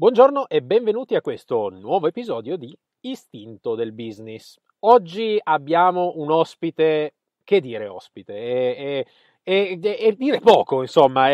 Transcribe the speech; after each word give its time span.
Buongiorno 0.00 0.48
e 0.48 0.62
benvenuti 0.62 1.14
a 1.14 1.20
questo 1.20 1.68
nuovo 1.68 2.06
episodio 2.06 2.56
di 2.56 2.74
Istinto 3.00 3.74
del 3.74 3.92
Business. 3.92 4.58
Oggi 4.78 5.38
abbiamo 5.38 6.14
un 6.14 6.30
ospite, 6.30 7.16
che 7.44 7.60
dire 7.60 7.86
ospite, 7.86 8.32
è, 8.32 8.76
è, 8.76 9.06
è, 9.42 9.78
è 9.78 10.12
dire 10.12 10.40
poco, 10.40 10.82
insomma, 10.82 11.30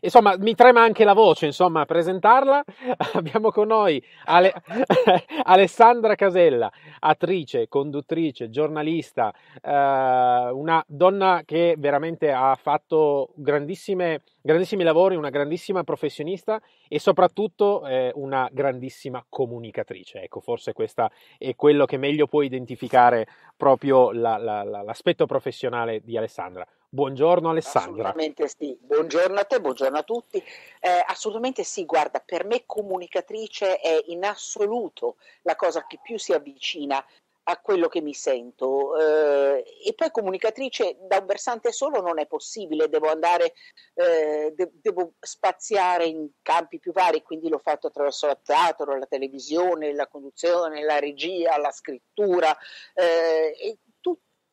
insomma, 0.00 0.36
mi 0.38 0.54
trema 0.54 0.82
anche 0.82 1.04
la 1.04 1.12
voce, 1.12 1.46
insomma, 1.46 1.82
a 1.82 1.84
presentarla. 1.84 2.62
abbiamo 3.14 3.50
con 3.50 3.68
noi 3.68 4.02
Ale, 4.24 4.52
Alessandra 5.44 6.14
Casella, 6.14 6.70
attrice, 7.00 7.68
conduttrice, 7.68 8.48
giornalista, 8.48 9.32
eh, 9.62 10.50
una 10.52 10.82
donna 10.86 11.42
che 11.44 11.74
veramente 11.78 12.30
ha 12.32 12.54
fatto 12.60 13.30
grandissimi 13.34 14.82
lavori, 14.82 15.16
una 15.16 15.30
grandissima 15.30 15.82
professionista 15.82 16.60
e 16.86 16.98
soprattutto 16.98 17.86
eh, 17.86 18.12
una 18.14 18.48
grandissima 18.52 19.24
comunicatrice. 19.28 20.22
Ecco, 20.22 20.40
forse 20.40 20.72
questo 20.72 21.10
è 21.38 21.54
quello 21.54 21.86
che 21.86 21.96
meglio 21.96 22.26
può 22.26 22.42
identificare 22.42 23.26
proprio 23.56 24.12
la, 24.12 24.36
la, 24.36 24.62
la, 24.62 24.82
l'aspetto 24.82 25.26
professionale 25.26 26.00
di 26.04 26.16
Alessandra. 26.16 26.66
Buongiorno 26.94 27.50
Alessandra. 27.50 28.10
Assolutamente 28.10 28.46
sì, 28.46 28.78
buongiorno 28.80 29.40
a 29.40 29.44
te, 29.44 29.60
buongiorno 29.60 29.98
a 29.98 30.04
tutti. 30.04 30.36
Eh, 30.38 31.04
assolutamente 31.04 31.64
sì, 31.64 31.84
guarda, 31.84 32.22
per 32.24 32.44
me 32.44 32.62
comunicatrice 32.66 33.80
è 33.80 34.00
in 34.06 34.24
assoluto 34.24 35.16
la 35.42 35.56
cosa 35.56 35.88
che 35.88 35.98
più 36.00 36.20
si 36.20 36.32
avvicina 36.32 37.04
a 37.46 37.60
quello 37.60 37.88
che 37.88 38.00
mi 38.00 38.14
sento 38.14 38.96
eh, 38.96 39.64
e 39.84 39.92
poi 39.94 40.12
comunicatrice 40.12 40.96
da 41.00 41.18
un 41.18 41.26
versante 41.26 41.72
solo 41.72 42.00
non 42.00 42.20
è 42.20 42.26
possibile, 42.26 42.88
devo 42.88 43.10
andare, 43.10 43.54
eh, 43.94 44.52
de- 44.54 44.70
devo 44.74 45.14
spaziare 45.18 46.06
in 46.06 46.28
campi 46.42 46.78
più 46.78 46.92
vari, 46.92 47.22
quindi 47.22 47.48
l'ho 47.48 47.58
fatto 47.58 47.88
attraverso 47.88 48.28
il 48.28 48.38
teatro, 48.40 48.96
la 48.96 49.06
televisione, 49.06 49.92
la 49.92 50.06
conduzione, 50.06 50.84
la 50.84 51.00
regia, 51.00 51.58
la 51.58 51.72
scrittura, 51.72 52.56
eh, 52.94 53.52
tu- 53.82 53.92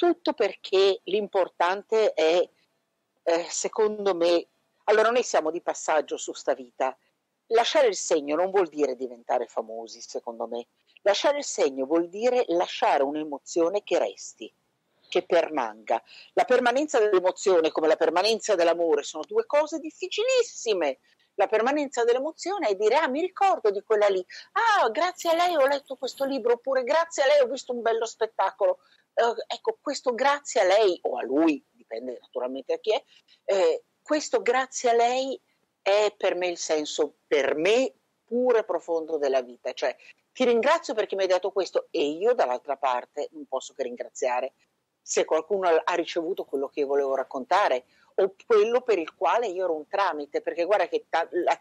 tutto 0.02 0.34
perché 0.34 1.02
l'importante 1.04 2.14
è, 2.14 2.50
eh, 3.24 3.46
secondo 3.50 4.16
me, 4.16 4.48
allora 4.86 5.12
noi 5.12 5.24
siamo 5.24 5.52
di 5.52 5.62
passaggio 5.62 6.18
su 6.18 6.34
sta 6.34 6.56
vita, 6.56 6.98
lasciare 7.48 7.88
il 7.88 7.96
segno 7.96 8.36
non 8.36 8.50
vuol 8.50 8.68
dire 8.68 8.96
diventare 8.96 9.46
famosi, 9.46 10.02
secondo 10.02 10.48
me 10.48 10.68
Lasciare 11.04 11.40
il 11.40 11.44
segno 11.44 11.86
vuol 11.86 12.10
dire 12.10 12.46
lasciare 12.50 13.02
un'emozione 13.02 13.84
che 13.84 13.98
resti, 13.98 14.54
che 15.10 15.24
permanga. 15.26 16.02
La 16.34 16.44
permanenza 16.44 17.00
dell'emozione 17.00 17.72
come 17.72 17.88
la 17.88 17.96
permanenza 17.96 18.54
dell'amore 18.54 19.02
sono 19.02 19.24
due 19.28 19.48
cose 19.48 19.80
difficilissime. 19.80 21.00
La 21.36 21.48
permanenza 21.48 22.04
dell'emozione 22.04 22.68
è 22.68 22.76
dire, 22.76 22.98
ah, 22.98 23.08
mi 23.08 23.22
ricordo 23.22 23.72
di 23.72 23.82
quella 23.82 24.08
lì, 24.10 24.24
ah, 24.52 24.90
grazie 24.90 25.32
a 25.32 25.34
lei 25.34 25.56
ho 25.56 25.66
letto 25.66 25.96
questo 25.96 26.26
libro, 26.26 26.54
oppure 26.54 26.84
grazie 26.84 27.24
a 27.24 27.26
lei 27.26 27.40
ho 27.40 27.48
visto 27.48 27.74
un 27.74 27.82
bello 27.82 28.06
spettacolo. 28.06 28.80
Eh, 29.14 29.56
ecco, 29.56 29.78
questo 29.82 30.14
grazie 30.14 30.62
a 30.62 30.66
lei 30.66 31.00
o 31.04 31.18
a 31.18 31.24
lui, 31.24 31.64
dipende 31.70 32.18
naturalmente 32.20 32.74
da 32.74 32.80
chi 32.80 32.94
è, 32.94 33.04
eh, 33.46 33.84
questo 34.02 34.42
grazie 34.42 34.90
a 34.90 34.94
lei 34.94 35.40
è 35.82 36.14
per 36.16 36.36
me 36.36 36.48
il 36.48 36.58
senso, 36.58 37.16
per 37.28 37.56
me, 37.56 37.94
puro 38.24 38.58
e 38.58 38.64
profondo 38.64 39.18
della 39.18 39.42
vita, 39.42 39.74
cioè 39.74 39.96
ti 40.32 40.46
ringrazio 40.46 40.94
perché 40.94 41.16
mi 41.16 41.24
hai 41.24 41.28
dato 41.28 41.52
questo 41.52 41.88
e 41.92 42.06
io 42.06 42.34
dall'altra 42.34 42.78
parte 42.78 43.28
non 43.32 43.46
posso 43.46 43.74
che 43.74 43.84
ringraziare 43.84 44.54
se 45.02 45.26
qualcuno 45.26 45.68
ha 45.68 45.94
ricevuto 45.96 46.46
quello 46.46 46.70
che 46.70 46.82
io 46.82 46.88
volevo 46.88 47.16
raccontare 47.16 47.86
o 48.16 48.36
quello 48.46 48.82
per 48.82 49.00
il 49.00 49.14
quale 49.16 49.48
io 49.48 49.64
ero 49.66 49.76
un 49.76 49.88
tramite, 49.88 50.42
perché 50.42 50.64
guarda 50.64 50.88
che 50.88 51.06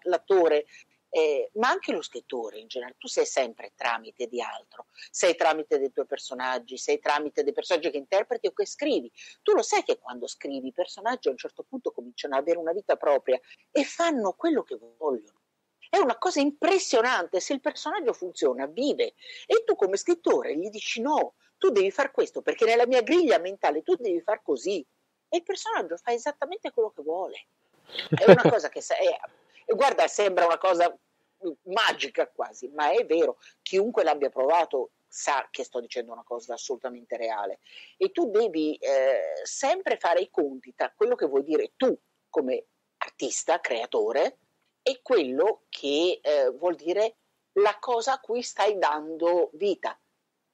l'attore, 0.03 0.67
eh, 1.11 1.51
ma 1.55 1.69
anche 1.69 1.93
lo 1.93 2.03
scrittore 2.03 2.59
in 2.59 2.69
generale, 2.69 2.97
tu 2.97 3.09
sei 3.09 3.27
sempre 3.27 3.73
tramite 3.75 4.27
di 4.27 4.41
altro, 4.41 4.87
sei 5.11 5.35
tramite 5.35 5.79
dei 5.79 5.93
tuoi 5.93 6.07
personaggi, 6.07 6.79
sei 6.79 7.01
tramite 7.01 7.43
dei 7.43 7.53
personaggi 7.53 7.91
che 7.91 7.97
interpreti 7.97 8.47
o 8.47 8.53
che 8.53 8.65
scrivi. 8.65 9.11
Tu 9.43 9.53
lo 9.53 9.63
sai 9.63 9.83
che 9.83 9.99
quando 9.99 10.27
scrivi 10.29 10.69
i 10.69 10.73
personaggi 10.73 11.29
a 11.29 11.33
un 11.33 11.37
certo 11.37 11.65
punto 11.69 11.91
cominciano 11.91 12.37
ad 12.37 12.43
avere 12.43 12.59
una 12.59 12.73
vita 12.73 12.97
propria 12.97 13.39
e 13.71 13.85
fanno 13.85 14.33
quello 14.33 14.63
che 14.63 14.79
vogliono. 14.97 15.39
È 15.91 15.99
una 15.99 16.17
cosa 16.17 16.41
impressionante, 16.41 17.41
se 17.41 17.53
il 17.53 17.61
personaggio 17.61 18.13
funziona, 18.13 18.67
vive 18.67 19.15
e 19.47 19.65
tu 19.65 19.75
come 19.75 19.97
scrittore 19.97 20.57
gli 20.57 20.71
dici 20.71 21.01
no, 21.01 21.35
tu 21.59 21.71
devi 21.71 21.91
fare 21.91 22.13
questo 22.13 22.43
perché 22.43 22.65
nella 22.65 22.87
mia 22.87 23.03
griglia 23.03 23.39
mentale 23.39 23.83
tu 23.83 23.97
devi 23.97 24.21
fare 24.21 24.41
così 24.45 24.87
e 25.29 25.37
il 25.39 25.43
personaggio 25.43 25.97
fa 25.97 26.13
esattamente 26.13 26.71
quello 26.71 26.91
che 26.91 27.03
vuole. 27.03 27.47
È 28.09 28.31
una 28.31 28.49
cosa 28.49 28.69
che 28.69 28.79
è, 28.79 29.19
guarda, 29.67 30.07
sembra 30.07 30.47
una 30.47 30.59
cosa 30.59 30.97
magica 31.65 32.29
quasi, 32.29 32.69
ma 32.69 32.91
è 32.91 33.05
vero, 33.07 33.39
chiunque 33.63 34.03
l'abbia 34.05 34.29
provato 34.29 34.91
sa 35.07 35.49
che 35.51 35.65
sto 35.65 35.81
dicendo 35.81 36.13
una 36.13 36.23
cosa 36.23 36.55
assolutamente 36.55 37.17
reale. 37.17 37.61
E 37.97 38.13
tu 38.13 38.31
devi 38.31 38.77
eh, 38.77 39.41
sempre 39.43 39.97
fare 39.97 40.21
i 40.21 40.31
conti 40.31 40.75
tra 40.75 40.93
quello 40.95 41.17
che 41.17 41.27
vuoi 41.27 41.43
dire 41.43 41.73
tu 41.77 41.97
come 42.29 42.67
artista, 42.99 43.61
creatore, 43.61 44.39
è 44.83 45.01
quello 45.03 45.63
che 45.69 46.21
eh, 46.23 46.51
vuol 46.51 46.77
dire 46.77 47.17
la 47.55 47.77
cosa 47.81 48.15
a 48.15 48.21
cui 48.21 48.43
stai 48.43 48.79
dando 48.79 49.51
vita, 49.55 49.99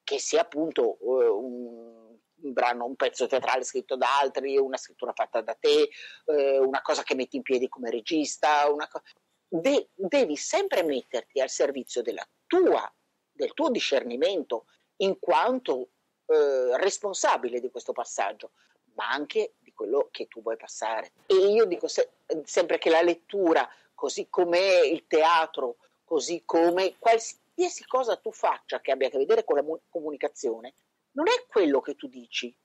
che 0.03 0.19
sia 0.19 0.41
appunto 0.41 0.97
eh, 0.99 1.27
un, 1.27 2.06
un, 2.41 2.53
brano, 2.53 2.85
un 2.85 2.95
pezzo 2.95 3.27
teatrale 3.27 3.63
scritto 3.63 3.95
da 3.95 4.19
altri, 4.19 4.57
una 4.57 4.77
scrittura 4.77 5.13
fatta 5.13 5.41
da 5.41 5.55
te, 5.59 5.89
eh, 6.25 6.57
una 6.59 6.81
cosa 6.81 7.03
che 7.03 7.15
metti 7.15 7.37
in 7.37 7.41
piedi 7.41 7.67
come 7.67 7.89
regista, 7.89 8.67
co- 8.89 9.01
De- 9.49 9.89
devi 9.93 10.35
sempre 10.35 10.83
metterti 10.83 11.39
al 11.39 11.49
servizio 11.49 12.01
tua, 12.45 12.91
del 13.31 13.53
tuo 13.53 13.69
discernimento 13.69 14.65
in 14.97 15.19
quanto 15.19 15.89
eh, 16.25 16.77
responsabile 16.77 17.61
di 17.61 17.69
questo 17.71 17.93
passaggio, 17.93 18.51
ma 18.95 19.09
anche 19.09 19.53
di 19.59 19.71
quello 19.71 20.09
che 20.11 20.27
tu 20.27 20.41
vuoi 20.41 20.57
passare. 20.57 21.13
E 21.27 21.35
io 21.35 21.63
dico 21.65 21.87
se- 21.87 22.09
sempre 22.43 22.77
che 22.77 22.89
la 22.89 23.01
lettura 23.01 23.69
così 23.93 24.27
come 24.29 24.81
il 24.85 25.05
teatro, 25.07 25.77
così 26.03 26.43
come 26.45 26.97
qualsiasi 26.99 27.85
cosa 27.85 28.17
tu 28.17 28.31
faccia 28.31 28.81
che 28.81 28.91
abbia 28.91 29.07
a 29.07 29.09
che 29.09 29.17
vedere 29.17 29.43
con 29.45 29.55
la 29.55 29.79
comunicazione, 29.89 30.73
non 31.17 31.27
è 31.27 31.45
quello 31.47 31.81
che 31.81 31.95
tu 31.95 32.07
dici 32.07 32.55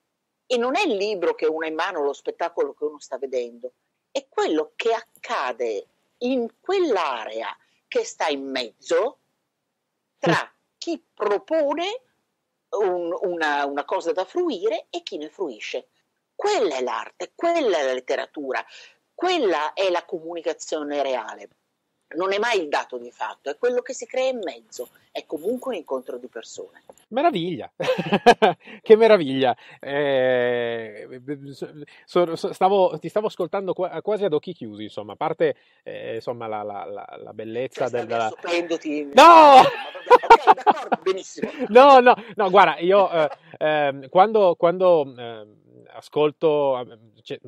e 0.46 0.56
non 0.58 0.76
è 0.76 0.82
il 0.82 0.96
libro 0.96 1.34
che 1.34 1.46
uno 1.46 1.64
ha 1.64 1.68
in 1.68 1.74
mano, 1.74 2.02
lo 2.02 2.12
spettacolo 2.12 2.74
che 2.74 2.84
uno 2.84 3.00
sta 3.00 3.16
vedendo, 3.16 3.72
è 4.10 4.26
quello 4.28 4.72
che 4.76 4.92
accade 4.92 5.86
in 6.18 6.46
quell'area 6.60 7.56
che 7.88 8.04
sta 8.04 8.28
in 8.28 8.48
mezzo 8.50 9.20
tra 10.18 10.54
chi 10.76 11.02
propone 11.12 12.02
un, 12.76 13.16
una, 13.22 13.64
una 13.64 13.84
cosa 13.84 14.12
da 14.12 14.24
fruire 14.24 14.86
e 14.90 15.02
chi 15.02 15.16
ne 15.16 15.30
fruisce. 15.30 15.88
Quella 16.34 16.76
è 16.76 16.82
l'arte, 16.82 17.32
quella 17.34 17.78
è 17.78 17.84
la 17.84 17.92
letteratura, 17.92 18.64
quella 19.14 19.72
è 19.72 19.90
la 19.90 20.04
comunicazione 20.04 21.02
reale. 21.02 21.48
Non 22.14 22.32
è 22.32 22.38
mai 22.38 22.60
il 22.60 22.68
dato 22.68 22.98
di 22.98 23.10
fatto, 23.10 23.50
è 23.50 23.56
quello 23.58 23.80
che 23.80 23.92
si 23.92 24.06
crea 24.06 24.28
in 24.28 24.40
mezzo, 24.42 24.88
è 25.10 25.24
comunque 25.26 25.72
un 25.72 25.78
incontro 25.78 26.16
di 26.18 26.28
persone. 26.28 26.82
Meraviglia, 27.08 27.70
che 28.82 28.96
meraviglia! 28.96 29.56
Eh, 29.78 31.20
stavo, 32.04 32.98
ti 32.98 33.08
stavo 33.08 33.26
ascoltando 33.26 33.74
quasi 33.74 34.24
ad 34.24 34.32
occhi 34.32 34.52
chiusi, 34.54 34.84
insomma, 34.84 35.12
a 35.12 35.16
parte 35.16 35.56
eh, 35.82 36.16
insomma, 36.16 36.46
la, 36.46 36.62
la, 36.62 36.84
la, 36.84 37.18
la 37.22 37.32
bellezza 37.32 37.88
cioè, 37.88 38.04
del... 38.04 38.34
Prendoti... 38.40 39.10
No! 39.12 39.60
ok, 39.60 40.54
d'accordo, 40.54 40.98
benissimo. 41.02 41.50
No, 41.68 42.00
no, 42.00 42.14
no, 42.34 42.50
guarda, 42.50 42.78
io 42.78 43.10
eh, 43.10 43.30
ehm, 43.58 44.08
quando... 44.08 44.54
quando 44.56 45.60
ehm, 45.72 45.84
ascolto, 45.90 47.00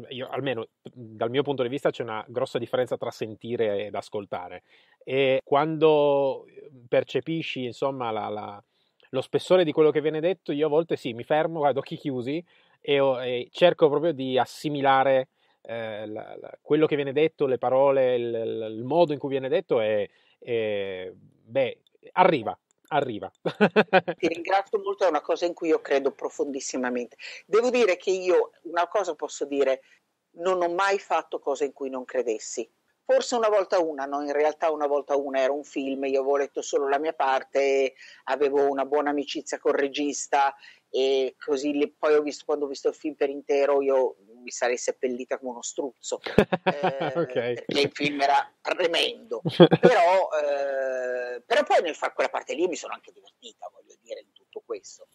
io, 0.08 0.28
almeno 0.28 0.68
dal 0.82 1.30
mio 1.30 1.42
punto 1.42 1.62
di 1.62 1.68
vista 1.68 1.90
c'è 1.90 2.02
una 2.02 2.24
grossa 2.28 2.58
differenza 2.58 2.96
tra 2.96 3.10
sentire 3.10 3.86
ed 3.86 3.94
ascoltare. 3.94 4.62
E 5.02 5.40
quando 5.44 6.46
percepisci 6.88 7.64
insomma 7.64 8.10
la, 8.10 8.28
la, 8.28 8.62
lo 9.10 9.20
spessore 9.20 9.64
di 9.64 9.72
quello 9.72 9.90
che 9.90 10.00
viene 10.00 10.20
detto, 10.20 10.52
io 10.52 10.66
a 10.66 10.70
volte 10.70 10.96
sì, 10.96 11.12
mi 11.12 11.24
fermo 11.24 11.64
ad 11.64 11.76
occhi 11.76 11.96
chiusi 11.96 12.44
e, 12.80 12.96
e 12.96 13.48
cerco 13.50 13.88
proprio 13.88 14.12
di 14.12 14.38
assimilare 14.38 15.28
eh, 15.62 16.06
la, 16.06 16.36
quello 16.60 16.86
che 16.86 16.96
viene 16.96 17.12
detto, 17.12 17.46
le 17.46 17.58
parole, 17.58 18.14
il, 18.14 18.74
il, 18.76 18.84
modo 18.84 19.12
in 19.12 19.18
cui 19.18 19.30
viene 19.30 19.48
detto 19.48 19.80
e, 19.80 20.10
e 20.38 21.14
beh, 21.14 21.78
arriva, 22.12 22.56
arriva. 22.96 23.30
Ti 24.18 24.28
ringrazio 24.28 24.80
molto, 24.82 25.04
è 25.04 25.08
una 25.08 25.20
cosa 25.20 25.46
in 25.46 25.54
cui 25.54 25.68
io 25.68 25.80
credo 25.80 26.12
profondissimamente. 26.12 27.16
Devo 27.46 27.70
dire 27.70 27.96
che 27.96 28.10
io 28.10 28.52
una 28.62 28.86
cosa 28.88 29.14
posso 29.14 29.44
dire, 29.44 29.82
non 30.36 30.62
ho 30.62 30.68
mai 30.68 30.98
fatto 30.98 31.38
cose 31.38 31.64
in 31.64 31.72
cui 31.72 31.90
non 31.90 32.04
credessi. 32.04 32.68
Forse 33.06 33.34
una 33.34 33.50
volta 33.50 33.80
una, 33.80 34.06
no, 34.06 34.22
in 34.22 34.32
realtà 34.32 34.70
una 34.70 34.86
volta 34.86 35.14
una 35.14 35.40
era 35.40 35.52
un 35.52 35.64
film, 35.64 36.04
io 36.04 36.20
avevo 36.20 36.38
letto 36.38 36.62
solo 36.62 36.88
la 36.88 36.98
mia 36.98 37.12
parte, 37.12 37.94
avevo 38.24 38.70
una 38.70 38.86
buona 38.86 39.10
amicizia 39.10 39.58
col 39.58 39.74
regista 39.74 40.54
e 40.88 41.34
così 41.38 41.94
poi 41.98 42.14
ho 42.14 42.22
visto, 42.22 42.44
quando 42.46 42.64
ho 42.64 42.68
visto 42.68 42.88
il 42.88 42.94
film 42.94 43.14
per 43.14 43.28
intero 43.28 43.82
io 43.82 44.16
mi 44.44 44.50
sarei 44.50 44.76
seppellita 44.76 45.38
come 45.38 45.50
uno 45.52 45.62
struzzo, 45.62 46.20
eh, 46.64 47.12
okay. 47.16 47.54
perché 47.54 47.80
il 47.80 47.90
film 47.92 48.20
era 48.20 48.54
tremendo, 48.60 49.40
però, 49.80 50.28
eh, 50.30 51.42
però, 51.44 51.64
poi 51.64 51.82
nel 51.82 51.96
fare 51.96 52.12
quella 52.12 52.30
parte 52.30 52.54
lì 52.54 52.68
mi 52.68 52.76
sono 52.76 52.92
anche 52.92 53.10
divertita, 53.10 53.68
voglio 53.72 53.96
dire, 54.00 54.20
in 54.20 54.32
tutto 54.32 54.62
questo. 54.64 55.08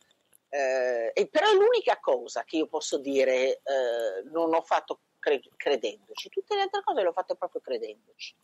Eh, 0.49 1.11
e 1.13 1.27
però 1.27 1.47
è 1.47 1.53
l'unica 1.53 1.99
cosa 1.99 2.43
che 2.43 2.57
io 2.57 2.67
posso 2.67 2.97
dire 2.97 3.61
eh, 3.61 4.23
non 4.31 4.51
ho 4.53 4.61
fatto 4.63 5.01
cre- 5.19 5.41
credendoci, 5.55 6.29
tutte 6.29 6.55
le 6.55 6.61
altre 6.61 6.81
cose 6.83 7.01
le 7.01 7.07
ho 7.07 7.13
fatte 7.13 7.35
proprio 7.35 7.61
credendoci. 7.61 8.35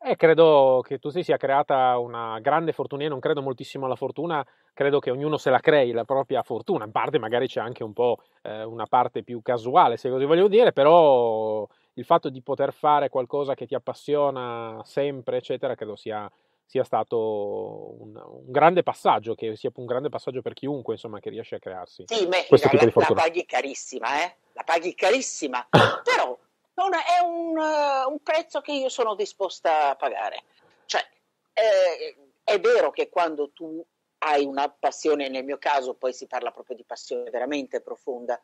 Eh, 0.00 0.14
credo 0.14 0.80
che 0.86 0.98
tu 0.98 1.10
si 1.10 1.24
sia 1.24 1.36
creata 1.36 1.98
una 1.98 2.38
grande 2.40 2.72
fortuna, 2.72 3.02
io 3.02 3.08
non 3.08 3.18
credo 3.18 3.42
moltissimo 3.42 3.86
alla 3.86 3.96
fortuna, 3.96 4.46
credo 4.72 5.00
che 5.00 5.10
ognuno 5.10 5.36
se 5.38 5.50
la 5.50 5.58
crei 5.58 5.90
la 5.90 6.04
propria 6.04 6.42
fortuna, 6.42 6.84
in 6.84 6.92
parte 6.92 7.18
magari 7.18 7.48
c'è 7.48 7.60
anche 7.60 7.82
un 7.82 7.92
po' 7.92 8.18
eh, 8.42 8.62
una 8.62 8.86
parte 8.86 9.24
più 9.24 9.42
casuale, 9.42 9.96
se 9.96 10.08
così 10.08 10.24
voglio 10.24 10.46
dire, 10.46 10.72
però 10.72 11.66
il 11.94 12.04
fatto 12.04 12.28
di 12.28 12.42
poter 12.42 12.72
fare 12.72 13.08
qualcosa 13.08 13.54
che 13.54 13.66
ti 13.66 13.74
appassiona 13.74 14.80
sempre, 14.84 15.38
eccetera, 15.38 15.74
credo 15.74 15.96
sia, 15.96 16.30
sia 16.64 16.84
stato 16.84 18.00
un, 18.00 18.14
un, 18.14 18.44
grande 18.46 18.84
passaggio, 18.84 19.34
che 19.34 19.56
sia 19.56 19.72
un 19.74 19.84
grande 19.84 20.08
passaggio 20.08 20.40
per 20.40 20.52
chiunque, 20.52 20.94
insomma, 20.94 21.18
che 21.18 21.30
riesce 21.30 21.56
a 21.56 21.58
crearsi. 21.58 22.04
Sì, 22.06 22.26
me, 22.26 22.44
questo 22.46 22.68
la, 22.68 22.72
tipo 22.72 22.84
di 22.84 22.90
fortuna. 22.92 23.18
la 23.18 23.26
paghi 23.26 23.44
carissima, 23.44 24.22
eh? 24.22 24.36
La 24.52 24.62
paghi 24.64 24.94
carissima, 24.94 25.66
però 26.04 26.38
è 26.86 27.20
un, 27.24 27.56
uh, 27.56 28.10
un, 28.10 28.22
prezzo 28.22 28.60
che 28.60 28.72
io 28.72 28.88
sono 28.88 29.14
disposta 29.14 29.90
a 29.90 29.96
pagare. 29.96 30.42
Cioè, 30.86 31.04
eh, 31.52 32.16
è 32.44 32.60
vero 32.60 32.90
che 32.90 33.08
quando 33.08 33.50
tu 33.50 33.84
hai 34.18 34.44
una 34.44 34.68
passione, 34.70 35.28
nel 35.28 35.44
mio 35.44 35.58
caso 35.58 35.94
poi 35.94 36.12
si 36.12 36.26
parla 36.26 36.50
proprio 36.50 36.76
di 36.76 36.84
passione 36.84 37.30
veramente 37.30 37.80
profonda, 37.80 38.40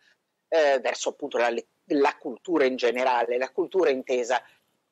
eh, 0.49 0.79
verso 0.81 1.11
appunto 1.11 1.39
la, 1.39 1.53
la, 1.87 2.17
cultura 2.17 2.65
in 2.65 2.77
generale, 2.77 3.39
la 3.39 3.51
cultura 3.51 3.91
intesa 3.91 4.43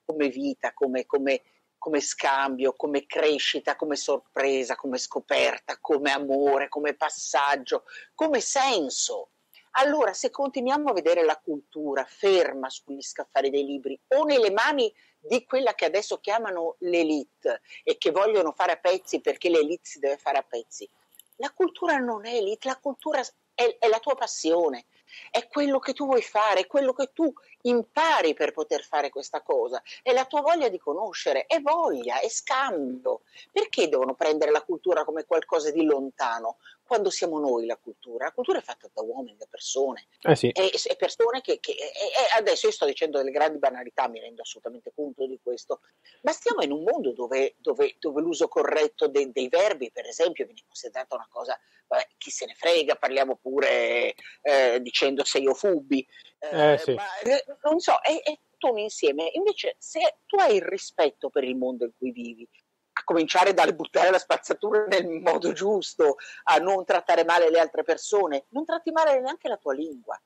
come 0.05 0.29
vita, 0.29 0.73
come, 0.73 1.07
come, 1.07 1.43
come 1.79 2.01
scambio, 2.01 2.73
come 2.73 3.07
crescita, 3.07 3.77
come 3.77 3.97
sorpresa, 3.97 4.75
come 4.77 4.99
scoperta, 4.99 5.79
come 5.81 6.11
amore, 6.11 6.69
come 6.69 6.95
passaggio, 6.95 7.85
come 8.15 8.41
senso 8.41 9.32
allora, 9.73 10.13
se 10.13 10.31
continuiamo 10.31 10.91
a 10.91 10.93
vedere 10.93 11.25
la 11.25 11.39
cultura 11.39 12.05
ferma 12.05 12.69
sugli 12.69 13.01
scaffali 13.01 13.51
dei 13.51 13.65
libri 13.65 13.99
o 14.09 14.25
nelle 14.25 14.51
mani 14.51 14.93
di 15.19 15.45
quella 15.45 15.75
che 15.75 15.85
adesso 15.85 16.19
chiamano 16.19 16.77
l'elite 16.81 17.63
e 17.85 17.97
che 17.97 18.11
vogliono 18.11 18.53
fare 18.53 18.73
a 18.73 18.77
pezzi 18.77 19.21
perché 19.21 19.49
l'elite 19.49 19.83
si 19.85 19.99
deve 19.99 20.17
fare 20.17 20.39
a 20.39 20.43
pezzi, 20.43 20.89
la 21.37 21.51
cultura 21.53 21.97
non 21.97 22.27
è 22.27 22.35
elite, 22.35 22.69
la 22.69 22.79
cultura 22.79 23.21
è, 23.55 23.77
è 23.79 23.89
la 23.89 23.99
tua 23.99 24.15
passione, 24.15 24.87
è 25.31 25.47
quello 25.49 25.79
che 25.79 25.93
tu 25.93 26.07
vuoi 26.07 26.23
fare, 26.23 26.61
è 26.61 26.67
quello 26.67 26.93
che 26.93 27.13
tu 27.13 27.33
impari 27.63 28.35
per 28.35 28.53
poter 28.53 28.83
fare 28.85 29.11
questa 29.11 29.43
cosa, 29.43 29.83
è 30.03 30.13
la 30.13 30.25
tua 30.25 30.41
voglia 30.41 30.69
di 30.69 30.79
conoscere, 30.79 31.47
è 31.47 31.61
voglia, 31.61 32.21
è 32.21 32.29
scambio. 32.29 33.23
Perché 33.51 33.89
devono 33.89 34.15
prendere 34.15 34.51
la 34.51 34.63
cultura 34.63 35.05
come 35.05 35.25
qualcosa 35.25 35.71
di 35.71 35.85
lontano? 35.85 36.57
Quando 36.93 37.09
siamo 37.09 37.41
noi 37.41 37.65
la 37.65 37.79
cultura. 37.79 38.27
La 38.27 38.33
cultura 38.33 38.59
è 38.59 38.63
fatta 38.63 38.87
da 38.93 39.01
uomini, 39.01 39.35
da 39.39 39.47
persone. 39.49 40.09
Eh 40.21 40.37
sì. 40.37 40.51
e, 40.51 40.71
e, 40.71 40.97
persone 40.97 41.41
che, 41.41 41.59
che 41.59 41.73
e, 41.73 42.37
adesso 42.37 42.67
io 42.67 42.73
sto 42.73 42.85
dicendo 42.85 43.17
delle 43.17 43.31
grandi 43.31 43.57
banalità, 43.57 44.09
mi 44.09 44.21
rendo 44.21 44.43
assolutamente 44.43 44.93
conto 44.95 45.27
di 45.27 45.41
questo, 45.43 45.81
ma 46.21 46.33
stiamo 46.33 46.61
in 46.61 46.71
un 46.71 46.83
mondo 46.83 47.13
dove, 47.13 47.55
dove, 47.57 47.97
dove 47.99 48.21
l'uso 48.21 48.47
corretto 48.47 49.09
de, 49.09 49.33
dei 49.33 49.49
verbi, 49.49 49.91
per 49.91 50.05
esempio, 50.05 50.45
viene 50.45 50.61
considerata 50.67 51.15
una 51.15 51.29
cosa, 51.31 51.59
vabbè, 51.87 52.09
chi 52.19 52.31
se 52.31 52.45
ne 52.45 52.55
frega, 52.55 52.97
parliamo 52.97 53.37
pure 53.37 54.15
eh, 54.43 54.79
dicendo 54.83 55.25
sei 55.25 55.47
o 55.47 55.55
fubi, 55.55 56.07
eh, 56.41 56.73
eh, 56.73 56.77
sì. 56.77 56.93
ma 56.93 57.21
eh, 57.21 57.43
non 57.63 57.81
so, 57.81 57.99
è, 58.03 58.21
è 58.21 58.39
tutto 58.51 58.71
un 58.71 58.79
insieme. 58.79 59.31
Invece, 59.33 59.77
se 59.79 60.19
tu 60.27 60.37
hai 60.37 60.57
il 60.57 60.63
rispetto 60.63 61.31
per 61.31 61.45
il 61.45 61.57
mondo 61.57 61.87
in 61.87 61.93
cui 61.97 62.13
vivi, 62.13 62.47
a 62.93 63.05
cominciare 63.05 63.55
dal 63.55 63.75
buttare 63.75 64.11
la 64.11 64.19
spazzatura 64.19 64.85
nel 64.87 65.09
modo 65.09 65.53
giusto, 65.53 66.17
a 66.45 66.59
non 66.59 66.85
trattare 66.85 67.25
male 67.25 67.51
le 67.51 67.59
altre 67.59 67.83
persone, 67.83 68.45
non 68.49 68.65
tratti 68.65 68.91
male 68.91 69.21
neanche 69.21 69.49
la 69.49 69.57
tua 69.57 69.73
lingua, 69.73 70.21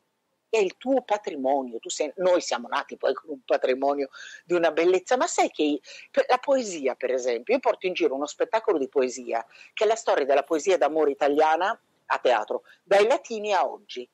è 0.49 0.59
il 0.59 0.77
tuo 0.77 1.03
patrimonio. 1.03 1.79
Sei, 1.87 2.13
noi 2.17 2.41
siamo 2.41 2.69
nati 2.69 2.97
poi 2.97 3.15
con 3.15 3.31
un 3.31 3.41
patrimonio 3.45 4.09
di 4.45 4.55
una 4.55 4.73
bellezza, 4.73 5.17
ma 5.17 5.27
sai 5.27 5.51
che 5.51 5.81
la 6.27 6.39
poesia, 6.39 6.95
per 6.95 7.13
esempio, 7.13 7.55
io 7.55 7.61
porto 7.61 7.87
in 7.87 7.93
giro 7.93 8.15
uno 8.15 8.27
spettacolo 8.27 8.79
di 8.79 8.89
poesia 8.89 9.45
che 9.73 9.85
è 9.85 9.87
la 9.87 9.97
storia 9.97 10.25
della 10.25 10.43
poesia 10.43 10.77
d'amore 10.77 11.11
italiana 11.11 11.79
a 12.07 12.19
teatro, 12.19 12.63
dai 12.83 13.07
latini 13.07 13.53
a 13.53 13.69
oggi, 13.69 14.09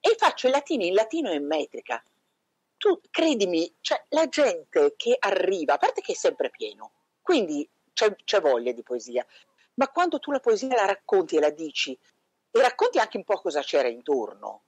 e 0.00 0.14
faccio 0.16 0.48
i 0.48 0.50
latini 0.50 0.88
in 0.88 0.94
latino 0.94 1.30
e 1.30 1.36
in 1.36 1.46
metrica. 1.46 2.02
Tu 2.76 3.00
credimi, 3.10 3.72
cioè, 3.80 4.04
la 4.10 4.28
gente 4.28 4.94
che 4.96 5.16
arriva, 5.18 5.74
a 5.74 5.78
parte 5.78 6.00
che 6.00 6.12
è 6.12 6.14
sempre 6.14 6.50
pieno, 6.50 6.92
quindi 7.20 7.68
c'è, 7.98 8.14
c'è 8.24 8.40
voglia 8.40 8.70
di 8.70 8.84
poesia, 8.84 9.26
ma 9.74 9.88
quando 9.88 10.20
tu 10.20 10.30
la 10.30 10.38
poesia 10.38 10.68
la 10.68 10.86
racconti 10.86 11.36
e 11.36 11.40
la 11.40 11.50
dici, 11.50 11.98
e 12.50 12.60
racconti 12.60 12.98
anche 13.00 13.16
un 13.16 13.24
po' 13.24 13.40
cosa 13.40 13.60
c'era 13.60 13.88
intorno, 13.88 14.62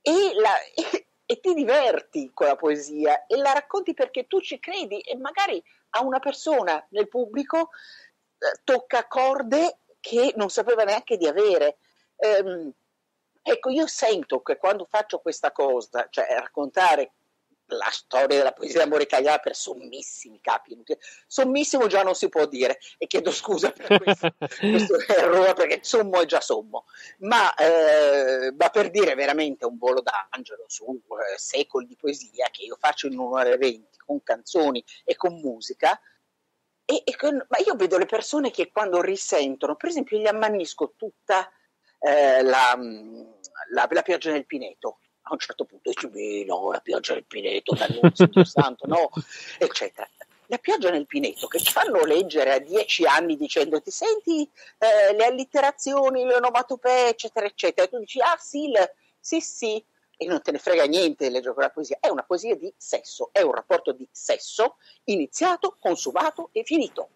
e, 0.00 0.32
la, 0.34 0.58
e, 0.74 1.06
e, 1.26 1.40
ti 1.40 1.52
diverti 1.52 2.30
con 2.32 2.46
la 2.46 2.56
poesia 2.56 3.26
e 3.26 3.36
la 3.36 3.52
racconti 3.52 3.92
perché 3.92 4.26
tu 4.26 4.40
ci 4.40 4.58
credi 4.58 5.00
e 5.00 5.16
magari 5.16 5.62
a 5.90 6.02
una 6.02 6.18
persona 6.18 6.84
nel 6.90 7.08
pubblico 7.08 7.70
eh, 8.38 8.60
tocca 8.64 9.06
corde 9.06 9.80
che 10.00 10.32
non 10.36 10.48
sapeva 10.48 10.84
neanche 10.84 11.18
di 11.18 11.26
avere. 11.26 11.76
Ehm, 12.16 12.72
ecco, 13.42 13.68
io 13.68 13.86
sento 13.86 14.40
che 14.40 14.56
quando 14.56 14.86
faccio 14.88 15.18
questa 15.18 15.52
cosa, 15.52 16.06
cioè 16.08 16.26
raccontare 16.30 17.12
la 17.72 17.88
storia 17.90 18.38
della 18.38 18.52
poesia 18.52 18.80
d'amore 18.80 19.04
italiana 19.04 19.38
per 19.38 19.54
sommissimi 19.54 20.40
capi. 20.40 20.80
Sommissimo 21.26 21.86
già 21.86 22.02
non 22.02 22.14
si 22.14 22.28
può 22.28 22.46
dire 22.46 22.78
e 22.98 23.06
chiedo 23.06 23.30
scusa 23.30 23.70
per 23.70 23.98
questo, 23.98 24.34
questo 24.60 24.98
errore 25.08 25.54
perché 25.54 25.80
sommo 25.82 26.20
è 26.20 26.26
già 26.26 26.40
sommo, 26.40 26.84
ma, 27.18 27.54
eh, 27.54 28.52
ma 28.56 28.68
per 28.68 28.90
dire 28.90 29.14
veramente 29.14 29.66
un 29.66 29.78
volo 29.78 30.02
d'angelo 30.02 30.64
su 30.66 30.84
eh, 30.84 31.38
secoli 31.38 31.86
di 31.86 31.96
poesia 31.96 32.48
che 32.50 32.64
io 32.64 32.76
faccio 32.78 33.06
in 33.06 33.18
un'ora 33.18 33.50
e 33.50 33.56
venti 33.56 33.98
con 33.98 34.22
canzoni 34.22 34.84
e 35.04 35.16
con 35.16 35.40
musica. 35.40 35.98
E, 36.84 37.02
e 37.04 37.16
con, 37.16 37.34
ma 37.48 37.58
io 37.64 37.74
vedo 37.76 37.96
le 37.96 38.06
persone 38.06 38.50
che 38.50 38.70
quando 38.70 39.00
risentono, 39.00 39.76
per 39.76 39.88
esempio, 39.88 40.18
gli 40.18 40.26
ammanisco 40.26 40.94
tutta 40.96 41.48
eh, 42.00 42.42
la, 42.42 42.76
la, 43.70 43.88
la 43.88 44.02
pioggia 44.02 44.32
nel 44.32 44.46
Pineto 44.46 44.98
a 45.22 45.32
un 45.32 45.38
certo 45.38 45.64
punto 45.64 45.90
dici, 45.90 46.44
no, 46.44 46.70
la 46.70 46.80
pioggia 46.80 47.14
nel 47.14 47.24
Pineto, 47.24 47.74
D'Annunzio, 47.74 48.26
Dio 48.26 48.44
santo, 48.44 48.86
no, 48.86 49.10
eccetera. 49.58 50.08
La 50.46 50.58
pioggia 50.58 50.90
nel 50.90 51.06
Pineto 51.06 51.46
che 51.46 51.58
ci 51.58 51.72
fanno 51.72 52.04
leggere 52.04 52.52
a 52.52 52.58
dieci 52.58 53.04
anni 53.04 53.36
dicendoti, 53.36 53.90
senti 53.90 54.48
eh, 54.78 55.14
le 55.14 55.24
allitterazioni, 55.24 56.24
le 56.24 56.34
onomatopee, 56.34 57.10
eccetera, 57.10 57.46
eccetera. 57.46 57.86
E 57.86 57.90
tu 57.90 57.98
dici, 57.98 58.20
ah 58.20 58.36
sì, 58.38 58.68
le, 58.68 58.94
sì, 59.18 59.40
sì, 59.40 59.82
e 60.16 60.26
non 60.26 60.42
te 60.42 60.50
ne 60.52 60.58
frega 60.58 60.84
niente 60.84 61.26
di 61.26 61.32
leggere 61.32 61.54
quella 61.54 61.70
poesia. 61.70 61.96
È 62.00 62.08
una 62.08 62.22
poesia 62.22 62.54
di 62.56 62.72
sesso, 62.76 63.30
è 63.32 63.40
un 63.40 63.54
rapporto 63.54 63.92
di 63.92 64.06
sesso 64.10 64.76
iniziato, 65.04 65.76
consumato 65.78 66.50
e 66.52 66.64
finito. 66.64 67.10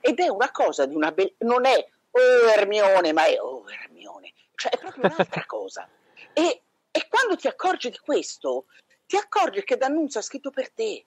Ed 0.00 0.18
è 0.20 0.28
una 0.28 0.50
cosa 0.50 0.84
di 0.84 0.94
una 0.94 1.12
bellezza, 1.12 1.36
non 1.40 1.64
è 1.64 1.88
oh 2.10 2.48
Ermione, 2.50 3.12
ma 3.12 3.24
è 3.24 3.40
oh 3.40 3.64
Ermione, 3.70 4.32
cioè 4.54 4.70
è 4.70 4.78
proprio 4.78 5.06
un'altra 5.06 5.44
cosa. 5.46 5.88
E 6.32 6.62
e 6.92 7.08
quando 7.08 7.36
ti 7.36 7.48
accorgi 7.48 7.90
di 7.90 7.98
questo, 7.98 8.66
ti 9.06 9.16
accorgi 9.16 9.64
che 9.64 9.76
D'Annunzio 9.76 10.20
ha 10.20 10.22
scritto 10.22 10.50
per 10.50 10.70
te. 10.72 11.06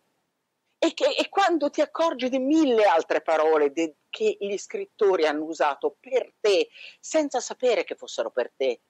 E, 0.77 0.93
che, 0.93 1.05
e 1.05 1.29
quando 1.29 1.69
ti 1.69 1.81
accorgi 1.81 2.27
di 2.27 2.39
mille 2.39 2.83
altre 2.83 3.21
parole 3.21 3.71
de, 3.71 3.95
che 4.09 4.35
gli 4.39 4.57
scrittori 4.57 5.25
hanno 5.25 5.45
usato 5.45 5.95
per 5.99 6.33
te, 6.39 6.69
senza 6.99 7.39
sapere 7.39 7.83
che 7.83 7.95
fossero 7.95 8.31
per 8.31 8.51
te, 8.55 8.81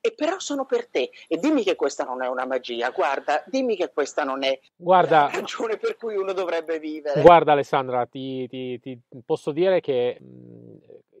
e 0.00 0.12
però 0.14 0.38
sono 0.38 0.64
per 0.64 0.88
te. 0.88 1.10
E 1.28 1.36
dimmi 1.36 1.62
che 1.62 1.76
questa 1.76 2.04
non 2.04 2.22
è 2.22 2.28
una 2.28 2.46
magia, 2.46 2.90
guarda, 2.90 3.42
dimmi 3.46 3.76
che 3.76 3.90
questa 3.92 4.24
non 4.24 4.42
è 4.42 4.58
guarda, 4.76 5.22
la 5.22 5.30
ragione 5.40 5.76
per 5.76 5.96
cui 5.96 6.16
uno 6.16 6.32
dovrebbe 6.32 6.78
vivere. 6.78 7.20
Guarda 7.20 7.52
Alessandra, 7.52 8.06
ti, 8.06 8.48
ti, 8.48 8.80
ti 8.80 8.98
posso 9.24 9.52
dire 9.52 9.80
che 9.80 10.18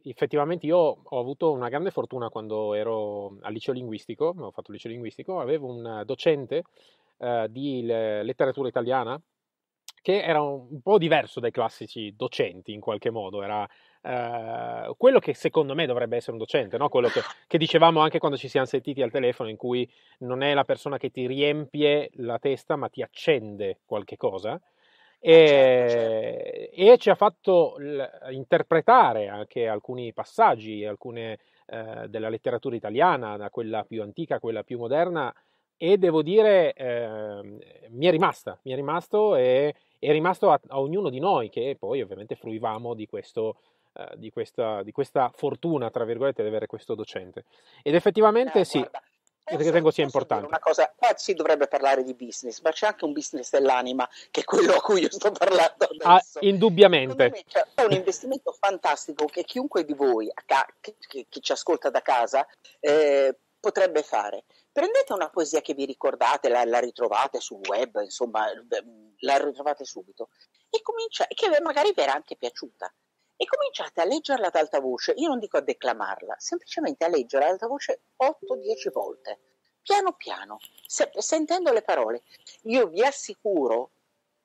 effettivamente 0.02 0.66
io 0.66 0.76
ho 1.02 1.18
avuto 1.18 1.52
una 1.52 1.68
grande 1.68 1.90
fortuna 1.90 2.28
quando 2.28 2.74
ero 2.74 3.36
al 3.40 3.52
liceo 3.52 3.74
linguistico, 3.74 4.34
ho 4.36 4.50
fatto 4.50 4.70
il 4.70 4.76
liceo 4.76 4.90
linguistico, 4.90 5.40
avevo 5.40 5.66
un 5.68 6.02
docente 6.04 6.64
eh, 7.18 7.46
di 7.50 7.82
letteratura 7.82 8.68
italiana 8.68 9.20
che 10.02 10.22
era 10.22 10.40
un 10.40 10.80
po' 10.80 10.96
diverso 10.96 11.40
dai 11.40 11.50
classici 11.50 12.14
docenti 12.16 12.72
in 12.72 12.80
qualche 12.80 13.10
modo, 13.10 13.42
era 13.42 13.68
eh, 14.02 14.94
quello 14.96 15.18
che 15.18 15.34
secondo 15.34 15.74
me 15.74 15.86
dovrebbe 15.86 16.16
essere 16.16 16.32
un 16.32 16.38
docente, 16.38 16.78
no? 16.78 16.88
quello 16.88 17.08
che, 17.08 17.20
che, 17.46 17.58
dicevamo 17.58 18.00
anche 18.00 18.18
quando 18.18 18.36
ci 18.36 18.48
siamo 18.48 18.66
sentiti 18.66 19.02
al 19.02 19.10
telefono, 19.10 19.48
in 19.48 19.56
cui 19.56 19.88
non 20.20 20.42
è 20.42 20.54
la 20.54 20.64
persona 20.64 20.96
che 20.96 21.10
ti 21.10 21.26
riempie 21.26 22.10
la 22.14 22.38
testa 22.38 22.76
ma 22.76 22.88
ti 22.88 23.02
accende 23.02 23.80
qualche 23.84 24.16
cosa. 24.16 24.60
E, 25.22 25.46
certo, 25.46 25.92
certo. 25.92 26.92
e 26.92 26.98
ci 26.98 27.10
ha 27.10 27.14
fatto 27.14 27.74
l- 27.76 28.08
interpretare 28.30 29.28
anche 29.28 29.68
alcuni 29.68 30.14
passaggi, 30.14 30.84
alcune 30.84 31.38
eh, 31.66 32.08
della 32.08 32.30
letteratura 32.30 32.74
italiana, 32.74 33.36
da 33.36 33.50
quella 33.50 33.84
più 33.84 34.00
antica 34.02 34.36
a 34.36 34.40
quella 34.40 34.62
più 34.62 34.78
moderna, 34.78 35.32
e 35.76 35.98
devo 35.98 36.22
dire 36.22 36.72
eh, 36.72 37.40
mi 37.88 38.06
è 38.06 38.10
rimasta, 38.10 38.58
mi 38.64 38.72
è 38.72 38.74
rimasto 38.74 39.36
e 39.36 39.74
è 39.98 40.10
rimasto 40.10 40.50
a, 40.50 40.60
a, 40.68 40.80
ognuno 40.80 41.10
di 41.10 41.18
noi 41.20 41.48
che 41.48 41.76
poi 41.78 42.02
ovviamente 42.02 42.34
fruivamo 42.34 42.94
di, 42.94 43.06
questo, 43.06 43.56
eh, 44.00 44.16
di, 44.16 44.30
questa, 44.30 44.82
di 44.82 44.92
questa 44.92 45.30
fortuna, 45.34 45.90
tra 45.90 46.04
virgolette, 46.04 46.42
di 46.42 46.48
avere 46.48 46.66
questo 46.66 46.94
docente. 46.94 47.44
Ed 47.82 47.94
effettivamente 47.94 48.60
eh, 48.60 48.64
sì. 48.64 48.78
Guarda 48.78 49.02
ritengo 49.56 49.90
sia 49.90 50.04
importante. 50.04 50.46
Una 50.46 50.58
cosa, 50.58 50.92
qua 50.94 51.12
si 51.16 51.34
dovrebbe 51.34 51.66
parlare 51.66 52.02
di 52.02 52.14
business, 52.14 52.60
ma 52.60 52.70
c'è 52.70 52.86
anche 52.86 53.04
un 53.04 53.12
business 53.12 53.50
dell'anima, 53.50 54.08
che 54.30 54.42
è 54.42 54.44
quello 54.44 54.74
a 54.74 54.80
cui 54.80 55.02
io 55.02 55.10
sto 55.10 55.32
parlando 55.32 55.88
ah, 56.04 56.14
adesso. 56.14 56.38
Ah, 56.38 56.46
indubbiamente. 56.46 57.44
C'è 57.46 57.84
un 57.84 57.92
investimento 57.92 58.52
fantastico 58.52 59.26
che 59.26 59.44
chiunque 59.44 59.84
di 59.84 59.94
voi, 59.94 60.30
che, 60.80 60.94
che, 61.08 61.26
che 61.28 61.40
ci 61.40 61.52
ascolta 61.52 61.90
da 61.90 62.02
casa, 62.02 62.46
eh, 62.78 63.36
potrebbe 63.58 64.02
fare. 64.02 64.44
Prendete 64.72 65.12
una 65.12 65.28
poesia 65.28 65.60
che 65.60 65.74
vi 65.74 65.84
ricordate, 65.84 66.48
la, 66.48 66.64
la, 66.64 66.78
ritrovate 66.78 67.40
sul 67.40 67.60
web, 67.68 68.00
insomma, 68.02 68.46
la 69.18 69.36
ritrovate 69.36 69.84
subito, 69.84 70.28
e 70.70 70.80
comincia, 70.82 71.26
che 71.26 71.60
magari 71.60 71.92
vi 71.92 72.02
era 72.02 72.14
anche 72.14 72.36
piaciuta 72.36 72.92
e 73.40 73.46
cominciate 73.46 74.02
a 74.02 74.04
leggerla 74.04 74.48
ad 74.48 74.54
alta 74.54 74.80
voce, 74.80 75.14
io 75.16 75.28
non 75.28 75.38
dico 75.38 75.56
a 75.56 75.62
declamarla, 75.62 76.34
semplicemente 76.36 77.06
a 77.06 77.08
leggerla 77.08 77.46
ad 77.46 77.52
alta 77.52 77.68
voce 77.68 78.02
8-10 78.18 78.92
volte, 78.92 79.38
piano 79.80 80.12
piano, 80.12 80.58
se, 80.86 81.10
sentendo 81.16 81.72
le 81.72 81.80
parole. 81.80 82.20
Io 82.64 82.88
vi 82.88 83.02
assicuro 83.02 83.92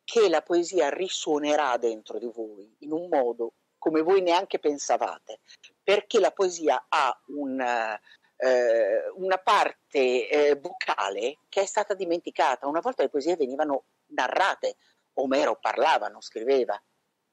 che 0.06 0.30
la 0.30 0.42
poesia 0.42 0.88
risuonerà 0.88 1.76
dentro 1.76 2.20
di 2.20 2.32
voi 2.34 2.74
in 2.80 2.94
un 2.94 3.10
modo 3.10 3.56
come 3.78 4.02
voi 4.02 4.22
neanche 4.22 4.60
pensavate, 4.60 5.42
perché 5.84 6.22
la 6.22 6.32
poesia 6.32 6.86
ha 6.88 7.22
una, 7.26 8.00
eh, 8.38 9.10
una 9.16 9.38
parte 9.40 10.30
eh, 10.30 10.56
vocale 10.56 11.40
che 11.50 11.64
è 11.64 11.66
stata 11.66 11.94
dimenticata. 11.96 12.66
Una 12.66 12.80
volta 12.80 13.04
le 13.04 13.10
poesie 13.10 13.36
venivano 13.36 13.88
narrate, 14.12 14.78
Omero 15.16 15.58
parlava, 15.60 16.08
non 16.08 16.22
scriveva 16.22 16.82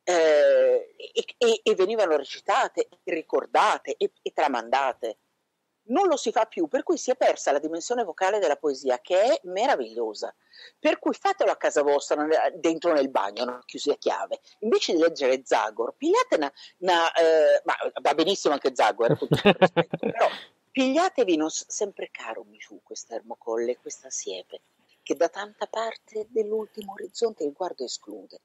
eh, 0.04 0.94
e, 1.38 1.60
e, 1.62 1.74
venivano 1.74 2.16
recitate, 2.16 2.88
ricordate 3.04 3.94
e, 3.96 4.12
e, 4.22 4.32
tramandate. 4.32 5.18
Non 5.84 6.06
lo 6.06 6.16
si 6.16 6.30
fa 6.30 6.44
più, 6.46 6.68
per 6.68 6.84
cui 6.84 6.96
si 6.96 7.10
è 7.10 7.16
persa 7.16 7.50
la 7.50 7.58
dimensione 7.58 8.04
vocale 8.04 8.38
della 8.38 8.56
poesia, 8.56 9.00
che 9.00 9.20
è 9.20 9.40
meravigliosa. 9.44 10.32
Per 10.78 10.98
cui 11.00 11.12
fatelo 11.12 11.50
a 11.50 11.56
casa 11.56 11.82
vostra, 11.82 12.24
dentro 12.54 12.92
nel 12.92 13.10
bagno, 13.10 13.44
non 13.44 13.60
chiusi 13.64 13.90
a 13.90 13.96
chiave. 13.96 14.40
Invece 14.60 14.92
di 14.92 15.00
leggere 15.00 15.42
Zagor, 15.44 15.94
pigliate 15.96 16.36
una... 16.36 16.52
una 16.78 17.12
eh, 17.12 17.62
ma 17.64 17.74
va 18.00 18.14
benissimo 18.14 18.54
anche 18.54 18.74
Zagor, 18.74 19.10
eh, 19.10 19.16
con 19.16 19.28
tutto 19.28 19.48
il 19.48 19.56
rispetto, 19.58 19.96
però 20.06 20.28
pigliatevi, 20.70 21.36
non, 21.36 21.50
sempre 21.50 22.10
caro 22.12 22.44
mi 22.44 22.60
fu 22.60 22.80
questa 22.82 23.16
ermocolle, 23.16 23.78
questa 23.78 24.08
siepe, 24.08 24.62
che 25.02 25.16
da 25.16 25.28
tanta 25.28 25.66
parte 25.66 26.26
dell'ultimo 26.30 26.92
orizzonte 26.92 27.42
il 27.42 27.52
guardo 27.52 27.84
esclude. 27.84 28.40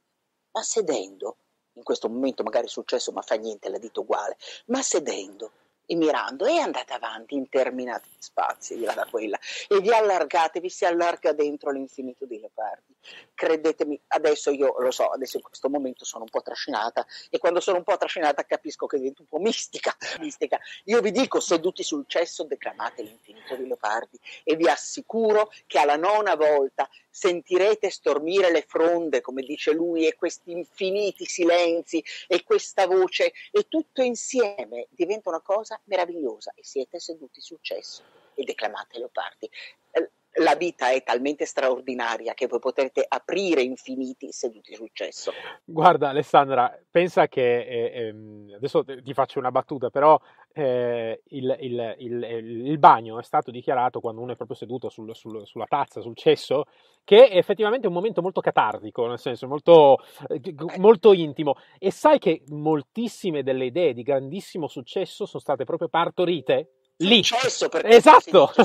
Ma 0.51 0.63
sedendo, 0.63 1.37
in 1.77 1.83
questo 1.83 2.09
momento 2.09 2.43
magari 2.43 2.65
è 2.65 2.69
successo, 2.69 3.11
ma 3.11 3.21
fa 3.21 3.35
niente, 3.35 3.69
la 3.69 3.77
dito 3.77 4.01
uguale, 4.01 4.37
ma 4.65 4.81
sedendo 4.81 5.51
e 5.89 5.95
mirando 5.95 6.45
e 6.45 6.59
andate 6.59 6.93
avanti 6.93 7.35
interminati 7.35 8.09
spazi, 8.19 8.77
là 8.79 8.93
da 8.93 9.07
quella, 9.09 9.39
e 9.69 9.79
vi 9.79 9.91
allargate, 9.91 10.59
vi 10.59 10.69
si 10.69 10.85
allarga 10.85 11.31
dentro 11.31 11.71
l'infinito 11.71 12.25
dei 12.25 12.39
leopardi. 12.39 12.93
Credetemi, 13.33 13.99
adesso 14.07 14.51
io 14.51 14.75
lo 14.79 14.91
so, 14.91 15.07
adesso 15.07 15.37
in 15.37 15.43
questo 15.43 15.69
momento 15.69 16.03
sono 16.03 16.23
un 16.23 16.29
po' 16.29 16.41
trascinata 16.41 17.05
e 17.29 17.37
quando 17.37 17.61
sono 17.61 17.77
un 17.77 17.83
po' 17.83 17.95
trascinata 17.95 18.43
capisco 18.43 18.85
che 18.85 18.97
divento 18.97 19.21
un 19.21 19.29
po' 19.29 19.39
mistica, 19.39 19.95
mistica. 20.19 20.59
Io 20.85 20.99
vi 20.99 21.11
dico, 21.11 21.39
seduti 21.39 21.83
sul 21.83 22.03
cesso, 22.05 22.43
declamate 22.43 23.03
l'infinito 23.03 23.55
dei 23.55 23.67
leopardi 23.67 24.19
e 24.43 24.57
vi 24.57 24.67
assicuro 24.67 25.51
che 25.65 25.79
alla 25.79 25.95
nona 25.95 26.35
volta 26.35 26.89
sentirete 27.17 27.89
stormire 27.89 28.51
le 28.51 28.61
fronde, 28.61 29.21
come 29.21 29.41
dice 29.41 29.71
lui, 29.71 30.05
e 30.05 30.13
questi 30.13 30.51
infiniti 30.51 31.25
silenzi 31.25 32.03
e 32.27 32.43
questa 32.43 32.85
voce, 32.85 33.33
e 33.51 33.67
tutto 33.67 34.03
insieme 34.03 34.85
diventa 34.91 35.29
una 35.29 35.41
cosa 35.41 35.81
meravigliosa 35.85 36.51
e 36.53 36.63
siete 36.63 36.99
seduti 36.99 37.41
sul 37.41 37.57
cesso 37.61 38.03
e 38.35 38.43
declamate 38.43 38.99
Leopardi. 38.99 39.49
Eh, 40.37 40.43
la 40.43 40.55
vita 40.55 40.91
è 40.91 41.03
talmente 41.03 41.45
straordinaria 41.45 42.33
che 42.33 42.47
voi 42.47 42.59
potrete 42.59 43.05
aprire 43.07 43.61
infiniti 43.61 44.31
seduti 44.31 44.73
sul 44.75 44.89
cesso. 44.93 45.31
Guarda 45.63 46.09
Alessandra, 46.09 46.77
pensa 46.89 47.27
che, 47.27 47.65
eh, 47.65 48.07
ehm, 48.07 48.53
adesso 48.55 48.83
ti 48.83 49.13
faccio 49.13 49.39
una 49.39 49.51
battuta, 49.51 49.89
però 49.89 50.19
eh, 50.53 51.21
il, 51.29 51.57
il, 51.59 51.95
il, 51.99 52.23
il, 52.23 52.77
bagno 52.79 53.19
è 53.19 53.23
stato 53.23 53.51
dichiarato 53.51 53.99
quando 53.99 54.21
uno 54.21 54.31
è 54.31 54.35
proprio 54.35 54.57
seduto 54.57 54.89
sul, 54.89 55.13
sul, 55.15 55.45
sulla 55.45 55.65
tazza, 55.67 56.01
sul 56.01 56.15
cesso, 56.15 56.65
che 57.03 57.27
è 57.27 57.37
effettivamente 57.37 57.87
un 57.87 57.93
momento 57.93 58.21
molto 58.21 58.41
catartico, 58.41 59.07
nel 59.07 59.19
senso 59.19 59.47
molto, 59.47 59.97
eh, 60.27 60.53
molto 60.77 61.13
intimo. 61.13 61.55
E 61.77 61.91
sai 61.91 62.19
che 62.19 62.43
moltissime 62.47 63.43
delle 63.43 63.65
idee 63.65 63.93
di 63.93 64.03
grandissimo 64.03 64.67
successo 64.67 65.25
sono 65.25 65.41
state 65.41 65.63
proprio 65.63 65.89
partorite 65.89 66.76
lì. 66.97 67.21
Esatto. 67.83 68.51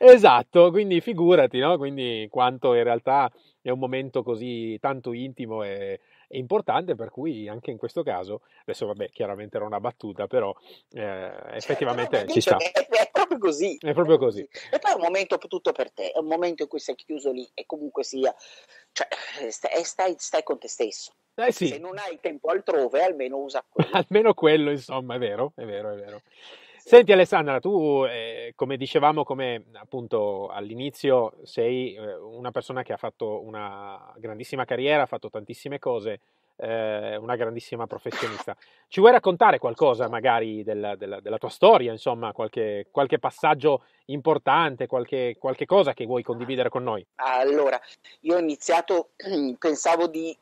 esatto, 0.00 0.70
quindi 0.70 1.00
figurati, 1.00 1.58
no? 1.58 1.76
Quindi 1.76 2.28
quanto 2.30 2.74
in 2.74 2.84
realtà 2.84 3.30
è 3.62 3.70
un 3.70 3.78
momento 3.78 4.22
così 4.22 4.78
tanto 4.80 5.12
intimo 5.12 5.62
e, 5.62 6.00
e, 6.28 6.38
importante, 6.38 6.94
per 6.94 7.10
cui 7.10 7.48
anche 7.48 7.70
in 7.70 7.76
questo 7.76 8.02
caso, 8.02 8.42
adesso 8.62 8.86
vabbè, 8.86 9.10
chiaramente 9.10 9.56
era 9.56 9.66
una 9.66 9.80
battuta, 9.80 10.26
però 10.26 10.54
eh, 10.92 11.00
certo, 11.00 11.54
effettivamente 11.54 12.18
cioè, 12.18 12.28
ci 12.28 12.40
sta. 12.40 12.56
È, 12.56 12.72
è, 12.72 13.10
proprio 13.12 13.38
così. 13.38 13.76
È 13.78 13.92
proprio 13.92 14.18
così. 14.18 14.48
E 14.70 14.78
poi 14.78 14.92
è 14.92 14.94
un 14.94 15.02
momento 15.02 15.38
tutto 15.38 15.72
per 15.72 15.92
te, 15.92 16.12
è 16.12 16.18
un 16.18 16.26
momento 16.26 16.62
in 16.62 16.68
cui 16.68 16.80
sei 16.80 16.94
chiuso 16.94 17.32
lì 17.32 17.48
e 17.54 17.66
comunque 17.66 18.02
sia, 18.02 18.34
cioè, 18.92 19.08
stai, 19.50 20.14
stai 20.18 20.42
con 20.42 20.58
te 20.58 20.68
stesso. 20.68 21.12
Eh 21.46 21.52
sì. 21.52 21.68
Se 21.68 21.78
non 21.78 21.98
hai 21.98 22.18
tempo 22.20 22.48
altrove, 22.48 23.02
almeno 23.02 23.38
usa 23.38 23.64
quello. 23.68 23.90
almeno 23.92 24.34
quello, 24.34 24.70
insomma, 24.70 25.14
è 25.14 25.18
vero, 25.18 25.52
è 25.56 25.64
vero, 25.64 25.92
è 25.92 25.96
vero. 25.96 26.22
Senti 26.82 27.12
Alessandra, 27.12 27.60
tu 27.60 28.04
eh, 28.08 28.52
come 28.56 28.76
dicevamo, 28.76 29.22
come 29.22 29.66
appunto 29.74 30.48
all'inizio, 30.48 31.34
sei 31.44 31.94
eh, 31.94 32.16
una 32.16 32.50
persona 32.50 32.82
che 32.82 32.92
ha 32.92 32.96
fatto 32.96 33.42
una 33.42 34.12
grandissima 34.16 34.64
carriera, 34.64 35.02
ha 35.02 35.06
fatto 35.06 35.28
tantissime 35.28 35.78
cose, 35.78 36.20
eh, 36.56 37.16
una 37.16 37.36
grandissima 37.36 37.86
professionista. 37.86 38.56
Ci 38.88 39.00
vuoi 39.00 39.12
raccontare 39.12 39.58
qualcosa 39.58 40.08
magari 40.08 40.64
della, 40.64 40.96
della, 40.96 41.20
della 41.20 41.38
tua 41.38 41.50
storia, 41.50 41.92
insomma, 41.92 42.32
qualche, 42.32 42.86
qualche 42.90 43.18
passaggio 43.18 43.84
importante, 44.06 44.86
qualche, 44.86 45.36
qualche 45.38 45.66
cosa 45.66 45.92
che 45.92 46.06
vuoi 46.06 46.22
condividere 46.22 46.70
con 46.70 46.82
noi? 46.82 47.06
Allora, 47.16 47.80
io 48.20 48.36
ho 48.36 48.38
iniziato, 48.38 49.10
pensavo 49.58 50.06
di 50.06 50.36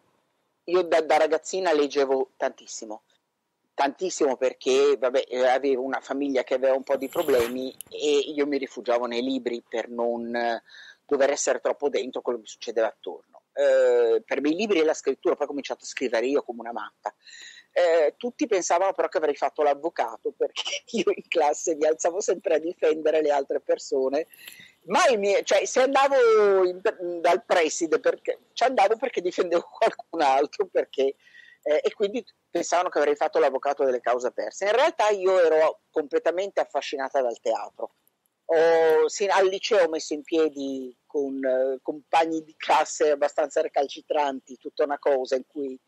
io 0.68 0.82
da, 0.82 1.00
da, 1.00 1.16
ragazzina 1.16 1.72
leggevo 1.72 2.32
tantissimo, 2.36 3.02
tantissimo 3.74 4.36
perché 4.36 4.96
vabbè, 4.98 5.24
eh, 5.28 5.46
avevo 5.46 5.82
una 5.82 6.00
famiglia 6.00 6.44
che 6.44 6.54
aveva 6.54 6.74
un 6.74 6.82
po' 6.82 6.96
di 6.96 7.08
problemi 7.08 7.74
e 7.88 8.18
io 8.18 8.46
mi 8.46 8.58
rifugiavo 8.58 9.06
nei 9.06 9.22
libri 9.22 9.62
per 9.66 9.88
non 9.88 10.34
eh, 10.34 10.62
dover 11.06 11.30
essere 11.30 11.60
troppo 11.60 11.88
dentro 11.88 12.20
quello 12.20 12.38
che 12.38 12.44
mi 12.44 12.50
succedeva 12.50 12.88
attorno. 12.88 13.42
Eh, 13.54 14.22
per 14.24 14.40
me 14.40 14.50
i 14.50 14.54
libri 14.54 14.80
e 14.80 14.84
la 14.84 14.94
scrittura, 14.94 15.34
poi 15.34 15.46
ho 15.46 15.48
cominciato 15.48 15.84
a 15.84 15.88
scrivere 15.88 16.26
io 16.26 16.42
come 16.42 16.60
una 16.60 16.72
matta. 16.72 17.14
Eh, 17.72 18.14
tutti 18.16 18.46
pensavano 18.46 18.92
però 18.92 19.08
che 19.08 19.18
avrei 19.18 19.36
fatto 19.36 19.62
l'avvocato 19.62 20.32
perché 20.36 20.82
io 20.92 21.10
in 21.14 21.28
classe 21.28 21.76
mi 21.76 21.86
alzavo 21.86 22.20
sempre 22.20 22.54
a 22.54 22.58
difendere 22.58 23.22
le 23.22 23.30
altre 23.30 23.60
persone 23.60 24.26
mai 24.88 25.16
mie, 25.16 25.42
cioè, 25.44 25.64
se 25.64 25.80
andavo 25.80 26.64
in, 26.64 26.80
dal 27.20 27.44
preside 27.44 28.00
perché, 28.00 28.40
ci 28.52 28.64
andavo 28.64 28.96
perché 28.96 29.20
difendevo 29.20 29.62
qualcun 29.78 30.20
altro 30.20 30.66
perché, 30.66 31.14
eh, 31.62 31.80
e 31.82 31.92
quindi 31.94 32.24
pensavano 32.50 32.88
che 32.88 32.98
avrei 32.98 33.16
fatto 33.16 33.38
l'avvocato 33.38 33.84
delle 33.84 34.00
cause 34.00 34.32
perse. 34.32 34.66
In 34.66 34.72
realtà 34.72 35.08
io 35.08 35.38
ero 35.38 35.82
completamente 35.90 36.60
affascinata 36.60 37.20
dal 37.20 37.38
teatro. 37.40 37.94
Ho, 38.50 39.06
al 39.30 39.46
liceo 39.46 39.84
ho 39.84 39.90
messo 39.90 40.14
in 40.14 40.22
piedi 40.22 40.96
con 41.04 41.44
eh, 41.44 41.78
compagni 41.82 42.42
di 42.42 42.54
classe 42.56 43.10
abbastanza 43.10 43.60
recalcitranti 43.60 44.56
tutta 44.56 44.84
una 44.84 44.98
cosa 44.98 45.36
in 45.36 45.44
cui 45.46 45.78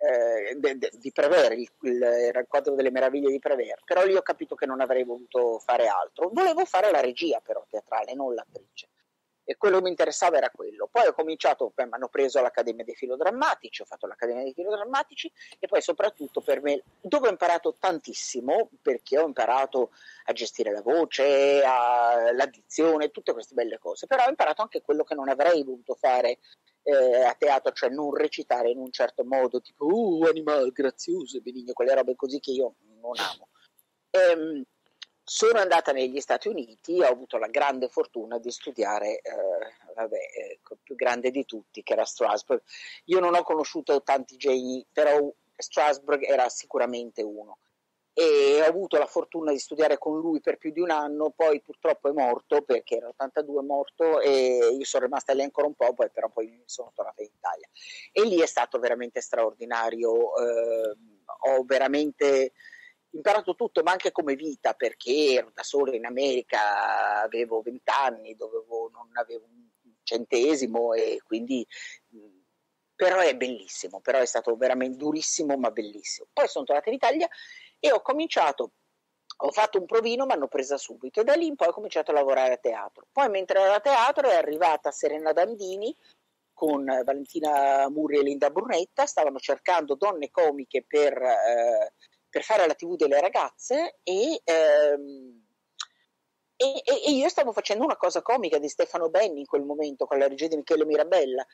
eh, 0.00 0.54
de, 0.56 0.78
de, 0.78 0.90
di 0.94 1.12
Prever, 1.12 1.52
il, 1.52 1.68
il, 1.82 2.44
quadro 2.48 2.74
delle 2.74 2.90
meraviglie 2.90 3.30
di 3.30 3.38
Prever, 3.38 3.82
però 3.84 4.04
lì 4.04 4.16
ho 4.16 4.22
capito 4.22 4.54
che 4.54 4.64
non 4.64 4.80
avrei 4.80 5.04
voluto 5.04 5.58
fare 5.58 5.88
altro. 5.88 6.30
Volevo 6.32 6.64
fare 6.64 6.90
la 6.90 7.00
regia 7.00 7.40
però 7.40 7.64
teatrale, 7.68 8.14
non 8.14 8.34
l'attrice. 8.34 8.59
E 9.44 9.56
quello 9.56 9.78
che 9.78 9.82
mi 9.82 9.88
interessava 9.90 10.36
era 10.36 10.50
quello. 10.50 10.88
Poi 10.90 11.06
ho 11.06 11.12
cominciato, 11.12 11.72
mi 11.76 11.88
hanno 11.90 12.08
preso 12.08 12.38
all'Accademia 12.38 12.84
dei 12.84 12.94
Filodrammatici, 12.94 13.82
ho 13.82 13.84
fatto 13.84 14.06
l'Accademia 14.06 14.44
dei 14.44 14.54
Filodrammatici 14.54 15.30
e 15.58 15.66
poi 15.66 15.82
soprattutto 15.82 16.40
per 16.40 16.62
me, 16.62 16.82
dove 17.00 17.28
ho 17.28 17.30
imparato 17.30 17.74
tantissimo, 17.78 18.70
perché 18.80 19.18
ho 19.18 19.26
imparato 19.26 19.90
a 20.26 20.32
gestire 20.32 20.70
la 20.70 20.82
voce, 20.82 21.62
a, 21.64 22.32
l'addizione, 22.32 23.10
tutte 23.10 23.32
queste 23.32 23.54
belle 23.54 23.78
cose, 23.78 24.06
però 24.06 24.24
ho 24.24 24.28
imparato 24.28 24.62
anche 24.62 24.82
quello 24.82 25.02
che 25.02 25.14
non 25.14 25.28
avrei 25.28 25.64
voluto 25.64 25.94
fare 25.94 26.38
eh, 26.82 27.22
a 27.24 27.34
teatro, 27.34 27.72
cioè 27.72 27.90
non 27.90 28.14
recitare 28.14 28.70
in 28.70 28.78
un 28.78 28.90
certo 28.90 29.24
modo, 29.24 29.60
tipo 29.60 29.86
uh, 29.86 30.24
animale 30.24 30.70
grazioso 30.70 31.40
benigno, 31.40 31.72
quelle 31.72 31.94
robe 31.94 32.14
così 32.14 32.40
che 32.40 32.52
io 32.52 32.74
non 33.00 33.12
amo. 33.16 33.48
Ehm, 34.10 34.64
sono 35.32 35.60
andata 35.60 35.92
negli 35.92 36.18
Stati 36.18 36.48
Uniti, 36.48 37.00
ho 37.00 37.06
avuto 37.06 37.38
la 37.38 37.46
grande 37.46 37.86
fortuna 37.86 38.38
di 38.38 38.50
studiare, 38.50 39.20
eh, 39.20 39.32
vabbè, 39.94 40.16
eh, 40.16 40.58
più 40.82 40.96
grande 40.96 41.30
di 41.30 41.44
tutti, 41.44 41.84
che 41.84 41.92
era 41.92 42.04
Strasbourg. 42.04 42.60
Io 43.04 43.20
non 43.20 43.36
ho 43.36 43.44
conosciuto 43.44 44.02
tanti 44.02 44.36
geni, 44.36 44.84
però 44.92 45.32
Strasbourg 45.54 46.24
era 46.24 46.48
sicuramente 46.48 47.22
uno. 47.22 47.58
E 48.12 48.60
ho 48.60 48.64
avuto 48.64 48.98
la 48.98 49.06
fortuna 49.06 49.52
di 49.52 49.60
studiare 49.60 49.98
con 49.98 50.18
lui 50.18 50.40
per 50.40 50.56
più 50.56 50.72
di 50.72 50.80
un 50.80 50.90
anno, 50.90 51.30
poi 51.30 51.60
purtroppo 51.60 52.08
è 52.08 52.12
morto 52.12 52.62
perché 52.62 52.96
era 52.96 53.06
82 53.06 53.62
morto 53.62 54.20
e 54.20 54.74
io 54.76 54.84
sono 54.84 55.04
rimasta 55.04 55.32
lì 55.32 55.42
ancora 55.42 55.68
un 55.68 55.74
po', 55.74 55.94
poi 55.94 56.10
però 56.10 56.28
poi 56.28 56.60
sono 56.66 56.90
tornata 56.92 57.22
in 57.22 57.30
Italia. 57.32 57.68
E 58.10 58.24
lì 58.24 58.40
è 58.40 58.46
stato 58.46 58.80
veramente 58.80 59.20
straordinario, 59.20 60.34
eh, 60.38 60.96
ho 61.52 61.62
veramente 61.64 62.50
imparato 63.10 63.54
tutto, 63.54 63.82
ma 63.82 63.92
anche 63.92 64.12
come 64.12 64.34
vita, 64.34 64.74
perché 64.74 65.34
ero 65.34 65.50
da 65.52 65.62
solo 65.62 65.92
in 65.92 66.06
America, 66.06 67.22
avevo 67.22 67.60
vent'anni, 67.62 68.36
non 68.38 69.10
avevo 69.14 69.44
un 69.44 69.68
centesimo 70.02 70.92
e 70.94 71.20
quindi 71.24 71.66
però 72.94 73.18
è 73.20 73.34
bellissimo, 73.34 74.00
però 74.00 74.18
è 74.18 74.26
stato 74.26 74.54
veramente 74.56 74.98
durissimo 74.98 75.56
ma 75.56 75.70
bellissimo. 75.70 76.28
Poi 76.32 76.48
sono 76.48 76.66
tornata 76.66 76.90
in 76.90 76.96
Italia 76.96 77.28
e 77.78 77.92
ho 77.92 78.02
cominciato, 78.02 78.72
ho 79.38 79.50
fatto 79.52 79.78
un 79.78 79.86
provino, 79.86 80.26
mi 80.26 80.32
hanno 80.32 80.48
presa 80.48 80.76
subito 80.76 81.20
e 81.20 81.24
da 81.24 81.34
lì 81.34 81.46
in 81.46 81.56
poi 81.56 81.68
ho 81.68 81.72
cominciato 81.72 82.10
a 82.10 82.14
lavorare 82.14 82.52
a 82.52 82.58
teatro. 82.58 83.06
Poi 83.10 83.30
mentre 83.30 83.60
ero 83.60 83.72
a 83.72 83.80
teatro 83.80 84.28
è 84.28 84.34
arrivata 84.34 84.90
Serena 84.90 85.32
Dandini 85.32 85.96
con 86.52 86.84
Valentina 86.84 87.88
Murri 87.88 88.18
e 88.18 88.22
Linda 88.22 88.50
Brunetta, 88.50 89.06
stavano 89.06 89.38
cercando 89.38 89.94
donne 89.94 90.30
comiche 90.30 90.84
per 90.86 91.14
eh, 91.14 91.94
per 92.30 92.42
fare 92.42 92.66
la 92.66 92.74
TV 92.74 92.96
delle 92.96 93.20
ragazze 93.20 93.98
e, 94.02 94.40
ehm, 94.44 95.44
e, 96.56 96.82
e, 96.84 97.10
io 97.10 97.28
stavo 97.28 97.52
facendo 97.52 97.84
una 97.84 97.96
cosa 97.96 98.22
comica 98.22 98.58
di 98.58 98.68
Stefano 98.68 99.08
Benni 99.08 99.40
in 99.40 99.46
quel 99.46 99.62
momento 99.62 100.06
con 100.06 100.18
la 100.18 100.28
regia 100.28 100.46
di 100.46 100.56
Michele 100.56 100.84
Mirabella. 100.84 101.44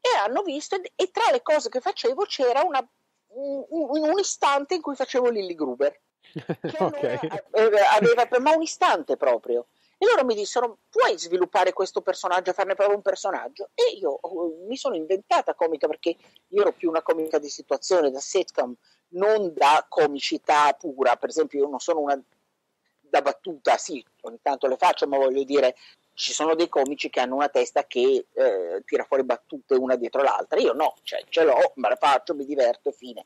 E 0.00 0.16
hanno 0.16 0.42
visto 0.42 0.76
e 0.76 1.10
tra 1.10 1.30
le 1.30 1.42
cose 1.42 1.68
che 1.68 1.80
facevo 1.80 2.24
c'era 2.24 2.62
una, 2.62 2.86
un, 3.28 3.64
un, 3.68 4.18
istante 4.18 4.74
in 4.74 4.82
cui 4.82 4.94
facevo 4.94 5.30
Lilly 5.30 5.54
Gruber. 5.54 5.98
Okay. 6.80 7.18
allora, 7.52 7.92
aveva, 7.92 8.28
ma 8.40 8.54
un 8.54 8.62
istante 8.62 9.16
proprio. 9.16 9.68
E 9.96 10.06
loro 10.06 10.24
mi 10.24 10.34
dissero 10.34 10.78
puoi 10.88 11.18
sviluppare 11.18 11.72
questo 11.72 12.02
personaggio 12.02 12.52
farne 12.52 12.74
proprio 12.74 12.96
un 12.96 13.02
personaggio? 13.02 13.70
E 13.74 13.96
io 13.98 14.10
oh, 14.10 14.64
mi 14.66 14.76
sono 14.76 14.94
inventata 14.94 15.54
comica 15.54 15.88
perché 15.88 16.16
io 16.48 16.60
ero 16.60 16.72
più 16.72 16.88
una 16.88 17.02
comica 17.02 17.38
di 17.38 17.48
situazione 17.48 18.10
da 18.10 18.20
sitcom 18.20 18.74
non 19.10 19.52
da 19.54 19.86
comicità 19.88 20.72
pura, 20.74 21.16
per 21.16 21.28
esempio 21.28 21.60
io 21.60 21.68
non 21.68 21.80
sono 21.80 22.00
una 22.00 22.20
da 23.00 23.22
battuta, 23.22 23.76
sì, 23.78 24.04
ogni 24.22 24.38
tanto 24.42 24.66
le 24.66 24.76
faccio, 24.76 25.06
ma 25.06 25.16
voglio 25.16 25.42
dire, 25.44 25.76
ci 26.14 26.32
sono 26.32 26.54
dei 26.54 26.68
comici 26.68 27.08
che 27.10 27.20
hanno 27.20 27.36
una 27.36 27.48
testa 27.48 27.84
che 27.84 28.26
eh, 28.32 28.82
tira 28.84 29.04
fuori 29.04 29.22
battute 29.24 29.74
una 29.74 29.96
dietro 29.96 30.22
l'altra, 30.22 30.58
io 30.58 30.72
no, 30.72 30.96
cioè 31.02 31.24
ce 31.28 31.44
l'ho, 31.44 31.72
me 31.76 31.88
la 31.88 31.96
faccio, 31.96 32.34
mi 32.34 32.44
diverto, 32.44 32.90
fine. 32.90 33.24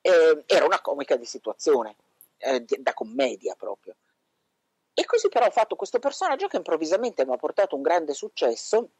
Eh, 0.00 0.44
era 0.46 0.64
una 0.64 0.80
comica 0.80 1.16
di 1.16 1.24
situazione, 1.24 1.96
eh, 2.38 2.64
da 2.78 2.94
commedia 2.94 3.54
proprio. 3.56 3.96
E 4.94 5.04
così 5.04 5.28
però 5.28 5.46
ho 5.46 5.50
fatto 5.50 5.76
questo 5.76 5.98
personaggio 5.98 6.46
che 6.46 6.56
improvvisamente 6.56 7.26
mi 7.26 7.32
ha 7.32 7.36
portato 7.36 7.76
un 7.76 7.82
grande 7.82 8.14
successo 8.14 8.90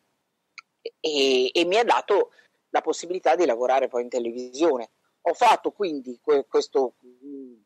e, 1.00 1.50
e 1.52 1.64
mi 1.64 1.78
ha 1.78 1.84
dato 1.84 2.32
la 2.70 2.82
possibilità 2.82 3.34
di 3.34 3.46
lavorare 3.46 3.88
poi 3.88 4.02
in 4.02 4.08
televisione. 4.08 4.90
Ho 5.28 5.35
fatto 5.35 5.73
quindi 5.73 6.21
questo, 6.21 6.95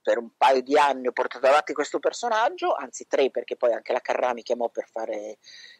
per 0.00 0.16
un 0.16 0.30
paio 0.34 0.62
di 0.62 0.78
anni 0.78 1.08
ho 1.08 1.12
portato 1.12 1.46
avanti 1.46 1.74
questo 1.74 1.98
personaggio, 1.98 2.72
anzi 2.72 3.06
tre 3.06 3.30
perché 3.30 3.56
poi 3.56 3.74
anche 3.74 3.92
la 3.92 4.00
Carrà 4.00 4.32
mi 4.32 4.42
chiamò 4.42 4.70
per 4.70 4.88
fare 4.88 5.36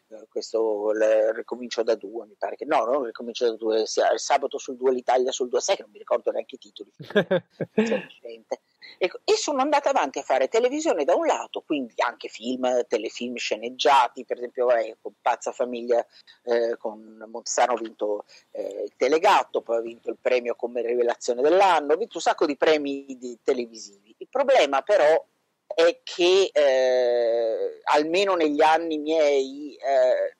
eh, 0.07 0.27
questo 0.29 0.91
il 0.91 1.33
ricomincio 1.33 1.81
da 1.81 1.95
due, 1.95 2.27
mi 2.27 2.35
pare 2.37 2.55
che 2.55 2.65
no, 2.65 2.85
non 2.85 3.05
ricomincio 3.05 3.49
da 3.49 3.55
due, 3.55 3.87
sia 3.87 4.11
il 4.11 4.19
sabato 4.19 4.59
sul 4.59 4.77
2, 4.77 4.91
l'Italia 4.91 5.31
sul 5.31 5.49
2, 5.49 5.59
sai 5.59 5.75
che 5.75 5.81
non 5.81 5.89
mi 5.91 5.97
ricordo 5.97 6.29
neanche 6.29 6.55
i 6.55 6.59
titoli. 6.59 6.91
E, 8.97 9.11
e, 9.23 9.35
sono 9.35 9.61
andata 9.61 9.89
avanti 9.89 10.19
a 10.19 10.23
fare 10.23 10.47
televisione 10.47 11.03
da 11.03 11.15
un 11.15 11.25
lato, 11.25 11.61
quindi 11.61 11.93
anche 11.97 12.27
film, 12.27 12.85
telefilm 12.87 13.35
sceneggiati, 13.35 14.25
per 14.25 14.37
esempio 14.37 14.71
eh, 14.71 14.97
con 15.01 15.13
Pazza 15.21 15.51
Famiglia 15.51 16.05
eh, 16.43 16.75
con 16.77 17.23
Montesano 17.29 17.73
ho 17.73 17.77
vinto 17.77 18.25
eh, 18.51 18.83
il 18.85 18.93
Telegatto, 18.95 19.61
poi 19.61 19.77
ho 19.77 19.81
vinto 19.81 20.09
il 20.09 20.17
premio 20.19 20.55
come 20.55 20.81
rivelazione 20.81 21.41
dell'anno, 21.41 21.93
ho 21.93 21.97
vinto 21.97 22.17
un 22.17 22.23
sacco 22.23 22.45
di 22.45 22.57
premi 22.57 23.05
di 23.17 23.37
televisivi. 23.43 24.15
Il 24.17 24.27
problema 24.29 24.81
però 24.81 25.25
è 25.67 26.01
che 26.03 26.49
eh, 26.51 27.81
almeno 27.83 28.35
negli 28.35 28.61
anni 28.61 28.97
miei 28.97 29.75
eh, 29.75 30.37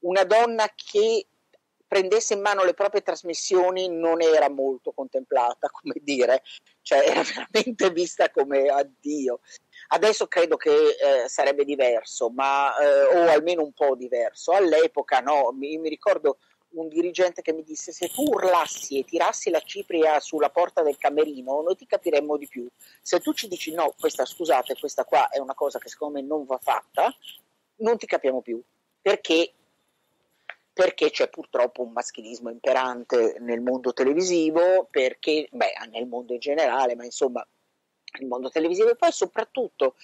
una 0.00 0.24
donna 0.24 0.70
che 0.74 1.26
prendesse 1.86 2.34
in 2.34 2.40
mano 2.40 2.64
le 2.64 2.74
proprie 2.74 3.02
trasmissioni 3.02 3.88
non 3.88 4.20
era 4.20 4.48
molto 4.48 4.92
contemplata, 4.92 5.68
come 5.72 5.94
dire, 6.02 6.42
cioè 6.84 7.02
era 7.08 7.22
veramente 7.50 7.90
vista 7.90 8.30
come 8.30 8.68
addio. 8.68 9.40
Adesso 9.88 10.28
credo 10.28 10.56
che 10.56 10.70
eh, 10.70 11.28
sarebbe 11.28 11.64
diverso, 11.64 12.30
ma, 12.30 12.76
eh, 12.78 13.16
o 13.16 13.28
almeno 13.28 13.62
un 13.62 13.72
po' 13.72 13.96
diverso. 13.96 14.52
All'epoca 14.52 15.20
no, 15.20 15.50
mi, 15.52 15.76
mi, 15.78 15.88
ricordo 15.88 16.38
un 16.74 16.88
dirigente 16.88 17.42
che 17.42 17.52
mi 17.52 17.62
disse 17.62 17.92
se 17.92 18.08
tu 18.08 18.22
urlassi 18.22 18.98
e 18.98 19.04
tirassi 19.04 19.50
la 19.50 19.60
cipria 19.60 20.18
sulla 20.20 20.50
porta 20.50 20.82
del 20.82 20.98
camerino 20.98 21.62
noi 21.62 21.76
ti 21.76 21.86
capiremmo 21.86 22.36
di 22.36 22.48
più. 22.48 22.66
Se 23.00 23.20
tu 23.20 23.32
ci 23.32 23.48
dici 23.48 23.72
no, 23.72 23.94
questa 23.98 24.24
scusate, 24.24 24.76
questa 24.78 25.04
qua 25.04 25.28
è 25.28 25.38
una 25.38 25.54
cosa 25.54 25.78
che 25.78 25.88
secondo 25.88 26.20
me 26.20 26.26
non 26.26 26.44
va 26.44 26.58
fatta, 26.60 27.14
non 27.76 27.96
ti 27.96 28.06
capiamo 28.06 28.40
più, 28.40 28.60
perché 29.00 29.52
perché 30.74 31.10
c'è 31.10 31.30
purtroppo 31.30 31.82
un 31.82 31.92
maschilismo 31.92 32.50
imperante 32.50 33.36
nel 33.38 33.60
mondo 33.60 33.92
televisivo, 33.92 34.88
perché, 34.90 35.48
beh, 35.50 35.72
nel 35.90 36.06
mondo 36.06 36.32
in 36.32 36.40
generale, 36.40 36.96
ma 36.96 37.04
insomma, 37.04 37.46
nel 38.18 38.28
mondo 38.28 38.50
televisivo 38.50 38.90
e 38.90 38.96
poi 38.96 39.12
soprattutto 39.12 39.94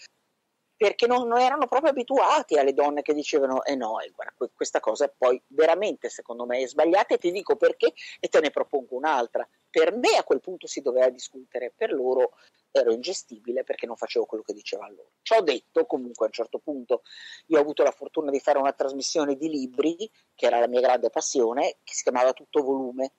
perché 0.80 1.06
non, 1.06 1.28
non, 1.28 1.38
erano 1.38 1.66
proprio 1.66 1.90
abituati 1.90 2.56
alle 2.56 2.72
donne 2.72 3.02
che 3.02 3.12
dicevano 3.12 3.62
eh 3.64 3.74
no, 3.74 4.00
eh, 4.00 4.10
guarda, 4.14 4.32
questa 4.54 4.80
cosa 4.80 5.12
poi 5.14 5.38
veramente 5.48 6.08
secondo 6.08 6.46
me 6.46 6.60
è 6.60 6.66
sbagliata 6.66 7.12
e 7.12 7.18
ti 7.18 7.30
dico 7.30 7.54
perché 7.56 7.92
e 8.18 8.28
te 8.28 8.40
ne 8.40 8.48
propongo 8.48 8.96
un'altra. 8.96 9.46
Per 9.68 9.94
me 9.94 10.16
a 10.16 10.24
quel 10.24 10.40
punto 10.40 10.66
si 10.66 10.80
doveva 10.80 11.10
discutere, 11.10 11.70
per 11.76 11.92
loro 11.92 12.32
ero 12.70 12.92
ingestibile 12.92 13.62
perché 13.62 13.84
non 13.84 13.96
facevo 13.96 14.24
quello 14.24 14.42
che 14.42 14.54
diceva 14.54 14.88
loro. 14.88 15.10
Ciò 15.20 15.42
detto, 15.42 15.84
comunque 15.84 16.24
a 16.24 16.28
un 16.28 16.32
certo 16.32 16.60
punto 16.60 17.02
io 17.48 17.58
ho 17.58 17.60
avuto 17.60 17.82
la 17.82 17.90
fortuna 17.90 18.30
di 18.30 18.40
fare 18.40 18.56
una 18.56 18.72
trasmissione 18.72 19.36
di 19.36 19.50
libri, 19.50 20.10
che 20.34 20.46
era 20.46 20.60
la 20.60 20.66
mia 20.66 20.80
grande 20.80 21.10
passione, 21.10 21.76
che 21.84 21.92
si 21.92 22.04
chiamava 22.04 22.32
Tutto 22.32 22.62
Volume, 22.62 23.12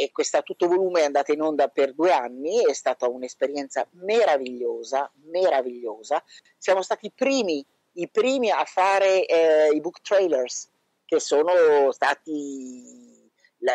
e 0.00 0.12
questa 0.12 0.42
tutto 0.42 0.68
volume 0.68 1.00
è 1.00 1.06
andata 1.06 1.32
in 1.32 1.42
onda 1.42 1.66
per 1.66 1.92
due 1.92 2.12
anni, 2.12 2.64
è 2.64 2.72
stata 2.72 3.08
un'esperienza 3.08 3.84
meravigliosa, 3.94 5.10
meravigliosa. 5.24 6.22
Siamo 6.56 6.82
stati 6.82 7.06
i 7.06 7.12
primi, 7.12 7.66
i 7.94 8.08
primi 8.08 8.48
a 8.48 8.64
fare 8.64 9.26
eh, 9.26 9.74
i 9.74 9.80
book 9.80 10.00
trailers, 10.00 10.70
che 11.04 11.18
sono 11.18 11.90
stati... 11.90 13.28
La, 13.58 13.72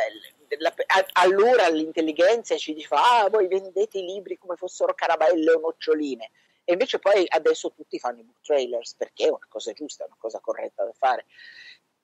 la, 0.59 0.73
a, 0.95 1.05
allora 1.23 1.67
l'intelligenza 1.67 2.55
ci 2.55 2.73
diceva, 2.73 3.19
ah, 3.19 3.29
voi 3.29 3.49
vendete 3.49 3.97
i 3.97 4.05
libri 4.05 4.38
come 4.38 4.55
fossero 4.55 4.93
carabelle 4.93 5.51
o 5.51 5.59
noccioline. 5.59 6.31
E 6.63 6.71
invece 6.71 6.99
poi 6.99 7.25
adesso 7.27 7.73
tutti 7.73 7.99
fanno 7.99 8.21
i 8.21 8.23
book 8.23 8.39
trailers 8.43 8.95
perché 8.95 9.25
è 9.25 9.29
una 9.29 9.45
cosa 9.49 9.73
giusta, 9.73 10.05
una 10.05 10.15
cosa 10.17 10.39
corretta 10.39 10.86
da 10.86 10.93
fare. 10.93 11.25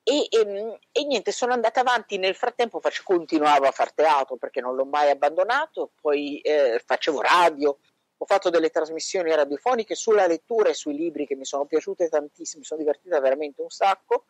E, 0.09 0.27
e, 0.27 0.79
e, 0.91 1.05
niente, 1.05 1.31
sono 1.31 1.53
andata 1.53 1.81
avanti, 1.81 2.17
nel 2.17 2.33
frattempo 2.33 2.79
faccio, 2.79 3.03
continuavo 3.05 3.67
a 3.67 3.71
fare 3.71 3.91
teatro 3.93 4.37
perché 4.37 4.59
non 4.59 4.73
l'ho 4.73 4.85
mai 4.85 5.11
abbandonato, 5.11 5.91
poi 6.01 6.39
eh, 6.39 6.81
facevo 6.83 7.21
radio, 7.21 7.77
ho 8.17 8.25
fatto 8.25 8.49
delle 8.49 8.71
trasmissioni 8.71 9.33
radiofoniche 9.35 9.93
sulla 9.93 10.25
lettura 10.25 10.69
e 10.69 10.73
sui 10.73 10.95
libri 10.95 11.27
che 11.27 11.35
mi 11.35 11.45
sono 11.45 11.65
piaciute 11.65 12.09
tantissimo, 12.09 12.61
mi 12.61 12.65
sono 12.65 12.79
divertita 12.79 13.19
veramente 13.19 13.61
un 13.61 13.69
sacco 13.69 14.25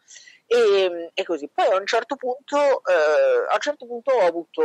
e, 0.45 1.11
e 1.13 1.23
così. 1.23 1.47
Poi 1.47 1.67
a 1.67 1.77
un 1.77 1.85
certo 1.85 2.17
punto, 2.17 2.57
eh, 2.57 3.47
a 3.47 3.53
un 3.53 3.61
certo 3.61 3.85
punto 3.87 4.11
ho, 4.11 4.25
avuto, 4.25 4.61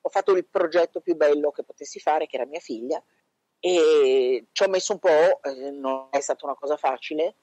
ho 0.00 0.08
fatto 0.08 0.36
il 0.36 0.46
progetto 0.46 1.00
più 1.00 1.16
bello 1.16 1.50
che 1.50 1.64
potessi 1.64 1.98
fare, 1.98 2.28
che 2.28 2.36
era 2.36 2.46
mia 2.46 2.60
figlia, 2.60 3.02
e 3.58 4.46
ci 4.52 4.62
ho 4.62 4.68
messo 4.68 4.92
un 4.92 5.00
po', 5.00 5.42
eh, 5.42 5.72
non 5.72 6.06
è 6.12 6.20
stata 6.20 6.46
una 6.46 6.54
cosa 6.54 6.76
facile. 6.76 7.34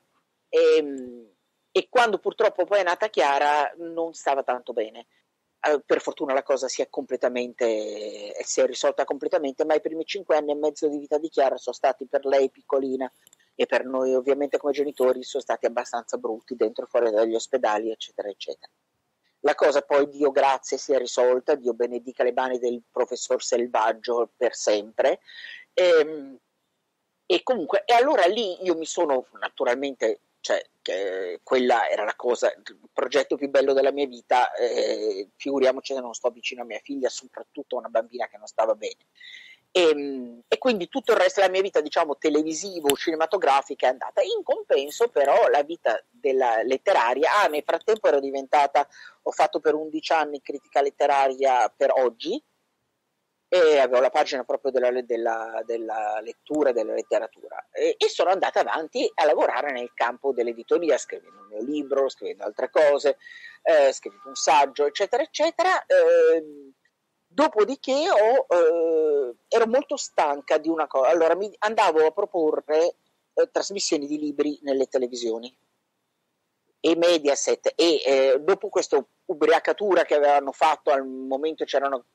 E, 0.47 1.35
e 1.77 1.87
quando 1.89 2.17
purtroppo 2.17 2.65
poi 2.65 2.79
è 2.79 2.83
nata 2.83 3.09
Chiara 3.09 3.71
non 3.77 4.13
stava 4.13 4.43
tanto 4.43 4.73
bene. 4.73 5.05
Uh, 5.59 5.81
per 5.85 6.01
fortuna 6.01 6.33
la 6.33 6.43
cosa 6.43 6.67
si 6.67 6.81
è 6.81 6.89
completamente 6.89 8.33
si 8.43 8.61
è 8.61 8.65
risolta 8.65 9.05
completamente, 9.05 9.65
ma 9.65 9.73
i 9.73 9.81
primi 9.81 10.05
cinque 10.05 10.37
anni 10.37 10.51
e 10.51 10.55
mezzo 10.55 10.87
di 10.87 10.97
vita 10.97 11.17
di 11.17 11.29
Chiara 11.29 11.57
sono 11.57 11.75
stati 11.75 12.05
per 12.05 12.25
lei 12.25 12.49
piccolina 12.49 13.11
e 13.55 13.65
per 13.65 13.85
noi 13.85 14.13
ovviamente 14.13 14.57
come 14.57 14.71
genitori 14.73 15.23
sono 15.23 15.43
stati 15.43 15.65
abbastanza 15.65 16.17
brutti 16.17 16.55
dentro 16.55 16.85
e 16.85 16.87
fuori 16.87 17.11
dagli 17.11 17.35
ospedali, 17.35 17.91
eccetera, 17.91 18.29
eccetera. 18.29 18.71
La 19.41 19.55
cosa 19.55 19.81
poi, 19.81 20.07
Dio 20.09 20.31
grazie, 20.31 20.77
si 20.77 20.93
è 20.93 20.97
risolta, 20.97 21.55
Dio 21.55 21.73
benedica 21.73 22.23
le 22.23 22.33
mani 22.33 22.59
del 22.59 22.81
professor 22.91 23.43
Selvaggio 23.43 24.29
per 24.35 24.55
sempre. 24.55 25.19
E, 25.73 25.83
ehm, 25.99 26.39
E 27.29 27.43
comunque, 27.43 27.83
e 27.85 27.93
allora 27.93 28.25
lì 28.25 28.63
io 28.63 28.75
mi 28.75 28.85
sono 28.85 29.25
naturalmente, 29.39 30.19
cioè, 30.39 30.63
che 30.87 31.41
quella 31.43 31.89
era 31.89 32.05
la 32.05 32.15
cosa, 32.15 32.47
il 32.47 32.79
progetto 32.93 33.35
più 33.35 33.49
bello 33.49 33.73
della 33.73 33.91
mia 33.91 34.07
vita, 34.07 34.53
eh, 34.53 35.31
figuriamoci 35.35 35.93
se 35.93 35.99
non 35.99 36.13
sto 36.13 36.29
vicino 36.29 36.61
a 36.61 36.65
mia 36.65 36.79
figlia, 36.81 37.09
soprattutto 37.09 37.75
a 37.75 37.79
una 37.79 37.89
bambina 37.89 38.27
che 38.27 38.37
non 38.37 38.47
stava 38.47 38.73
bene. 38.73 39.07
E, 39.69 39.81
ehm, 39.81 40.41
e, 40.47 40.57
quindi 40.57 40.87
tutto 40.87 41.11
il 41.11 41.17
resto 41.17 41.41
della 41.41 41.51
mia 41.51 41.61
vita, 41.61 41.81
diciamo, 41.81 42.17
televisivo, 42.17 42.95
cinematografica 42.95 43.87
è 43.87 43.89
andata. 43.89 44.21
In 44.21 44.43
compenso, 44.43 45.09
però, 45.09 45.49
la 45.49 45.61
vita 45.63 46.01
della 46.09 46.61
letteraria, 46.63 47.43
ah, 47.43 47.47
nel 47.47 47.63
frattempo 47.65 48.07
ero 48.07 48.21
diventata, 48.21 48.87
ho 49.23 49.31
fatto 49.31 49.59
per 49.59 49.73
11 49.73 50.13
anni 50.13 50.41
critica 50.41 50.81
letteraria 50.81 51.67
per 51.75 51.91
oggi, 51.97 52.41
e 53.49 53.77
avevo 53.77 54.01
la 54.01 54.09
pagina 54.09 54.43
proprio 54.43 54.71
della, 54.71 54.91
della, 55.01 55.61
della 55.65 56.19
lettura 56.21 56.69
e 56.69 56.73
della 56.73 56.93
letteratura. 56.93 57.67
E, 57.71 57.95
e, 57.97 58.09
sono 58.09 58.29
andata 58.29 58.59
avanti 58.59 59.09
a 59.15 59.25
lavorare 59.25 59.71
nel 59.71 59.91
campo 59.93 60.33
dell'editoria 60.33 60.97
scrivendo 60.97 61.41
il 61.41 61.47
mio 61.47 61.63
libro, 61.63 62.09
scrivendo 62.09 62.43
altre 62.43 62.69
cose, 62.69 63.17
eh, 63.63 63.93
scrivendo 63.93 64.27
un 64.27 64.35
saggio 64.35 64.85
eccetera 64.85 65.23
eccetera. 65.23 65.85
Eh, 65.85 66.73
dopodiché 67.25 68.09
ho, 68.09 68.45
eh, 68.49 69.35
ero 69.47 69.67
molto 69.67 69.95
stanca 69.95 70.57
di 70.57 70.69
una 70.69 70.87
cosa 70.87 71.09
allora 71.09 71.35
mi 71.35 71.53
andavo 71.59 72.05
a 72.05 72.11
proporre 72.11 72.95
eh, 73.33 73.49
trasmissioni 73.51 74.07
di 74.07 74.19
libri 74.19 74.59
nelle 74.63 74.87
televisioni. 74.87 75.55
E 76.79 76.95
Mediaset. 76.95 77.73
E 77.75 78.01
eh, 78.05 78.37
dopo 78.39 78.69
questa 78.69 79.03
ubriacatura 79.25 80.03
che 80.03 80.15
avevano 80.15 80.51
fatto 80.51 80.91
al 80.91 81.05
momento 81.05 81.65
c'erano 81.65 82.05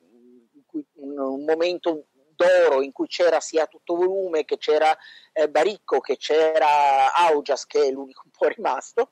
cui, 0.73 0.85
un, 0.95 1.19
un, 1.19 1.45
momento 1.45 2.07
d'oro 2.35 2.83
in 2.83 2.93
cui 2.93 3.07
c'era 3.07 3.41
sia 3.41 3.67
tutto 3.67 3.95
volume 3.95 4.45
che 4.45 4.57
c'era 4.59 4.97
eh, 5.33 5.49
Baricco, 5.49 6.01
che 6.01 6.17
c'era 6.17 7.13
Augias, 7.15 7.67
che 7.67 7.87
è 7.87 7.91
l'unico 7.91 8.23
un 8.27 8.31
po' 8.31 8.49
rimasto, 8.49 9.11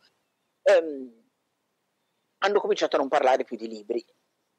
ehm, 0.62 1.20
hanno 2.38 2.60
cominciato 2.60 2.96
a 2.96 2.98
non 2.98 3.08
parlare 3.08 3.44
più 3.44 3.56
di 3.56 3.68
libri. 3.68 4.04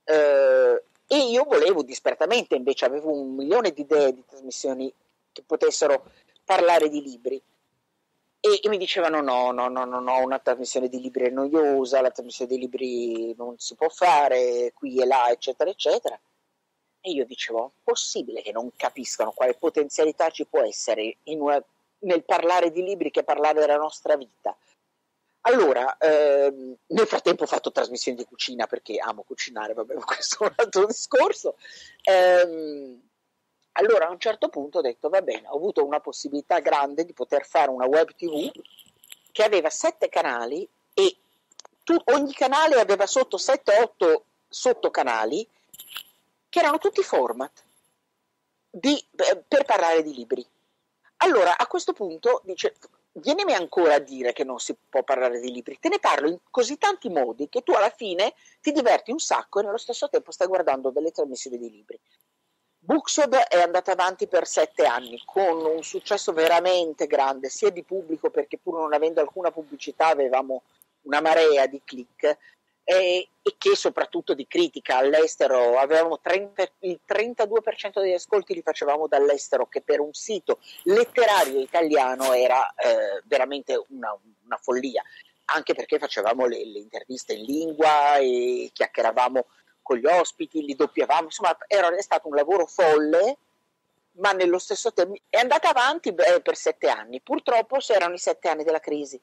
Eh, 0.04 0.84
e 1.08 1.18
io 1.18 1.44
volevo 1.44 1.84
disperatamente, 1.84 2.56
invece 2.56 2.86
avevo 2.86 3.12
un 3.12 3.36
milione 3.36 3.72
di 3.72 3.82
idee 3.82 4.14
di 4.14 4.24
trasmissioni 4.26 4.94
che 5.32 5.44
potessero 5.44 6.10
parlare 6.46 6.88
di 6.88 7.02
libri. 7.02 7.42
E, 8.44 8.60
e, 8.64 8.70
mi 8.70 8.78
dicevano 8.78 9.22
no, 9.22 9.52
no, 9.52 9.68
no, 9.68 9.86
no, 9.86 10.00
no, 10.00 10.24
una 10.24 10.40
trasmissione 10.40 10.88
di 10.88 11.00
libri 11.00 11.26
è 11.26 11.30
noiosa, 11.30 12.02
la 12.02 12.12
trasmissione 12.12 12.52
di 12.52 12.60
libri 12.60 13.36
non 13.36 13.58
si 13.58 13.76
può 13.76 13.90
fare 13.90 14.72
qui 14.74 15.02
e 15.02 15.06
là, 15.06 15.30
eccetera, 15.30 15.70
eccetera. 15.70 16.20
E 17.02 17.12
io 17.12 17.26
dicevo, 17.26 17.74
possibile 17.84 18.42
che 18.42 18.52
non 18.52 18.72
capiscano 18.76 19.32
quale 19.32 19.56
potenzialità 19.56 20.30
ci 20.30 20.46
può 20.46 20.62
essere 20.62 21.18
una, 21.24 21.62
nel 22.00 22.24
parlare 22.24 22.72
di 22.72 22.84
libri 22.84 23.12
che 23.12 23.24
parlare 23.24 23.60
della 23.60 23.78
nostra 23.78 24.16
vita. 24.16 24.56
Allora, 25.42 25.98
ehm, 25.98 26.76
nel 26.88 27.08
frattempo 27.08 27.44
ho 27.44 27.48
fatto 27.48 27.72
trasmissioni 27.72 28.18
di 28.18 28.26
cucina 28.26 28.68
perché 28.68 28.98
amo 28.98 29.24
cucinare, 29.24 29.74
vabbè, 29.74 29.96
questo 30.06 30.44
è 30.44 30.48
un 30.48 30.54
altro 30.56 30.86
discorso. 30.86 31.56
Ehm, 32.04 33.02
allora 33.74 34.08
a 34.08 34.12
un 34.12 34.20
certo 34.20 34.50
punto 34.50 34.80
ho 34.80 34.82
detto, 34.82 35.10
va 35.10 35.22
bene, 35.22 35.48
ho 35.48 35.56
avuto 35.56 35.84
una 35.86 36.00
possibilità 36.00 36.60
grande 36.60 37.06
di 37.06 37.14
poter 37.14 37.46
fare 37.46 37.72
una 37.72 37.86
web 37.86 38.14
tv 38.16 38.52
che 39.32 39.44
aveva 39.44 39.70
sette 39.70 40.10
canali 40.10 40.68
e 40.94 41.16
tu, 41.84 41.96
ogni 42.06 42.34
canale 42.34 42.80
aveva 42.80 43.08
sotto 43.08 43.38
7-8 43.38 44.22
sottocanali 44.48 45.48
che 46.52 46.60
erano 46.60 46.80
tutti 46.80 47.02
format 47.02 47.64
di, 48.70 49.02
per 49.48 49.64
parlare 49.64 50.04
di 50.04 50.14
libri. 50.14 50.46
Allora 51.24 51.58
a 51.58 51.66
questo 51.66 51.94
punto 51.94 52.42
dice, 52.44 52.76
vienimi 53.14 53.54
ancora 53.54 53.96
a 53.96 54.00
dire 54.00 54.34
che 54.34 54.44
non 54.44 54.60
si 54.60 54.76
può 54.90 55.02
parlare 55.02 55.40
di 55.40 55.50
libri, 55.50 55.80
te 55.80 55.88
ne 55.88 56.00
parlo 56.00 56.28
in 56.28 56.38
così 56.50 56.78
tanti 56.78 57.08
modi 57.08 57.48
che 57.48 57.62
tu 57.62 57.72
alla 57.72 57.90
fine 57.90 58.34
ti 58.60 58.74
diverti 58.74 59.12
un 59.12 59.20
sacco 59.20 59.62
e 59.62 59.64
nello 59.64 59.78
stesso 59.78 60.10
tempo 60.10 60.32
stai 60.32 60.48
guardando 60.48 60.90
delle 60.90 61.12
trasmissioni 61.12 61.58
di 61.58 61.72
libri. 61.72 61.98
Booksod 62.80 63.34
è 63.34 63.62
andata 63.62 63.94
avanti 63.94 64.28
per 64.28 64.46
sette 64.46 64.84
anni 64.86 65.22
con 65.24 65.64
un 65.64 65.84
successo 65.84 66.34
veramente 66.34 67.08
grande, 67.08 67.48
sia 67.48 67.70
di 67.70 67.84
pubblico 67.84 68.30
perché 68.30 68.58
pur 68.58 68.74
non 68.74 68.92
avendo 68.92 69.22
alcuna 69.22 69.52
pubblicità 69.52 70.08
avevamo 70.08 70.64
una 71.04 71.22
marea 71.22 71.66
di 71.68 71.82
click, 71.86 72.38
e, 72.84 73.30
e 73.42 73.56
che 73.58 73.76
soprattutto 73.76 74.34
di 74.34 74.48
critica 74.48 74.98
all'estero. 74.98 75.78
Avevamo 75.78 76.20
30, 76.20 76.68
il 76.80 77.00
32% 77.08 78.02
degli 78.02 78.14
ascolti 78.14 78.54
li 78.54 78.62
facevamo 78.62 79.08
dall'estero 79.08 79.68
che 79.68 79.82
per 79.82 80.00
un 80.00 80.14
sito 80.14 80.60
letterario 80.84 81.60
italiano 81.60 82.34
era 82.34 82.74
eh, 82.76 83.22
veramente 83.26 83.82
una, 83.90 84.18
una, 84.46 84.58
follia. 84.58 85.04
Anche 85.54 85.74
perché 85.74 86.00
facevamo 86.00 86.46
le, 86.46 86.66
le, 86.66 86.80
interviste 86.80 87.34
in 87.34 87.44
lingua 87.44 88.18
e 88.18 88.70
chiacchieravamo 88.74 89.46
con 89.82 89.98
gli 89.98 90.06
ospiti, 90.06 90.64
li 90.64 90.76
doppiavamo, 90.76 91.24
insomma 91.24 91.58
era, 91.68 91.94
è 91.94 92.02
stato 92.02 92.28
un 92.28 92.36
lavoro 92.36 92.66
folle 92.66 93.38
ma 94.14 94.32
nello 94.34 94.60
stesso 94.60 94.92
tempo 94.92 95.16
è 95.30 95.38
andata 95.38 95.70
avanti 95.70 96.12
beh, 96.12 96.42
per 96.42 96.56
sette 96.56 96.90
anni. 96.90 97.22
Purtroppo 97.22 97.78
erano 97.88 98.14
i 98.14 98.20
sette 98.20 98.50
anni 98.50 98.64
della 98.64 98.80
crisi 98.80 99.20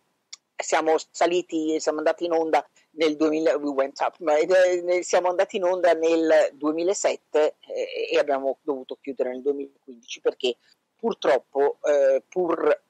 siamo 0.60 0.96
saliti, 1.10 1.78
siamo 1.78 1.98
andati 1.98 2.24
in 2.24 2.32
onda 2.32 2.66
nel 2.92 3.16
2000, 3.16 3.54
up, 3.54 4.16
ma, 4.18 4.36
eh, 4.36 5.02
siamo 5.02 5.28
andati 5.28 5.56
in 5.56 5.64
onda 5.64 5.92
nel 5.92 6.50
2007 6.54 7.56
eh, 7.60 8.08
e 8.12 8.18
abbiamo 8.18 8.58
dovuto 8.62 8.98
chiudere 9.00 9.30
nel 9.30 9.42
2015 9.42 10.20
perché 10.20 10.56
purtroppo, 10.96 11.78
eh, 11.84 12.24
pur, 12.28 12.82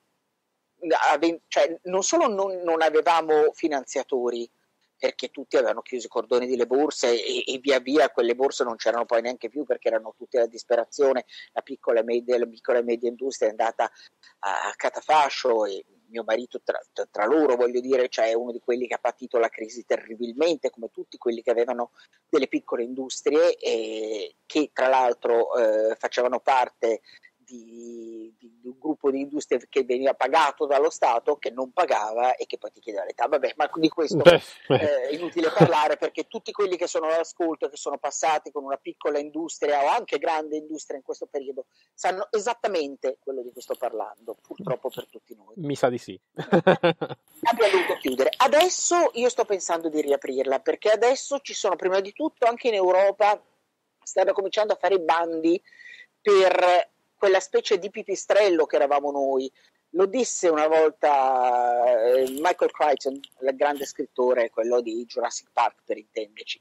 ave, 1.12 1.42
cioè, 1.48 1.78
non 1.84 2.02
solo 2.02 2.26
non, 2.26 2.62
non, 2.62 2.80
avevamo 2.80 3.52
finanziatori, 3.52 4.50
perché 4.96 5.28
tutti 5.28 5.56
avevano 5.56 5.82
chiuso 5.82 6.06
i 6.06 6.10
cordoni 6.10 6.46
delle 6.46 6.66
borse 6.66 7.22
e, 7.22 7.44
e, 7.46 7.58
via 7.58 7.78
via 7.78 8.10
quelle 8.10 8.34
borse 8.34 8.64
non 8.64 8.76
c'erano 8.76 9.04
poi 9.04 9.22
neanche 9.22 9.48
più 9.48 9.64
perché 9.64 9.88
erano 9.88 10.14
tutte 10.16 10.38
alla 10.38 10.46
disperazione, 10.46 11.26
la 11.52 11.62
piccola 11.62 12.00
e 12.00 12.04
media, 12.04 12.38
la 12.38 12.46
piccola 12.46 12.78
e 12.78 12.82
media 12.82 13.08
industria 13.08 13.48
è 13.48 13.50
andata 13.50 13.84
a, 14.40 14.68
a 14.68 14.72
catafascio 14.74 15.66
e 15.66 15.84
mio 16.08 16.24
marito 16.24 16.60
tra, 16.62 16.78
tra, 17.10 17.26
loro, 17.26 17.56
voglio 17.56 17.80
dire, 17.80 18.08
cioè 18.08 18.32
uno 18.34 18.52
di 18.52 18.60
quelli 18.60 18.86
che 18.86 18.94
ha 18.94 18.98
patito 18.98 19.38
la 19.38 19.48
crisi 19.48 19.84
terribilmente, 19.84 20.70
come 20.70 20.90
tutti 20.90 21.18
quelli 21.18 21.42
che 21.42 21.50
avevano 21.50 21.92
delle 22.28 22.48
piccole 22.48 22.82
industrie 22.82 23.56
e 23.56 24.36
che 24.46 24.70
tra 24.72 24.88
l'altro 24.88 25.54
eh, 25.56 25.94
facevano 25.96 26.40
parte 26.40 27.00
di, 27.48 28.34
di, 28.38 28.58
di, 28.60 28.68
un 28.68 28.78
gruppo 28.78 29.10
di 29.10 29.20
industrie 29.20 29.58
che 29.68 29.84
veniva 29.84 30.12
pagato 30.12 30.66
dallo 30.66 30.90
Stato, 30.90 31.36
che 31.36 31.50
non 31.50 31.72
pagava 31.72 32.34
e 32.34 32.44
che 32.46 32.58
poi 32.58 32.70
ti 32.70 32.80
chiedeva 32.80 33.04
l'età. 33.04 33.26
Vabbè, 33.26 33.54
ma 33.56 33.70
di 33.74 33.88
questo 33.88 34.22
eh, 34.22 34.42
è 34.68 35.12
inutile 35.12 35.50
parlare 35.50 35.96
perché 35.96 36.26
tutti 36.28 36.52
quelli 36.52 36.76
che 36.76 36.86
sono 36.86 37.06
all'ascolto 37.06 37.66
e 37.66 37.70
che 37.70 37.76
sono 37.76 37.96
passati 37.96 38.50
con 38.50 38.64
una 38.64 38.76
piccola 38.76 39.18
industria 39.18 39.82
o 39.82 39.88
anche 39.88 40.18
grande 40.18 40.56
industria 40.56 40.98
in 40.98 41.02
questo 41.02 41.26
periodo 41.26 41.66
sanno 41.94 42.28
esattamente 42.30 43.16
quello 43.20 43.42
di 43.42 43.50
cui 43.50 43.62
sto 43.62 43.74
parlando, 43.78 44.36
purtroppo 44.42 44.90
per 44.90 45.06
tutti 45.08 45.34
noi. 45.34 45.54
Mi 45.56 45.74
sa 45.74 45.88
di 45.88 45.98
sì. 45.98 46.20
Abbiamo 46.34 47.72
dovuto 47.72 47.94
chiudere. 48.00 48.30
Adesso 48.36 49.12
io 49.14 49.28
sto 49.30 49.44
pensando 49.46 49.88
di 49.88 50.02
riaprirla 50.02 50.60
perché 50.60 50.90
adesso 50.90 51.38
ci 51.40 51.54
sono 51.54 51.76
prima 51.76 52.00
di 52.00 52.12
tutto 52.12 52.46
anche 52.46 52.68
in 52.68 52.74
Europa 52.74 53.40
stanno 54.02 54.32
cominciando 54.32 54.72
a 54.72 54.78
fare 54.80 54.94
i 54.94 55.00
bandi 55.00 55.60
per 56.20 56.88
quella 57.18 57.40
specie 57.40 57.78
di 57.78 57.90
pipistrello 57.90 58.64
che 58.64 58.76
eravamo 58.76 59.10
noi. 59.10 59.52
Lo 59.92 60.06
disse 60.06 60.48
una 60.48 60.68
volta 60.68 62.12
eh, 62.14 62.30
Michael 62.30 62.70
Crichton, 62.70 63.14
il 63.14 63.56
grande 63.56 63.84
scrittore, 63.84 64.50
quello 64.50 64.80
di 64.80 65.04
Jurassic 65.04 65.50
Park 65.52 65.82
per 65.84 65.98
intenderci 65.98 66.60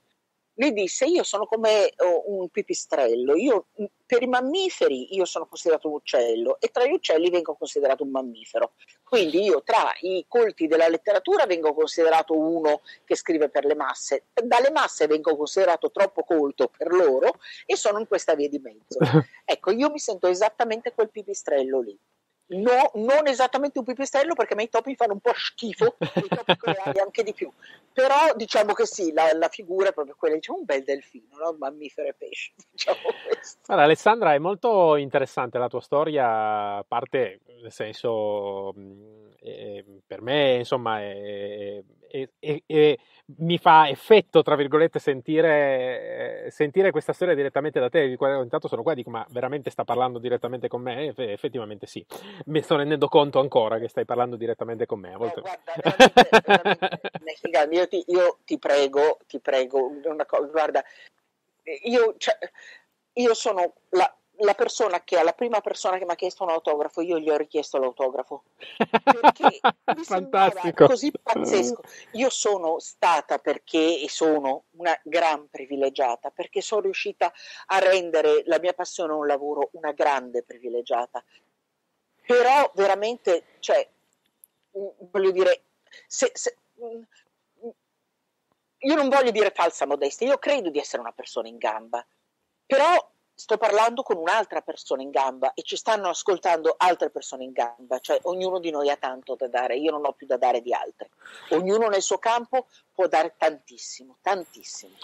lui 0.58 0.74
disse 0.74 1.06
io 1.06 1.24
sono 1.24 1.46
come 1.46 1.93
oh, 1.98 2.24
un 2.28 2.50
pipistrello, 2.50 3.36
io, 3.36 3.67
per 4.06 4.24
i 4.24 4.28
mammiferi 4.28 5.15
io 5.15 5.26
sono 5.26 5.46
considerato 5.46 5.88
un 5.88 5.96
uccello 5.96 6.60
e 6.60 6.70
tra 6.70 6.86
gli 6.86 6.93
uccelli 6.93 7.30
vengo 7.30 7.56
considerato 7.56 8.04
un 8.04 8.10
mammifero. 8.10 8.74
Quindi 9.04 9.43
io 9.43 9.62
tra 9.63 9.91
i 10.02 10.26
colti 10.28 10.67
della 10.67 10.88
letteratura 10.88 11.46
vengo 11.46 11.74
considerato 11.74 12.38
uno 12.38 12.82
che 13.06 13.15
scrive 13.15 13.50
per 13.50 13.65
le 13.65 13.76
masse, 13.76 14.26
dalle 14.34 14.72
masse 14.72 15.08
vengo 15.08 15.36
considerato 15.36 15.91
troppo 15.91 16.24
colto 16.24 16.70
per 16.76 16.91
loro 16.91 17.39
e 17.65 17.76
sono 17.76 18.00
in 18.00 18.08
questa 18.08 18.36
via 18.36 18.50
di 18.50 18.60
mezzo. 18.60 19.00
Ecco, 19.50 19.72
io 19.72 19.89
mi 19.89 20.00
sento 20.00 20.28
esattamente 20.28 20.91
quel 20.93 21.10
pipistrello 21.10 21.80
lì. 21.80 21.98
No, 22.50 22.92
non 22.94 23.28
esattamente 23.28 23.80
un 23.80 23.86
pipistrello 23.86 24.34
perché 24.34 24.54
a 24.54 24.56
me 24.56 24.64
i 24.64 24.70
topi 24.70 24.96
fanno 24.96 25.14
un 25.14 25.20
po' 25.20 25.34
schifo, 25.36 25.98
i 26.00 26.28
topi 26.30 26.58
coreani 26.58 27.00
anche 27.04 27.24
di 27.24 27.34
più. 27.34 27.52
Però 27.92 28.34
diciamo 28.36 28.74
che 28.74 28.86
sì, 28.86 29.12
la, 29.12 29.34
la 29.34 29.50
figura 29.50 29.90
è 29.90 29.94
proprio 29.94 30.16
quella, 30.18 30.36
diciamo 30.36 30.60
un 30.60 30.66
bel 30.66 30.84
delfino, 30.84 31.36
no? 31.38 31.56
mammifero 31.60 32.08
e 32.08 32.14
pesce. 32.14 32.54
Diciamo 32.72 32.98
allora, 33.68 33.84
Alessandra, 33.86 34.34
è 34.34 34.38
molto 34.38 34.96
interessante 34.96 35.58
la 35.58 35.68
tua 35.68 35.82
storia, 35.82 36.78
a 36.78 36.86
parte 36.88 37.42
nel 37.62 37.72
senso, 37.72 38.74
eh, 39.42 39.84
per 40.06 40.22
me 40.22 40.56
insomma 40.58 41.02
è, 41.02 41.82
e, 42.10 42.32
e, 42.39 42.63
e, 42.65 43.00
mi 43.38 43.58
fa 43.58 43.89
effetto, 43.89 44.41
tra 44.41 44.56
virgolette, 44.56 45.00
sentire, 45.00 46.46
eh, 46.46 46.52
sentire, 46.52 46.91
questa 46.91 47.13
storia 47.13 47.36
direttamente 47.36 47.80
da 47.80 47.89
te. 47.89 48.04
Intanto 48.04 48.67
sono 48.67 48.84
qua 48.84 48.93
e 48.93 48.96
dico, 48.96 49.10
ma 49.10 49.26
veramente 49.30 49.70
sta 49.70 49.84
parlando 49.84 50.20
direttamente 50.20 50.67
con 50.67 50.82
me? 50.82 51.13
E 51.15 51.32
effettivamente 51.32 51.86
sì, 51.86 52.06
mi 52.46 52.62
sto 52.62 52.78
rendendo 52.78 53.08
conto 53.08 53.39
ancora 53.39 53.80
che 53.80 53.89
stai 53.89 54.06
parlando 54.06 54.36
direttamente 54.36 54.86
con 54.86 55.00
me. 55.00 55.13
A 55.13 55.17
volte... 55.17 55.41
No, 55.41 55.48
guarda, 55.48 55.74
veramente, 56.46 57.39
veramente, 57.50 57.76
io, 57.76 57.88
ti, 57.88 58.04
io 58.08 58.38
ti 58.46 58.58
prego, 58.58 59.20
ti 59.28 59.39
prego, 59.39 59.91
una 60.06 60.26
cosa, 60.26 60.48
guarda, 60.48 60.84
io, 61.84 62.15
cioè, 62.17 62.38
io 63.13 63.34
sono 63.34 63.74
la, 63.89 64.16
la 64.39 64.54
persona 64.54 65.04
che 65.04 65.17
alla 65.17 65.34
prima 65.34 65.62
persona 65.62 65.97
che 65.97 66.06
mi 66.06 66.12
ha 66.12 66.15
chiesto 66.15 66.43
un 66.43 66.50
autografo, 66.50 67.02
io 67.02 67.17
gli 67.17 67.30
ho 67.30 67.38
richiesto 67.38 67.78
l'autografo. 67.78 68.43
Perché 68.78 69.60
mi 69.95 70.04
Fantastico. 70.04 70.88
così 70.88 71.12
pazzesco. 71.12 71.82
Io 72.13 72.30
sono 72.30 72.80
stata 72.80 73.39
perché 73.39 74.02
e 74.02 74.10
sono 74.10 74.65
una 74.71 74.97
gran 75.04 75.47
privilegiata, 75.50 76.30
perché 76.30 76.62
sono 76.62 76.82
riuscita 76.82 77.32
a 77.67 77.80
rendere 77.80 78.43
la 78.45 78.60
mia 78.60 78.73
passione 78.73 79.13
un 79.13 79.26
lavoro 79.26 79.69
una 79.73 79.91
grande 79.91 80.43
privilegiata. 80.43 81.23
Però 82.26 82.71
veramente, 82.76 83.43
cioè, 83.60 83.88
voglio 84.71 85.32
dire, 85.32 85.63
se, 86.06 86.32
se, 86.34 86.58
io 88.80 88.95
non 88.95 89.10
voglio 89.10 89.32
dire 89.32 89.52
falsa 89.52 89.86
modestia, 89.86 90.28
io 90.28 90.38
credo 90.38 90.69
di 90.69 90.80
essere 90.80 91.02
una 91.02 91.13
persona 91.13 91.47
in 91.47 91.58
gamba, 91.58 92.06
però 92.65 93.15
sto 93.38 93.58
parlando 93.58 94.02
con 94.02 94.17
un'altra 94.17 94.62
persona 94.62 95.04
in 95.04 95.12
gamba 95.12 95.54
e 95.54 95.62
ci 95.62 95.76
stanno 95.76 96.10
ascoltando 96.10 96.73
altre 96.76 97.12
persone 97.12 97.43
in 97.43 97.52
gamba, 97.52 98.00
cioè 98.00 98.17
ognuno 98.23 98.58
di 98.58 98.71
noi 98.71 98.89
ha 98.89 98.95
tanto 98.95 99.36
da 99.36 99.47
dare, 99.47 99.78
io 99.78 99.91
non 99.91 100.06
ho 100.06 100.13
più 100.13 100.26
da 100.26 100.38
dare 100.38 100.60
di 100.60 100.73
altri. 100.73 101.08
Ognuno 101.50 101.88
nel 101.88 102.02
suo 102.02 102.17
campo 102.17 102.65
può 102.98 103.06
dare 103.06 103.36
tantissimo, 103.38 104.18
tantissimo. 104.24 104.96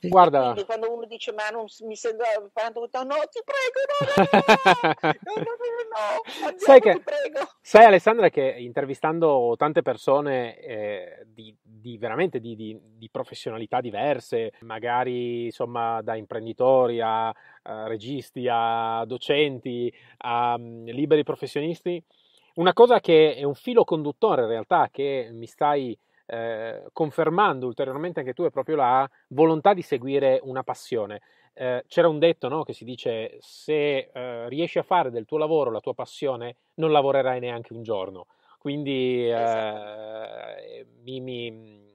Guarda, 0.00 0.42
Quindi 0.42 0.64
quando 0.64 0.92
uno 0.92 1.06
dice 1.06 1.32
ma 1.32 1.48
non 1.50 1.66
mi 1.86 1.94
sembra 1.94 2.26
parlando 2.52 2.80
no, 2.80 3.14
ti 3.30 3.40
prego, 3.44 3.78
no, 3.86 4.26
no, 4.26 4.42
no, 4.42 5.34
no, 5.36 5.44
no, 5.44 5.76
no, 5.94 6.18
andiamo, 6.42 6.58
sai, 6.58 6.80
che, 6.80 6.92
ti 6.94 7.00
prego. 7.00 7.48
sai 7.60 7.84
Alessandra 7.84 8.28
che 8.28 8.42
intervistando 8.58 9.54
tante 9.56 9.82
persone 9.82 10.58
eh, 10.58 11.26
di, 11.26 11.54
di, 11.62 11.96
veramente 11.96 12.40
di, 12.40 12.56
di, 12.56 12.76
di 12.96 13.08
professionalità 13.08 13.80
diverse, 13.80 14.54
magari 14.62 15.44
insomma 15.44 16.02
da 16.02 16.16
imprenditori 16.16 17.00
a 17.00 17.32
a 17.68 17.86
registi, 17.86 18.48
a 18.50 19.04
docenti, 19.06 19.92
a 20.18 20.54
um, 20.54 20.84
liberi 20.86 21.22
professionisti. 21.22 22.02
Una 22.54 22.72
cosa 22.72 22.98
che 22.98 23.36
è 23.36 23.44
un 23.44 23.54
filo 23.54 23.84
conduttore 23.84 24.42
in 24.42 24.48
realtà 24.48 24.88
che 24.90 25.28
mi 25.30 25.46
stai 25.46 25.96
eh, 26.30 26.84
confermando 26.92 27.66
ulteriormente 27.66 28.20
anche 28.20 28.34
tu 28.34 28.44
è 28.44 28.50
proprio 28.50 28.76
la 28.76 29.08
volontà 29.28 29.72
di 29.72 29.82
seguire 29.82 30.40
una 30.42 30.62
passione. 30.62 31.22
Eh, 31.54 31.84
c'era 31.88 32.08
un 32.08 32.18
detto 32.18 32.48
no, 32.48 32.62
che 32.62 32.74
si 32.74 32.84
dice 32.84 33.38
se 33.40 34.10
eh, 34.12 34.48
riesci 34.48 34.78
a 34.78 34.82
fare 34.82 35.10
del 35.10 35.24
tuo 35.24 35.38
lavoro 35.38 35.70
la 35.70 35.80
tua 35.80 35.94
passione 35.94 36.56
non 36.74 36.92
lavorerai 36.92 37.40
neanche 37.40 37.72
un 37.72 37.82
giorno. 37.82 38.26
Quindi 38.58 39.30
esatto. 39.30 40.60
Eh, 40.60 40.86
mi, 41.02 41.20
mi, 41.20 41.94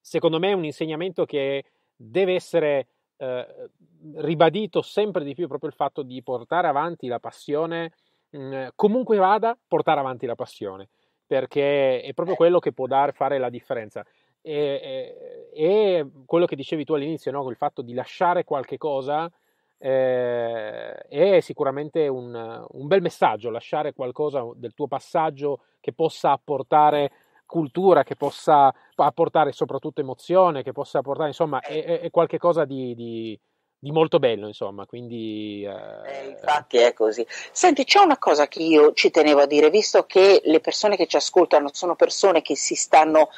secondo 0.00 0.38
me 0.38 0.50
è 0.50 0.54
un 0.54 0.64
insegnamento 0.64 1.24
che 1.24 1.64
deve 1.96 2.34
essere 2.34 2.86
eh, 3.16 3.70
ribadito 4.16 4.82
sempre 4.82 5.24
di 5.24 5.34
più 5.34 5.48
proprio 5.48 5.70
il 5.70 5.76
fatto 5.76 6.02
di 6.02 6.22
portare 6.22 6.68
avanti 6.68 7.08
la 7.08 7.18
passione, 7.18 7.92
mh, 8.30 8.38
mm, 8.38 8.66
comunque 8.74 9.16
vada, 9.16 9.58
portare 9.66 10.00
avanti 10.00 10.26
la 10.26 10.34
passione, 10.34 10.88
perché 11.26 12.00
è 12.00 12.12
proprio 12.12 12.36
quello 12.36 12.58
che 12.58 12.72
può 12.72 12.86
dare, 12.86 13.12
fare 13.12 13.38
la 13.38 13.50
differenza. 13.50 14.04
E, 14.40 15.50
e, 15.52 15.62
e 15.62 16.06
quello 16.26 16.44
che 16.44 16.56
dicevi 16.56 16.84
tu 16.84 16.92
all'inizio, 16.94 17.32
no? 17.32 17.48
il 17.48 17.56
fatto 17.56 17.80
di 17.80 17.94
lasciare 17.94 18.44
qualche 18.44 18.76
cosa 18.76 19.30
eh, 19.78 20.92
è 20.94 21.40
sicuramente 21.40 22.08
un, 22.08 22.66
un, 22.70 22.86
bel 22.86 23.02
messaggio, 23.02 23.50
lasciare 23.50 23.92
qualcosa 23.92 24.46
del 24.54 24.74
tuo 24.74 24.86
passaggio 24.86 25.60
che 25.80 25.92
possa 25.92 26.32
apportare 26.32 27.10
cultura, 27.46 28.02
che 28.02 28.16
possa 28.16 28.72
apportare 28.94 29.52
soprattutto 29.52 30.00
emozione, 30.00 30.62
che 30.62 30.72
possa 30.72 30.98
apportare, 30.98 31.28
insomma, 31.28 31.60
è, 31.60 32.00
è 32.00 32.10
qualcosa 32.10 32.64
di, 32.64 32.94
di, 32.94 33.38
di, 33.84 33.92
molto 33.92 34.18
bello, 34.18 34.46
insomma, 34.46 34.86
quindi... 34.86 35.62
Eh... 35.62 36.22
Eh, 36.22 36.28
infatti 36.30 36.78
è 36.78 36.94
così. 36.94 37.26
Senti, 37.52 37.84
c'è 37.84 38.00
una 38.00 38.16
cosa 38.16 38.48
che 38.48 38.62
io 38.62 38.94
ci 38.94 39.10
tenevo 39.10 39.42
a 39.42 39.46
dire, 39.46 39.68
visto 39.68 40.06
che 40.06 40.40
le 40.44 40.60
persone 40.60 40.96
che 40.96 41.06
ci 41.06 41.16
ascoltano 41.16 41.68
sono 41.70 41.94
persone 41.94 42.40
che 42.40 42.56
si 42.56 42.74
stanno 42.74 43.28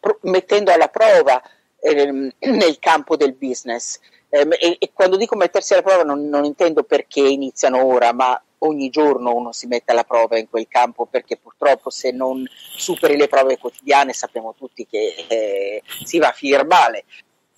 pro- 0.00 0.18
mettendo 0.22 0.72
alla 0.72 0.88
prova 0.88 1.42
eh, 1.78 2.32
nel 2.38 2.78
campo 2.78 3.16
del 3.16 3.34
business, 3.34 4.00
ehm, 4.30 4.52
e, 4.58 4.76
e, 4.78 4.90
quando 4.94 5.18
dico 5.18 5.36
mettersi 5.36 5.74
alla 5.74 5.82
prova 5.82 6.02
non, 6.02 6.28
non 6.30 6.44
intendo 6.44 6.82
perché 6.82 7.20
iniziano 7.20 7.84
ora, 7.84 8.14
ma 8.14 8.42
ogni 8.60 8.88
giorno 8.88 9.34
uno 9.34 9.52
si 9.52 9.66
mette 9.66 9.92
alla 9.92 10.04
prova 10.04 10.38
in 10.38 10.48
quel 10.48 10.66
campo 10.66 11.06
perché 11.06 11.36
purtroppo 11.36 11.90
se 11.90 12.10
non 12.10 12.42
superi 12.48 13.16
le 13.16 13.28
prove 13.28 13.58
quotidiane 13.58 14.12
sappiamo 14.14 14.54
tutti 14.54 14.86
che 14.86 15.26
eh, 15.28 15.82
si 16.04 16.18
va 16.18 16.28
a 16.28 16.32
finire 16.32 16.64
male. 16.64 17.04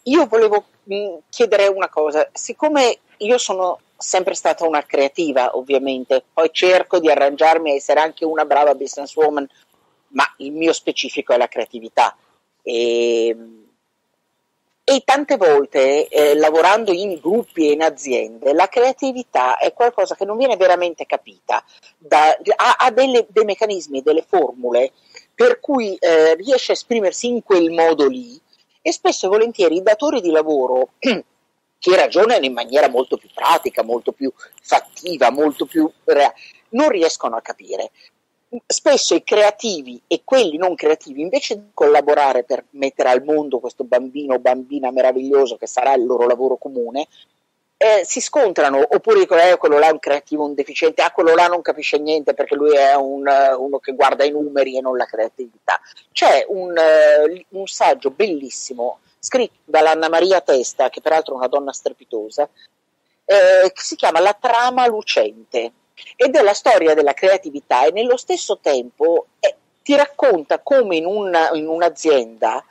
Io 0.05 0.27
volevo 0.27 0.65
mh, 0.85 0.95
mm, 0.95 1.16
chiedere 1.29 1.66
una 1.66 1.88
cosa, 1.88 2.29
siccome 2.33 2.99
io 3.18 3.38
sono 3.38 3.79
sempre 3.97 4.35
stata 4.35 4.66
una 4.66 4.83
creativa 4.83 5.57
ovviamente, 5.57 6.25
poi 6.33 6.51
cerco 6.53 6.99
di 6.99 7.11
arrangiarmi 7.11 7.71
a 7.71 7.75
essere 7.75 8.01
anche 8.01 8.25
una 8.25 8.45
brava 8.45 8.75
businesswoman, 8.75 9.49
ma 10.09 10.25
il 10.38 10.53
mio 10.53 10.73
specifico 10.73 11.33
è 11.33 11.37
la 11.37 11.49
creatività. 11.49 12.16
E, 12.62 13.37
e 14.85 15.03
tante 15.05 15.37
volte 15.37 16.09
eh, 16.09 16.35
lavorando 16.35 16.92
in 16.92 17.18
gruppi 17.21 17.68
e 17.68 17.73
in 17.73 17.83
aziende 17.83 18.53
la 18.53 18.66
creatività 18.66 19.57
è 19.57 19.73
qualcosa 19.73 20.16
che 20.16 20.25
non 20.25 20.37
viene 20.37 20.57
veramente 20.57 21.07
capita, 21.07 21.64
da, 21.97 22.37
ha, 22.57 22.75
ha 22.79 22.90
delle, 22.90 23.27
dei 23.29 23.45
meccanismi, 23.45 24.03
delle 24.03 24.25
formule 24.27 24.92
per 25.35 25.61
cui 25.61 25.95
eh, 25.97 26.35
riesce 26.35 26.73
a 26.73 26.75
esprimersi 26.75 27.29
in 27.29 27.42
quel 27.45 27.71
modo 27.71 28.09
lì 28.09 28.40
e 28.83 28.92
spesso 28.92 29.27
e 29.27 29.29
volentieri 29.29 29.77
i 29.77 29.83
datori 29.83 30.21
di 30.21 30.31
lavoro 30.31 30.90
che 30.99 31.97
ragionano 31.97 32.45
in 32.45 32.53
maniera 32.53 32.88
molto 32.88 33.16
più 33.16 33.29
pratica, 33.33 33.83
molto 33.83 34.12
più 34.12 34.31
fattiva, 34.61 35.31
molto 35.31 35.66
più 35.66 35.90
reale, 36.05 36.35
non 36.71 36.88
riescono 36.88 37.37
a 37.37 37.40
capire. 37.40 37.90
Spesso 38.66 39.14
i 39.14 39.25
creativi 39.25 40.01
e 40.07 40.21
quelli 40.25 40.59
non 40.59 40.75
creativi, 40.75 41.23
invece 41.23 41.57
di 41.57 41.71
collaborare 41.73 42.45
per 42.45 42.66
mettere 42.71 43.09
al 43.09 43.25
mondo 43.25 43.61
questo 43.61 43.85
bambino 43.85 44.35
o 44.35 44.38
bambina 44.38 44.90
meraviglioso 44.90 45.57
che 45.57 45.66
sarà 45.66 45.95
il 45.95 46.05
loro 46.05 46.27
lavoro 46.27 46.57
comune, 46.57 47.09
eh, 47.83 48.05
si 48.05 48.21
scontrano, 48.21 48.79
oppure 48.79 49.18
dicono 49.18 49.40
eh, 49.40 49.57
quello 49.57 49.77
là 49.77 49.88
è 49.88 49.92
un 49.92 49.99
creativo, 49.99 50.45
un 50.45 50.55
deficiente, 50.55 51.03
ah 51.03 51.11
quello 51.11 51.35
là 51.35 51.49
non 51.49 51.62
capisce 51.62 51.99
niente 51.99 52.33
perché 52.33 52.55
lui 52.55 52.77
è 52.77 52.95
un, 52.95 53.27
uh, 53.27 53.61
uno 53.61 53.81
che 53.81 53.92
guarda 53.92 54.23
i 54.23 54.31
numeri 54.31 54.77
e 54.77 54.81
non 54.81 54.97
la 54.97 55.05
creatività. 55.05 55.81
C'è 56.12 56.45
un, 56.47 56.73
uh, 56.77 57.59
un 57.59 57.66
saggio 57.66 58.11
bellissimo 58.11 59.01
scritto 59.18 59.59
dall'Anna 59.64 60.09
Maria 60.09 60.40
Testa, 60.40 60.90
che 60.90 61.01
peraltro 61.01 61.35
è 61.35 61.38
una 61.38 61.49
donna 61.49 61.73
strepitosa, 61.73 62.49
eh, 63.25 63.73
che 63.73 63.83
si 63.83 63.97
chiama 63.97 64.21
La 64.21 64.37
trama 64.38 64.87
lucente 64.87 65.73
ed 66.14 66.37
è 66.37 66.42
la 66.42 66.55
storia 66.55 66.95
della 66.95 67.14
creatività 67.14 67.85
e 67.85 67.90
nello 67.90 68.16
stesso 68.16 68.59
tempo 68.61 69.27
eh, 69.40 69.57
ti 69.83 69.97
racconta 69.97 70.61
come 70.61 70.97
in, 70.97 71.07
una, 71.07 71.51
in 71.53 71.66
un'azienda 71.66 72.64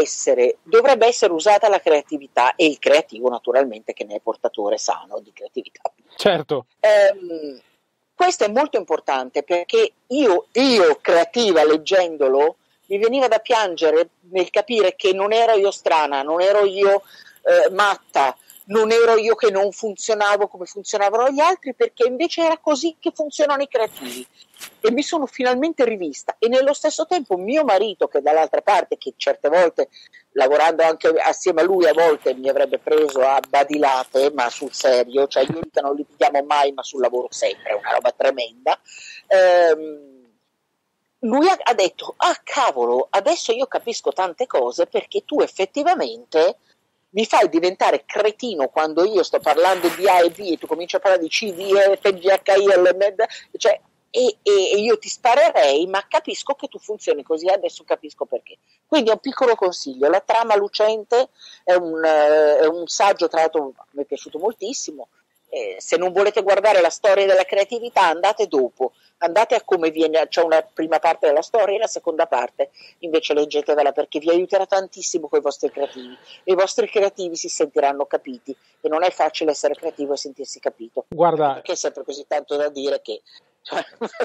essere, 0.00 0.58
dovrebbe 0.62 1.06
essere 1.06 1.32
usata 1.32 1.68
la 1.68 1.80
creatività 1.80 2.54
e 2.54 2.66
il 2.66 2.78
creativo 2.78 3.28
naturalmente 3.28 3.92
che 3.92 4.04
ne 4.04 4.16
è 4.16 4.20
portatore 4.20 4.78
sano 4.78 5.20
di 5.20 5.32
creatività. 5.32 5.92
Certo. 6.16 6.66
Um, 6.80 7.60
questo 8.14 8.44
è 8.44 8.48
molto 8.48 8.78
importante 8.78 9.42
perché 9.42 9.92
io, 10.08 10.46
io 10.52 10.98
creativa 11.00 11.64
leggendolo 11.64 12.56
mi 12.86 12.98
veniva 12.98 13.28
da 13.28 13.38
piangere 13.38 14.10
nel 14.30 14.50
capire 14.50 14.96
che 14.96 15.12
non 15.12 15.32
ero 15.32 15.54
io 15.54 15.70
strana, 15.70 16.22
non 16.22 16.40
ero 16.40 16.64
io 16.64 17.02
eh, 17.42 17.70
matta, 17.70 18.36
non 18.66 18.90
ero 18.90 19.16
io 19.16 19.34
che 19.34 19.50
non 19.50 19.70
funzionavo 19.72 20.48
come 20.48 20.66
funzionavano 20.66 21.30
gli 21.30 21.40
altri, 21.40 21.74
perché 21.74 22.06
invece 22.06 22.42
era 22.42 22.58
così 22.58 22.96
che 22.98 23.12
funzionano 23.14 23.62
i 23.62 23.68
creativi. 23.68 24.26
E 24.80 24.90
mi 24.90 25.02
sono 25.02 25.26
finalmente 25.26 25.84
rivista. 25.84 26.36
E 26.38 26.48
nello 26.48 26.72
stesso 26.72 27.06
tempo 27.06 27.36
mio 27.36 27.64
marito, 27.64 28.08
che 28.08 28.20
dall'altra 28.20 28.60
parte, 28.60 28.96
che 28.96 29.14
certe 29.16 29.48
volte, 29.48 29.88
lavorando 30.32 30.82
anche 30.82 31.08
assieme 31.08 31.62
a 31.62 31.64
lui, 31.64 31.86
a 31.86 31.92
volte 31.92 32.34
mi 32.34 32.48
avrebbe 32.48 32.78
preso 32.78 33.20
a 33.20 33.40
badilate, 33.46 34.30
ma 34.32 34.48
sul 34.50 34.72
serio, 34.72 35.26
cioè 35.26 35.44
io 35.44 35.60
non 35.82 35.94
litighiamo 35.94 36.42
mai, 36.42 36.72
ma 36.72 36.82
sul 36.82 37.00
lavoro 37.00 37.28
sempre, 37.30 37.70
è 37.70 37.74
una 37.74 37.92
roba 37.92 38.12
tremenda. 38.12 38.78
Ehm, 39.26 40.08
lui 41.22 41.48
ha, 41.48 41.74
detto, 41.74 42.14
ah 42.16 42.40
cavolo, 42.44 43.08
adesso 43.10 43.52
io 43.52 43.66
capisco 43.66 44.12
tante 44.12 44.46
cose 44.46 44.86
perché 44.86 45.24
tu 45.24 45.40
effettivamente 45.40 46.58
mi 47.10 47.24
fai 47.24 47.48
diventare 47.48 48.04
cretino 48.04 48.68
quando 48.68 49.04
io 49.04 49.22
sto 49.22 49.40
parlando 49.40 49.88
di 49.88 50.06
A 50.08 50.22
e 50.22 50.30
B 50.30 50.38
e 50.52 50.58
tu 50.58 50.66
cominci 50.66 50.94
a 50.94 51.00
parlare 51.00 51.22
di 51.22 51.28
C, 51.28 51.52
D, 51.52 51.58
E, 51.58 51.96
F, 52.00 52.12
G, 52.12 52.26
H, 52.26 52.52
I, 52.56 52.66
L, 52.66 52.94
M, 52.94 53.14
cioè 53.56 53.80
e, 54.10 54.38
e, 54.42 54.50
io 54.78 54.98
ti 54.98 55.08
sparerei, 55.08 55.86
ma 55.86 56.04
capisco 56.08 56.54
che 56.54 56.68
tu 56.68 56.78
funzioni 56.78 57.22
così, 57.22 57.48
adesso 57.48 57.84
capisco 57.84 58.24
perché. 58.24 58.58
Quindi 58.86 59.10
è 59.10 59.12
un 59.12 59.18
piccolo 59.18 59.54
consiglio, 59.54 60.08
la 60.08 60.20
trama 60.20 60.56
lucente 60.56 61.28
è 61.64 61.74
un, 61.74 62.02
è 62.02 62.66
un 62.66 62.86
saggio, 62.86 63.28
tra 63.28 63.40
l'altro 63.40 63.74
mi 63.92 64.02
è 64.02 64.06
piaciuto 64.06 64.38
moltissimo, 64.38 65.08
eh, 65.50 65.76
se 65.78 65.96
non 65.96 66.12
volete 66.12 66.42
guardare 66.42 66.80
la 66.80 66.90
storia 66.90 67.26
della 67.26 67.44
creatività 67.44 68.02
andate 68.02 68.46
dopo, 68.48 68.92
andate 69.18 69.54
a 69.54 69.62
come 69.62 69.90
viene, 69.90 70.28
c'è 70.28 70.42
una 70.42 70.62
prima 70.62 70.98
parte 70.98 71.26
della 71.26 71.42
storia 71.42 71.76
e 71.76 71.78
la 71.78 71.86
seconda 71.86 72.26
parte 72.26 72.70
invece 72.98 73.34
leggetevela 73.34 73.92
perché 73.92 74.18
vi 74.18 74.30
aiuterà 74.30 74.66
tantissimo 74.66 75.28
con 75.28 75.38
i 75.38 75.42
vostri 75.42 75.70
creativi. 75.70 76.16
E 76.44 76.52
i 76.52 76.54
vostri 76.54 76.88
creativi 76.88 77.36
si 77.36 77.48
sentiranno 77.48 78.04
capiti. 78.06 78.54
E 78.80 78.88
non 78.88 79.02
è 79.02 79.10
facile 79.10 79.52
essere 79.52 79.74
creativo 79.74 80.12
e 80.12 80.16
sentirsi 80.16 80.60
capito. 80.60 81.06
Guarda, 81.08 81.54
perché 81.54 81.72
è 81.72 81.76
sempre 81.76 82.04
così 82.04 82.26
tanto 82.28 82.56
da 82.56 82.68
dire 82.68 83.00
che 83.02 83.22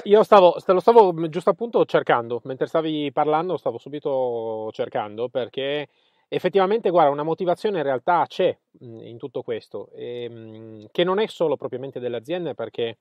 io 0.04 0.22
stavo, 0.22 0.56
lo 0.64 0.80
stavo 0.80 1.28
giusto 1.28 1.50
appunto 1.50 1.84
cercando, 1.84 2.40
mentre 2.44 2.66
stavi 2.66 3.10
parlando 3.12 3.56
stavo 3.56 3.78
subito 3.78 4.70
cercando 4.72 5.28
perché 5.28 5.88
effettivamente, 6.28 6.90
guarda, 6.90 7.10
una 7.10 7.22
motivazione 7.22 7.78
in 7.78 7.84
realtà 7.84 8.24
c'è 8.26 8.56
in 8.80 9.16
tutto 9.18 9.42
questo, 9.42 9.90
e, 9.94 10.88
che 10.90 11.04
non 11.04 11.18
è 11.18 11.26
solo 11.26 11.56
propriamente 11.56 12.00
delle 12.00 12.16
aziende 12.16 12.54
perché 12.54 12.98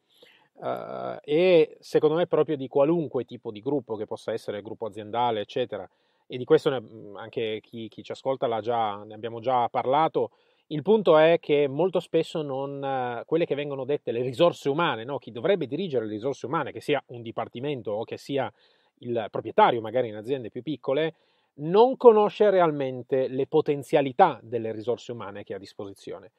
uh, 0.53 1.17
è 1.21 1.75
secondo 1.79 2.15
me 2.15 2.27
proprio 2.27 2.56
di 2.58 2.67
qualunque 2.67 3.25
tipo 3.25 3.51
di 3.51 3.62
gruppo, 3.62 3.95
che 3.95 4.06
possa 4.06 4.32
essere 4.34 4.62
gruppo 4.62 4.86
aziendale, 4.86 5.41
eccetera, 5.41 5.89
e 6.27 6.38
di 6.38 6.45
questo 6.45 6.69
ne, 6.69 6.84
anche 7.15 7.60
chi, 7.62 7.88
chi, 7.89 8.03
ci 8.03 8.12
ascolta 8.12 8.60
già, 8.62 9.03
ne 9.03 9.13
abbiamo 9.13 9.39
già 9.39 9.67
parlato, 9.69 10.32
il 10.67 10.82
punto 10.82 11.17
è 11.17 11.39
che 11.39 11.67
molto 11.67 11.99
spesso 11.99 12.41
non, 12.41 13.23
quelle 13.26 13.45
che 13.45 13.56
vengono 13.56 13.86
dette 13.86 14.12
le 14.12 14.21
risorse 14.21 14.69
umane, 14.69 15.04
no? 15.04 15.17
chi 15.17 15.32
dovrebbe 15.32 15.67
dirigere 15.67 16.06
le 16.06 16.13
risorse 16.13 16.45
umane, 16.45 16.71
che 16.71 16.82
sia 16.82 17.04
un 17.08 17.21
dipartimento 17.21 17.91
o 17.91 18.04
che 18.04 18.17
sia 18.17 18.52
il 18.99 19.28
proprietario 19.30 19.82
magari 19.82 20.08
in 20.08 20.15
aziende 20.15 20.49
più 20.49 20.62
piccole, 20.62 21.15
non 21.56 21.97
conosce 21.97 22.49
realmente 22.49 23.28
le 23.28 23.45
potenzialità 23.47 24.39
delle 24.41 24.71
risorse 24.71 25.12
umane 25.12 25.43
che 25.43 25.54
ha 25.54 25.58
a 25.58 25.60
disposizione. 25.60 26.32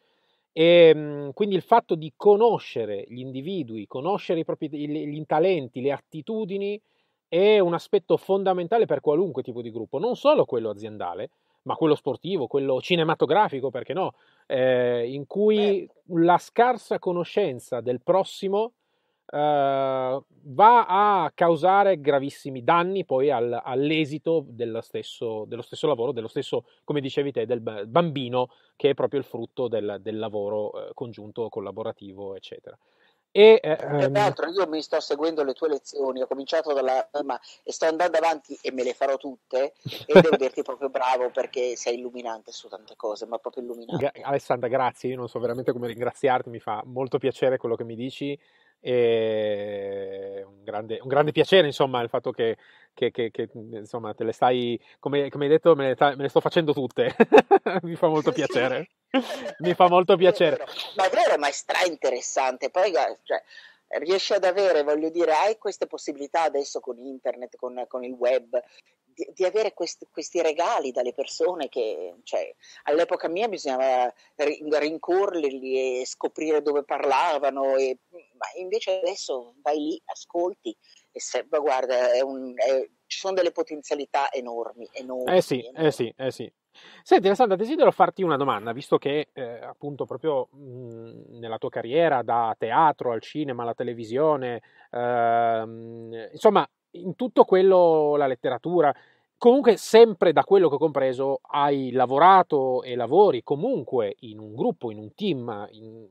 E 0.53 0.93
ehm, 0.95 1.33
quindi 1.33 1.57
il 1.57 1.63
fatto 1.63 1.95
di 1.95 2.13
conoscere 2.17 3.05
gli 3.09 3.21
individui, 3.21 3.87
conoscere 3.87 4.41
i 4.41 4.45
propri 4.45 4.69
gli 4.71 5.25
talenti, 5.27 5.81
le 5.81 5.93
attitudini 5.93 6.81
è 7.29 7.59
un 7.59 7.75
aspetto 7.75 8.17
fondamentale 8.17 8.87
per 8.87 9.01
qualunque 9.01 9.43
tipo 9.43 9.63
di 9.63 9.71
gruppo, 9.71 9.99
non 9.99 10.17
solo 10.17 10.45
quello 10.45 10.71
aziendale, 10.71 11.31
ma 11.65 11.75
quello 11.75 11.95
sportivo, 11.95 12.47
quello 12.47 12.81
cinematografico, 12.81 13.71
perché 13.71 13.93
no, 13.93 14.15
eh, 14.47 15.11
in 15.11 15.27
cui 15.27 15.89
la 16.09 16.39
scarsa 16.39 16.99
conoscenza 16.99 17.81
del 17.81 18.01
prossimo 18.03 18.73
eh, 19.27 20.23
va 20.47 20.87
a 20.87 21.31
causare 21.35 22.01
gravissimi 22.01 22.63
danni 22.63 23.05
poi 23.05 23.31
al, 23.31 23.59
all'esito 23.63 24.45
dello 24.47 24.81
stesso, 24.81 25.45
dello 25.47 25.63
stesso, 25.63 25.87
lavoro, 25.87 26.13
dello 26.13 26.29
stesso, 26.29 26.65
come 26.85 27.01
dicevi 27.01 27.33
te, 27.33 27.47
del 27.47 27.61
bambino, 27.61 28.49
che 28.77 28.91
è 28.91 28.95
proprio 28.95 29.21
il 29.21 29.27
frutto 29.27 29.69
del, 29.69 29.99
del 30.01 30.19
lavoro 30.19 30.89
eh, 30.89 30.91
congiunto, 30.95 31.49
collaborativo, 31.49 32.37
eccetera. 32.37 32.77
E, 33.37 33.59
eh, 33.61 33.77
tra 33.77 34.09
l'altro 34.09 34.49
io 34.49 34.65
mi 34.69 34.81
sto 34.81 35.01
seguendo 35.01 35.43
le 35.43 35.55
tue 35.55 35.69
lezioni, 35.69 36.23
ho 36.23 36.27
cominciato 36.29 36.73
dalla 36.73 37.05
prima 37.11 37.37
e 37.65 37.73
sto 37.73 37.87
andando 37.87 38.17
avanti 38.17 38.57
e 38.63 38.71
me 38.71 38.85
le 38.85 38.95
farò 38.95 39.17
tutte 39.17 39.73
e 40.07 40.13
devo 40.23 40.37
dirti 40.37 40.63
proprio 40.63 40.89
bravo 40.89 41.31
perché 41.31 41.75
sei 41.75 41.99
illuminante 41.99 42.53
su 42.53 42.69
tante 42.69 42.95
cose, 42.95 43.27
ma 43.27 43.39
proprio 43.39 43.65
illuminante. 43.65 44.13
Alessandra, 44.23 44.69
grazie, 44.69 45.11
io 45.11 45.17
non 45.17 45.29
so 45.29 45.41
veramente 45.41 45.73
come 45.73 45.89
ringraziarti, 45.89 46.49
mi 46.49 46.61
fa 46.61 46.81
molto 46.85 47.19
piacere 47.19 47.57
quello 47.57 47.75
che 47.75 47.83
mi 47.83 47.97
dici 47.97 48.39
e 48.87 50.45
un 50.47 50.63
grande, 50.63 50.99
un 51.01 51.09
grande 51.09 51.33
piacere 51.33 51.67
insomma 51.67 52.03
il 52.03 52.11
fatto 52.11 52.33
che, 52.33 52.59
che, 52.93 53.11
che, 53.11 53.31
che 53.31 53.49
insomma 53.55 54.13
te 54.13 54.25
le 54.25 54.33
stai 54.33 54.79
come, 54.99 55.31
come 55.31 55.45
hai 55.45 55.51
detto 55.51 55.75
me 55.75 55.95
le, 55.95 55.97
me 55.99 56.23
le, 56.23 56.29
sto 56.29 56.41
facendo 56.41 56.75
tutte. 56.75 57.17
Mi 57.81 57.95
fa 57.95 58.09
molto 58.09 58.31
piacere. 58.31 58.91
Mi 59.61 59.73
fa 59.73 59.89
molto 59.89 60.17
piacere. 60.17 60.67
ma 60.97 61.07
è 61.07 61.11
vero 61.11 61.39
ma 61.39 61.49
è 61.49 61.53
stra 61.53 61.83
interessante 61.87 62.69
poi 62.69 62.93
cioè, 63.23 63.43
riesci 64.01 64.35
ad 64.35 64.45
avere 64.45 64.83
voglio 64.83 65.09
dire 65.09 65.33
hai 65.33 65.57
queste 65.57 65.87
possibilità 65.87 66.43
adesso 66.43 66.81
con 66.81 66.99
internet 66.99 67.57
con, 67.57 67.87
con 67.89 68.05
il 68.05 68.13
web 68.13 68.61
di, 69.15 69.27
di 69.35 69.45
avere 69.45 69.73
questi, 69.73 70.07
questi, 70.11 70.43
regali 70.43 70.91
dalle 70.91 71.15
persone 71.15 71.69
che 71.69 72.15
cioè, 72.25 72.55
all'epoca 72.85 73.29
mia 73.29 73.49
bisognava 73.49 74.13
rincorrerli 74.37 76.01
e 76.01 76.07
scoprire 76.07 76.63
dove 76.63 76.85
parlavano, 76.85 77.77
e, 77.77 77.99
ma 78.11 78.47
invece 78.57 78.99
adesso 78.99 79.55
vai 79.63 79.79
lì, 79.79 80.03
ascolti 80.07 80.77
e 81.13 81.21
se, 81.21 81.47
guarda, 81.49 82.13
è 82.13 82.21
un, 82.21 82.53
è, 82.57 82.89
ci 83.07 83.19
sono 83.19 83.35
delle 83.35 83.53
potenzialità 83.53 84.31
enormi. 84.33 84.89
enormi 84.93 85.37
eh 85.37 85.41
sì, 85.41 85.61
enormi. 85.61 85.87
eh 85.87 85.91
sì, 85.93 86.15
eh 86.17 86.31
sì. 86.31 86.53
Senti 87.03 87.27
Alessandra, 87.29 87.55
desidero 87.55 87.93
farti 87.93 88.25
una 88.25 88.37
domanda, 88.37 88.73
visto 88.73 88.99
che 88.99 89.29
eh, 89.33 89.61
appunto 89.63 90.07
proprio 90.07 90.49
mh, 90.51 91.39
nella 91.39 91.59
tua 91.59 91.71
carriera 91.71 92.23
da 92.23 92.55
teatro 92.59 93.13
al 93.13 93.21
cinema 93.23 93.63
alla 93.63 93.75
televisione, 93.75 94.61
ehm, 94.91 96.31
insomma 96.33 96.69
in 96.95 97.15
tutto 97.17 97.45
quello, 97.45 98.17
la 98.17 98.27
letteratura, 98.27 98.95
comunque 99.37 99.77
sempre 99.77 100.33
da 100.33 100.45
quello 100.45 100.69
che 100.69 100.77
ho 100.77 100.79
compreso 100.79 101.41
hai 101.43 101.91
lavorato 101.93 102.83
e 102.83 102.95
lavori 102.97 103.43
comunque 103.43 104.17
in 104.21 104.39
un 104.39 104.55
gruppo, 104.55 104.91
in 104.91 104.99
un 104.99 105.15
team, 105.15 105.69
in, 105.71 106.07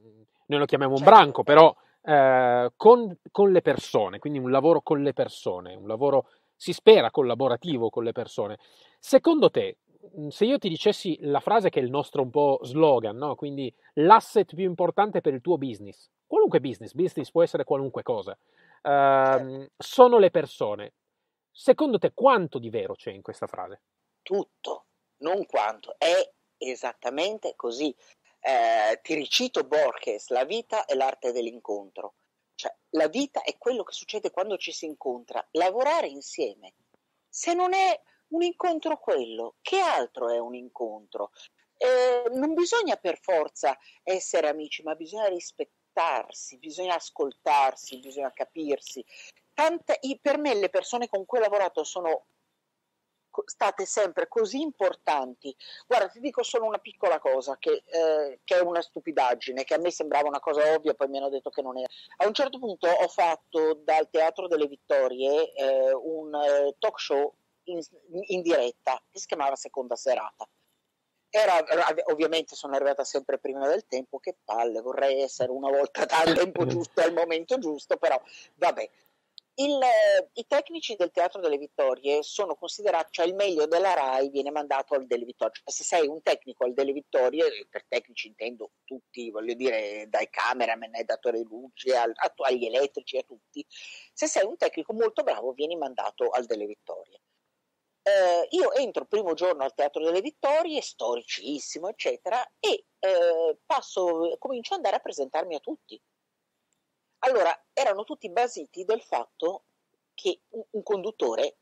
noi 0.46 0.60
lo 0.60 0.66
chiamiamo 0.66 0.94
un 0.94 1.00
certo. 1.00 1.14
branco, 1.14 1.44
però 1.44 1.76
eh, 2.04 2.72
con, 2.76 3.18
con, 3.32 3.52
le 3.52 3.62
persone, 3.62 4.20
quindi 4.20 4.40
un 4.40 4.52
lavoro 4.52 4.82
con 4.82 5.02
le 5.02 5.14
persone, 5.14 5.76
un 5.76 5.88
lavoro 5.88 6.28
si 6.56 6.74
spera 6.74 7.12
collaborativo 7.12 7.90
con 7.90 8.04
le 8.04 8.12
persone. 8.12 8.58
Secondo 9.00 9.50
te, 9.50 9.78
se 10.30 10.46
io 10.46 10.58
ti 10.58 10.70
dicessi 10.70 11.18
la 11.22 11.40
frase 11.40 11.70
che 11.70 11.80
è 11.80 11.84
il 11.84 11.90
nostro 11.90 12.22
un 12.22 12.30
po' 12.30 12.60
slogan, 12.64 13.16
no? 13.16 13.36
quindi 13.36 13.74
l'asset 13.94 14.54
più 14.54 14.66
importante 14.66 15.22
per 15.22 15.34
il 15.34 15.42
tuo 15.42 15.58
business, 15.58 16.10
qualunque 16.28 16.60
business, 16.60 16.94
business 16.94 17.32
può 17.32 17.42
essere 17.42 17.64
qualunque 17.64 18.04
cosa, 18.04 18.38
uh, 18.84 19.68
sono 19.78 20.18
le 20.18 20.30
persone. 20.30 20.94
Secondo 21.52 22.00
te 22.00 22.14
quanto 22.14 22.60
di 22.60 22.70
vero 22.70 22.96
c'è 22.96 23.12
in 23.12 23.22
questa 23.22 23.48
frase? 23.48 23.82
Tutto, 24.22 24.86
non 25.18 25.46
quanto, 25.46 25.96
è 25.98 26.32
esattamente 26.58 27.54
così. 27.56 27.96
Eh, 28.40 29.00
ti 29.02 29.14
ricito 29.14 29.64
Borges, 29.64 30.30
la 30.30 30.46
vita 30.46 30.86
è 30.86 30.96
l'arte 30.96 31.32
dell'incontro. 31.32 32.16
Cioè, 32.56 32.76
la 32.92 33.08
vita 33.08 33.42
è 33.44 33.58
quello 33.58 33.84
che 33.84 33.94
succede 33.94 34.32
quando 34.32 34.58
ci 34.58 34.72
si 34.72 34.86
incontra, 34.86 35.46
lavorare 35.52 36.08
insieme. 36.08 36.76
Se 37.28 37.54
non 37.54 37.74
è 37.74 38.00
un 38.30 38.42
incontro 38.42 38.98
quello, 38.98 39.56
che 39.62 39.80
altro 39.80 40.30
è 40.30 40.40
un 40.40 40.56
incontro? 40.56 41.32
Eh, 41.78 42.30
non 42.32 42.54
bisogna 42.54 42.96
per 42.96 43.20
forza 43.20 43.78
essere 44.04 44.48
amici, 44.48 44.84
ma 44.84 44.96
bisogna 44.96 45.28
rispettare 45.28 45.83
aspettarsi, 45.94 46.58
bisogna 46.58 46.96
ascoltarsi, 46.96 48.00
bisogna 48.00 48.32
capirsi. 48.34 49.04
Tante, 49.54 50.00
per 50.22 50.40
me 50.40 50.56
le 50.56 50.70
persone 50.70 51.08
con 51.08 51.26
cui 51.26 51.38
ho 51.38 51.42
lavorato 51.42 51.84
sono 51.84 52.26
state 53.46 53.86
sempre 53.86 54.28
così 54.28 54.62
importanti. 54.62 55.56
Guarda, 55.88 56.08
ti 56.08 56.20
dico 56.20 56.44
solo 56.44 56.66
una 56.66 56.78
piccola 56.78 57.20
cosa 57.20 57.58
che, 57.58 57.84
eh, 57.86 58.42
che, 58.44 58.58
è 58.58 58.62
una 58.62 58.82
stupidaggine, 58.82 59.64
che 59.64 59.74
a 59.74 59.80
me 59.80 59.92
sembrava 59.92 60.28
una 60.28 60.40
cosa 60.40 60.74
ovvia, 60.74 60.94
poi 60.94 61.08
mi 61.08 61.18
hanno 61.18 61.30
detto 61.30 61.50
che 61.50 61.62
non 61.62 61.78
era. 61.78 61.88
A 62.18 62.28
un 62.28 62.34
certo 62.34 62.60
punto 62.60 62.88
ho 62.88 63.08
fatto 63.08 63.74
dal 63.84 64.10
Teatro 64.10 64.48
delle 64.48 64.68
Vittorie 64.68 65.52
eh, 65.54 65.94
un 65.94 66.34
eh, 66.36 66.76
talk 66.78 67.00
show 67.00 67.34
in, 67.66 67.80
in 68.28 68.42
diretta 68.42 69.02
che 69.10 69.20
si 69.20 69.28
chiamava 69.28 69.56
Seconda 69.56 69.96
Serata. 69.96 70.48
Era, 71.36 71.66
ovviamente 72.12 72.56
sono 72.56 72.76
arrivata 72.76 73.04
sempre 73.04 73.40
prima 73.40 73.68
del 73.68 73.88
tempo, 73.88 74.20
che 74.20 74.36
palle, 74.46 74.82
vorrei 74.82 75.20
essere 75.20 75.50
una 75.50 75.68
volta 75.68 76.06
al 76.22 76.36
tempo 76.36 76.68
giusto, 76.68 77.02
al 77.02 77.12
momento 77.12 77.58
giusto, 77.58 77.98
però 77.98 78.22
vabbè. 78.54 78.88
Il, 79.56 79.80
I 80.34 80.46
tecnici 80.48 80.96
del 80.96 81.10
Teatro 81.10 81.42
delle 81.42 81.58
Vittorie 81.58 82.22
sono 82.22 82.54
considerati, 82.56 83.10
cioè 83.12 83.26
il 83.26 83.34
meglio 83.34 83.66
della 83.66 83.94
RAI 83.94 84.30
viene 84.30 84.52
mandato 84.52 84.94
al 84.94 85.08
delle 85.08 85.26
Vittorie. 85.26 85.54
Cioè, 85.56 85.72
se 85.72 85.84
sei 85.84 86.08
un 86.08 86.22
tecnico 86.22 86.66
al 86.66 86.74
delle 86.74 86.92
Vittorie, 86.92 87.66
per 87.68 87.86
tecnici 87.88 88.28
intendo 88.28 88.74
tutti, 88.84 89.32
voglio 89.32 89.56
dire, 89.56 90.06
dai 90.10 90.30
cameraman 90.30 90.94
ai 90.94 91.06
datori 91.06 91.40
di 91.40 91.48
luce, 91.48 91.96
al, 91.96 92.14
agli 92.44 92.66
elettrici, 92.66 93.18
a 93.18 93.24
tutti. 93.24 93.66
Se 94.14 94.28
sei 94.28 94.46
un 94.46 94.56
tecnico 94.56 94.94
molto 94.94 95.24
bravo, 95.24 95.52
vieni 95.54 95.76
mandato 95.78 96.30
al 96.30 96.46
delle 96.46 96.68
Vittorie 96.68 97.22
eh, 98.04 98.48
io 98.50 98.74
entro 98.74 99.04
il 99.04 99.08
primo 99.08 99.34
giorno 99.34 99.64
al 99.64 99.74
Teatro 99.74 100.04
delle 100.04 100.22
Vittorie, 100.22 100.82
storicissimo, 100.82 101.88
eccetera, 101.88 102.46
e 102.60 102.86
eh, 103.00 103.58
passo, 103.66 104.36
comincio 104.40 104.74
ad 104.74 104.80
andare 104.80 104.98
a 104.98 105.02
presentarmi 105.02 105.56
a 105.56 105.60
tutti. 105.60 106.00
Allora, 107.20 107.58
erano 107.72 108.04
tutti 108.04 108.30
basiti 108.30 108.84
del 108.84 109.02
fatto 109.02 109.64
che 110.14 110.42
un, 110.50 110.64
un 110.72 110.84
conduttore 110.84 111.58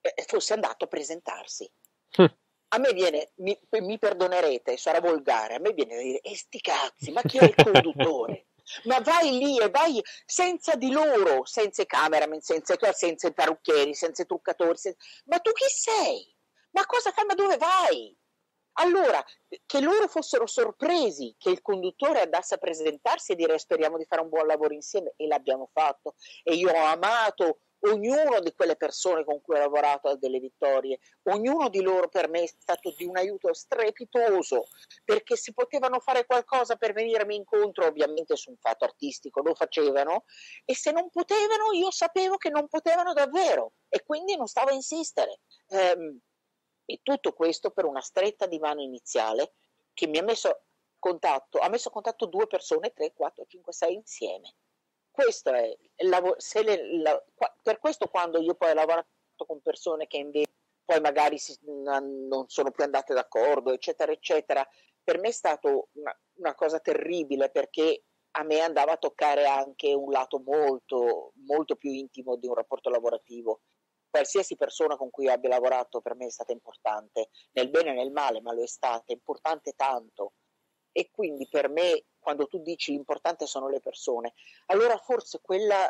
eh, 0.00 0.24
fosse 0.26 0.54
andato 0.54 0.84
a 0.84 0.88
presentarsi. 0.88 1.70
Hm. 2.16 2.24
A 2.68 2.78
me 2.78 2.92
viene, 2.94 3.32
mi, 3.36 3.58
mi, 3.80 3.98
perdonerete, 3.98 4.76
sarà 4.78 5.00
volgare, 5.00 5.54
a 5.54 5.58
me 5.58 5.72
viene 5.72 5.96
da 5.96 6.02
dire, 6.02 6.20
e 6.20 6.34
sti 6.34 6.60
cazzi, 6.60 7.12
ma 7.12 7.20
chi 7.22 7.38
è 7.38 7.44
il 7.44 7.54
conduttore? 7.62 8.46
Ma 8.84 9.00
vai 9.00 9.38
lì 9.38 9.58
e 9.58 9.70
vai 9.70 10.02
senza 10.24 10.74
di 10.74 10.90
loro, 10.90 11.44
senza 11.44 11.82
i 11.82 11.86
cameraman, 11.86 12.40
senza, 12.40 12.76
senza 12.92 13.28
i 13.28 13.34
parrucchieri, 13.34 13.94
senza 13.94 14.22
i 14.22 14.26
truccatori. 14.26 14.76
Senza... 14.76 14.98
Ma 15.26 15.38
tu 15.38 15.52
chi 15.52 15.66
sei? 15.68 16.34
Ma 16.70 16.84
cosa 16.86 17.10
fai? 17.12 17.24
Ma 17.24 17.34
dove 17.34 17.56
vai? 17.56 18.16
Allora, 18.78 19.24
che 19.64 19.80
loro 19.80 20.06
fossero 20.06 20.46
sorpresi 20.46 21.34
che 21.38 21.48
il 21.50 21.62
conduttore 21.62 22.20
andasse 22.20 22.54
a 22.54 22.58
presentarsi 22.58 23.32
e 23.32 23.34
dire 23.34 23.58
speriamo 23.58 23.96
di 23.96 24.04
fare 24.04 24.20
un 24.20 24.28
buon 24.28 24.46
lavoro 24.46 24.74
insieme 24.74 25.14
e 25.16 25.26
l'abbiamo 25.26 25.70
fatto. 25.72 26.16
E 26.42 26.54
io 26.54 26.70
ho 26.70 26.84
amato 26.84 27.60
ognuno 27.80 28.40
di 28.40 28.52
quelle 28.54 28.76
persone 28.76 29.24
con 29.24 29.40
cui 29.40 29.56
ho 29.56 29.58
lavorato 29.58 30.08
a 30.08 30.16
delle 30.16 30.38
vittorie, 30.38 30.98
ognuno 31.24 31.68
di 31.68 31.82
loro 31.82 32.08
per 32.08 32.28
me 32.28 32.42
è 32.42 32.46
stato 32.46 32.92
di 32.96 33.04
un 33.04 33.16
aiuto 33.16 33.52
strepitoso 33.52 34.66
perché 35.04 35.36
si 35.36 35.52
potevano 35.52 36.00
fare 36.00 36.26
qualcosa 36.26 36.76
per 36.76 36.92
venirmi 36.92 37.36
incontro, 37.36 37.86
ovviamente 37.86 38.36
su 38.36 38.50
un 38.50 38.56
fatto 38.56 38.84
artistico 38.84 39.42
lo 39.42 39.54
facevano 39.54 40.24
e 40.64 40.74
se 40.74 40.90
non 40.90 41.10
potevano 41.10 41.72
io 41.72 41.90
sapevo 41.90 42.36
che 42.36 42.50
non 42.50 42.66
potevano 42.68 43.12
davvero 43.12 43.72
e 43.88 44.02
quindi 44.04 44.36
non 44.36 44.46
stavo 44.46 44.70
a 44.70 44.74
insistere. 44.74 45.40
Ehm, 45.68 46.20
e 46.88 47.00
tutto 47.02 47.32
questo 47.32 47.70
per 47.70 47.84
una 47.84 48.00
stretta 48.00 48.46
di 48.46 48.58
mano 48.58 48.80
iniziale 48.80 49.54
che 49.92 50.06
mi 50.06 50.18
ha 50.18 50.22
messo 50.22 50.62
contatto, 50.98 51.58
ha 51.58 51.68
messo 51.68 51.90
contatto 51.90 52.26
due 52.26 52.46
persone, 52.46 52.92
tre, 52.92 53.12
quattro, 53.12 53.44
cinque, 53.46 53.72
sei 53.72 53.94
insieme 53.94 54.54
questo 55.16 55.50
è 55.50 55.74
le, 55.96 57.00
la, 57.00 57.24
per 57.62 57.78
questo 57.78 58.08
quando 58.08 58.38
io 58.38 58.54
poi 58.54 58.70
ho 58.70 58.74
lavorato 58.74 59.06
con 59.46 59.62
persone 59.62 60.06
che 60.06 60.18
invece 60.18 60.52
poi 60.84 61.00
magari 61.00 61.38
si, 61.38 61.58
non 61.62 62.44
sono 62.48 62.70
più 62.70 62.84
andate 62.84 63.14
d'accordo, 63.14 63.72
eccetera, 63.72 64.12
eccetera, 64.12 64.66
per 65.02 65.18
me 65.18 65.28
è 65.28 65.32
stato 65.32 65.88
una, 65.92 66.16
una 66.34 66.54
cosa 66.54 66.78
terribile 66.80 67.50
perché 67.50 68.04
a 68.32 68.44
me 68.44 68.60
andava 68.60 68.92
a 68.92 68.98
toccare 68.98 69.46
anche 69.46 69.94
un 69.94 70.10
lato 70.10 70.38
molto, 70.44 71.32
molto 71.46 71.76
più 71.76 71.90
intimo 71.90 72.36
di 72.36 72.46
un 72.46 72.54
rapporto 72.54 72.90
lavorativo. 72.90 73.62
Qualsiasi 74.10 74.54
persona 74.54 74.96
con 74.96 75.10
cui 75.10 75.28
abbia 75.28 75.48
lavorato 75.48 76.00
per 76.02 76.14
me 76.14 76.26
è 76.26 76.30
stata 76.30 76.52
importante, 76.52 77.30
nel 77.52 77.70
bene 77.70 77.90
e 77.90 77.94
nel 77.94 78.12
male, 78.12 78.40
ma 78.42 78.52
lo 78.52 78.62
è 78.62 78.66
stata, 78.66 79.12
importante 79.12 79.72
tanto. 79.72 80.34
E 80.92 81.10
quindi 81.10 81.48
per 81.48 81.68
me 81.68 82.04
quando 82.26 82.48
tu 82.48 82.58
dici 82.58 82.90
l'importante 82.90 83.46
sono 83.46 83.68
le 83.68 83.78
persone, 83.78 84.34
allora 84.66 84.96
forse 84.96 85.38
quella, 85.40 85.84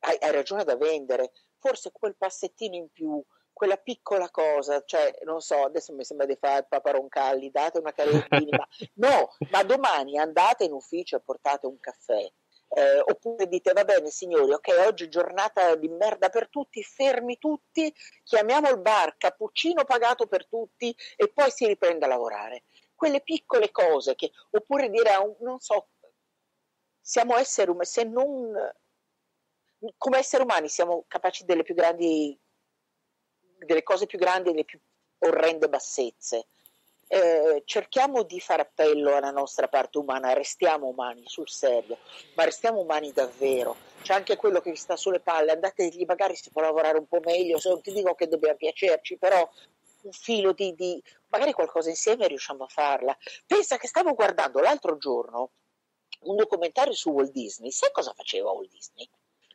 hai, 0.00 0.16
hai 0.20 0.30
ragione 0.30 0.62
da 0.62 0.76
vendere, 0.76 1.32
forse 1.58 1.90
quel 1.90 2.14
passettino 2.14 2.76
in 2.76 2.92
più, 2.92 3.20
quella 3.52 3.76
piccola 3.76 4.30
cosa, 4.30 4.84
cioè 4.86 5.12
non 5.24 5.40
so, 5.40 5.64
adesso 5.64 5.92
mi 5.92 6.04
sembra 6.04 6.26
di 6.26 6.36
fare 6.38 6.64
paparoncalli, 6.68 7.50
date 7.50 7.80
una 7.80 7.90
carettina, 7.90 8.56
ma 8.56 8.68
no, 9.08 9.34
ma 9.50 9.64
domani 9.64 10.16
andate 10.16 10.62
in 10.62 10.72
ufficio 10.72 11.16
e 11.16 11.22
portate 11.22 11.66
un 11.66 11.80
caffè. 11.80 12.24
Eh, 12.72 13.00
oppure 13.00 13.48
dite 13.48 13.72
va 13.72 13.82
bene 13.82 14.10
signori, 14.10 14.52
ok, 14.52 14.84
oggi 14.86 15.08
giornata 15.08 15.74
di 15.74 15.88
merda 15.88 16.28
per 16.28 16.48
tutti, 16.48 16.84
fermi 16.84 17.36
tutti, 17.36 17.92
chiamiamo 18.22 18.68
il 18.68 18.78
bar, 18.78 19.16
cappuccino 19.16 19.84
pagato 19.84 20.28
per 20.28 20.46
tutti 20.46 20.94
e 21.16 21.32
poi 21.32 21.50
si 21.50 21.66
riprende 21.66 22.04
a 22.04 22.08
lavorare 22.08 22.62
quelle 23.00 23.22
piccole 23.22 23.70
cose 23.70 24.14
che, 24.14 24.30
oppure 24.50 24.90
dire 24.90 25.10
non 25.38 25.58
so, 25.58 25.88
siamo 27.00 27.34
esseri 27.38 27.70
umani, 27.70 27.86
se 27.86 28.04
non, 28.04 28.52
come 29.96 30.18
esseri 30.18 30.42
umani 30.42 30.68
siamo 30.68 31.06
capaci 31.08 31.46
delle 31.46 31.62
più 31.62 31.74
grandi, 31.74 32.38
delle 33.64 33.82
cose 33.82 34.04
più 34.04 34.18
grandi 34.18 34.50
e 34.50 34.52
delle 34.52 34.64
più 34.66 34.78
orrende 35.20 35.70
bassezze. 35.70 36.48
Eh, 37.08 37.62
cerchiamo 37.64 38.22
di 38.22 38.38
fare 38.38 38.62
appello 38.62 39.16
alla 39.16 39.30
nostra 39.30 39.66
parte 39.66 39.96
umana, 39.96 40.34
restiamo 40.34 40.86
umani 40.86 41.22
sul 41.24 41.48
serio, 41.48 41.96
ma 42.34 42.44
restiamo 42.44 42.80
umani 42.80 43.12
davvero. 43.12 43.76
C'è 44.02 44.12
anche 44.12 44.36
quello 44.36 44.60
che 44.60 44.72
vi 44.72 44.76
sta 44.76 44.94
sulle 44.94 45.20
palle, 45.20 45.52
andategli, 45.52 46.04
magari 46.04 46.36
si 46.36 46.50
può 46.50 46.60
lavorare 46.60 46.98
un 46.98 47.06
po' 47.06 47.20
meglio, 47.24 47.58
se 47.58 47.70
non 47.70 47.80
ti 47.80 47.92
dico 47.94 48.14
che 48.14 48.28
dobbiamo 48.28 48.56
piacerci, 48.56 49.16
però 49.16 49.50
un 50.02 50.12
filo 50.12 50.52
di, 50.52 50.74
di, 50.74 51.02
magari 51.28 51.52
qualcosa 51.52 51.88
insieme 51.88 52.26
riusciamo 52.26 52.64
a 52.64 52.68
farla. 52.68 53.16
Pensa 53.46 53.76
che 53.76 53.86
stavo 53.86 54.14
guardando 54.14 54.60
l'altro 54.60 54.96
giorno 54.96 55.52
un 56.20 56.36
documentario 56.36 56.92
su 56.92 57.10
Walt 57.10 57.30
Disney. 57.30 57.70
Sai 57.70 57.90
cosa 57.92 58.12
faceva 58.14 58.50
Walt 58.50 58.70
Disney? 58.70 59.08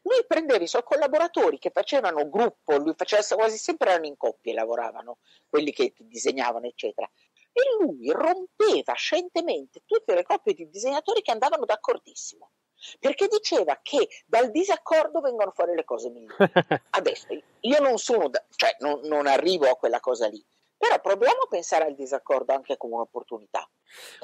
Lui 0.03 0.23
prendeva 0.27 0.63
i 0.63 0.67
suoi 0.67 0.83
collaboratori 0.83 1.57
che 1.57 1.71
facevano 1.71 2.29
gruppo, 2.29 2.77
lui 2.77 2.93
faceva 2.95 3.23
quasi 3.35 3.57
sempre 3.57 3.89
erano 3.89 4.05
in 4.05 4.17
coppie, 4.17 4.53
lavoravano, 4.53 5.17
quelli 5.49 5.71
che 5.71 5.93
disegnavano, 5.97 6.67
eccetera. 6.67 7.09
E 7.51 7.61
lui 7.79 8.11
rompeva 8.11 8.93
scientemente 8.93 9.81
tutte 9.85 10.13
le 10.13 10.23
coppie 10.23 10.53
di 10.53 10.69
disegnatori 10.69 11.21
che 11.21 11.31
andavano 11.31 11.65
d'accordissimo 11.65 12.51
perché 12.99 13.27
diceva 13.27 13.79
che 13.81 14.07
dal 14.25 14.51
disaccordo 14.51 15.21
vengono 15.21 15.51
fuori 15.51 15.75
le 15.75 15.83
cose 15.83 16.09
migliori. 16.09 16.35
Adesso 16.91 17.27
io 17.61 17.79
non 17.79 17.97
sono, 17.97 18.29
da, 18.29 18.43
cioè 18.55 18.75
non, 18.79 19.01
non, 19.03 19.27
arrivo 19.27 19.69
a 19.69 19.75
quella 19.75 19.99
cosa 19.99 20.27
lì, 20.27 20.43
però 20.77 20.99
proviamo 20.99 21.43
a 21.43 21.47
pensare 21.47 21.85
al 21.85 21.95
disaccordo 21.95 22.53
anche 22.53 22.77
come 22.77 22.95
un'opportunità. 22.95 23.67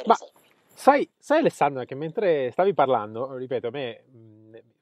Ma 0.05 0.15
sai, 0.73 1.09
sai 1.17 1.39
Alessandra 1.39 1.85
che 1.85 1.95
mentre 1.95 2.51
stavi 2.51 2.73
parlando, 2.73 3.35
ripeto, 3.35 3.67
a 3.67 3.71
me 3.71 4.03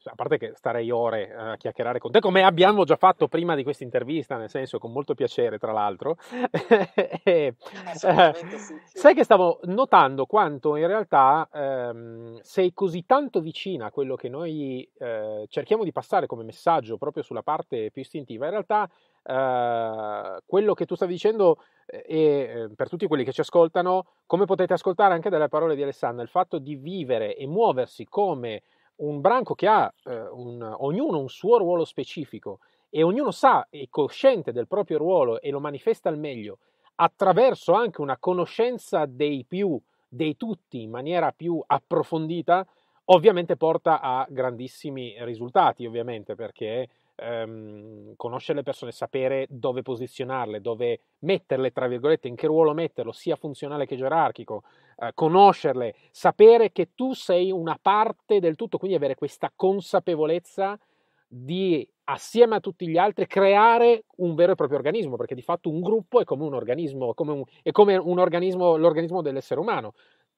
a 0.05 0.15
parte 0.15 0.37
che 0.37 0.53
starei 0.55 0.89
ore 0.91 1.33
a 1.33 1.57
chiacchierare 1.57 1.99
con 1.99 2.11
te, 2.11 2.19
come 2.19 2.43
abbiamo 2.43 2.85
già 2.85 2.95
fatto 2.95 3.27
prima 3.27 3.55
di 3.55 3.63
questa 3.63 3.83
intervista, 3.83 4.37
nel 4.37 4.49
senso 4.49 4.79
con 4.79 4.91
molto 4.91 5.13
piacere, 5.13 5.57
tra 5.57 5.71
l'altro. 5.71 6.15
e, 7.23 7.23
eh, 7.23 7.53
sì, 7.93 8.57
sì. 8.57 8.75
Sai 8.85 9.13
che 9.13 9.23
stavo 9.23 9.59
notando 9.63 10.25
quanto 10.25 10.75
in 10.77 10.87
realtà 10.87 11.49
ehm, 11.51 12.39
sei 12.41 12.73
così 12.73 13.05
tanto 13.05 13.41
vicina 13.41 13.87
a 13.87 13.91
quello 13.91 14.15
che 14.15 14.29
noi 14.29 14.89
eh, 14.97 15.45
cerchiamo 15.49 15.83
di 15.83 15.91
passare 15.91 16.27
come 16.27 16.43
messaggio 16.43 16.97
proprio 16.97 17.23
sulla 17.23 17.43
parte 17.43 17.91
più 17.91 18.01
istintiva. 18.01 18.45
In 18.45 18.51
realtà 18.51 18.89
eh, 19.23 20.41
quello 20.45 20.73
che 20.73 20.85
tu 20.85 20.95
stavi 20.95 21.11
dicendo 21.11 21.61
eh, 21.85 22.03
e 22.07 22.17
eh, 22.17 22.69
per 22.75 22.87
tutti 22.87 23.07
quelli 23.07 23.23
che 23.23 23.33
ci 23.33 23.41
ascoltano, 23.41 24.05
come 24.25 24.45
potete 24.45 24.73
ascoltare 24.73 25.13
anche 25.13 25.29
dalle 25.29 25.49
parole 25.49 25.75
di 25.75 25.83
Alessandra, 25.83 26.23
il 26.23 26.29
fatto 26.29 26.57
di 26.57 26.75
vivere 26.75 27.35
e 27.35 27.45
muoversi 27.47 28.05
come 28.05 28.61
un 28.99 29.21
branco 29.21 29.55
che 29.55 29.67
ha 29.67 29.91
eh, 30.05 30.27
un, 30.31 30.75
ognuno 30.79 31.19
un 31.19 31.29
suo 31.29 31.57
ruolo 31.57 31.85
specifico 31.85 32.59
e 32.89 33.03
ognuno 33.03 33.31
sa, 33.31 33.67
è 33.69 33.85
cosciente 33.89 34.51
del 34.51 34.67
proprio 34.67 34.97
ruolo 34.97 35.39
e 35.41 35.51
lo 35.51 35.59
manifesta 35.59 36.09
al 36.09 36.17
meglio 36.17 36.57
attraverso 36.95 37.73
anche 37.73 38.01
una 38.01 38.17
conoscenza 38.17 39.05
dei 39.05 39.45
più, 39.47 39.79
dei 40.07 40.35
tutti 40.35 40.81
in 40.81 40.89
maniera 40.89 41.31
più 41.31 41.61
approfondita, 41.65 42.65
ovviamente 43.05 43.55
porta 43.55 44.01
a 44.01 44.25
grandissimi 44.29 45.15
risultati, 45.19 45.85
ovviamente, 45.85 46.35
perché 46.35 46.89
ehm, 47.19 48.13
conoscere 48.15 48.59
le 48.59 48.63
persone, 48.63 48.91
sapere 48.91 49.45
dove 49.49 49.81
posizionarle, 49.81 50.61
dove 50.61 51.01
metterle, 51.19 51.71
tra 51.71 51.87
virgolette, 51.87 52.27
in 52.27 52.35
che 52.35 52.47
ruolo 52.47 52.73
metterlo, 52.73 53.11
sia 53.11 53.35
funzionale 53.35 53.85
che 53.85 53.95
gerarchico, 53.95 54.63
eh, 54.97 55.11
conoscerle, 55.13 55.95
sapere 56.11 56.71
che 56.71 56.89
tu 56.95 57.13
sei 57.13 57.51
una 57.51 57.77
parte 57.81 58.39
del 58.39 58.55
tutto, 58.55 58.77
quindi 58.77 58.97
avere 58.97 59.15
questa 59.15 59.51
consapevolezza 59.55 60.79
di 61.27 61.87
assieme 62.05 62.55
a 62.55 62.59
tutti 62.59 62.87
gli 62.87 62.97
altri 62.97 63.27
creare 63.27 64.05
un 64.17 64.33
vero 64.33 64.53
e 64.53 64.55
proprio 64.55 64.77
organismo, 64.77 65.15
perché 65.15 65.35
di 65.35 65.43
fatto 65.43 65.69
un 65.69 65.81
gruppo 65.81 66.19
è 66.19 66.23
come 66.23 66.43
un 66.43 66.55
organismo, 66.55 67.13
come 67.13 67.31
un, 67.31 67.43
è 67.61 67.71
come 67.71 67.97
un 67.97 68.17
organismo, 68.17 68.77
l'organismo 68.77 69.21
dell'essere 69.21 69.59
umano, 69.59 69.93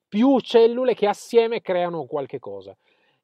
più 0.08 0.40
cellule 0.42 0.94
che 0.94 1.08
assieme 1.08 1.62
creano 1.62 2.04
qualche 2.06 2.40
cosa 2.40 2.76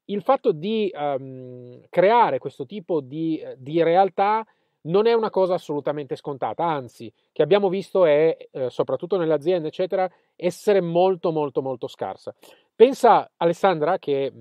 il 0.10 0.22
fatto 0.22 0.52
di 0.52 0.92
um, 0.94 1.80
creare 1.90 2.40
questo 2.40 2.66
tipo 2.66 3.02
di, 3.02 3.44
di, 3.58 3.82
realtà 3.82 4.46
non 4.82 5.06
è 5.06 5.14
una 5.14 5.30
cosa 5.30 5.56
assolutamente 5.56 6.16
scontata, 6.16 6.64
anzi, 6.64 7.12
che 7.32 7.42
abbiamo 7.42 7.68
visto 7.68 8.06
è, 8.06 8.38
eh, 8.52 8.70
soprattutto 8.70 9.18
nelle 9.18 9.34
aziende, 9.34 9.68
eccetera, 9.68 10.10
essere 10.36 10.82
molto, 10.82 11.32
molto, 11.32 11.62
molto 11.62 11.88
scarsa. 11.88 12.34
Pensa, 12.74 13.32
Alessandra, 13.38 13.98
che 13.98 14.26
eh, 14.26 14.34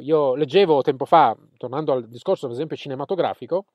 io 0.00 0.34
leggevo 0.34 0.82
tempo 0.82 1.04
fa, 1.04 1.36
tornando 1.56 1.92
al 1.92 2.08
discorso, 2.08 2.46
ad 2.46 2.52
esempio, 2.52 2.76
cinematografico, 2.76 3.66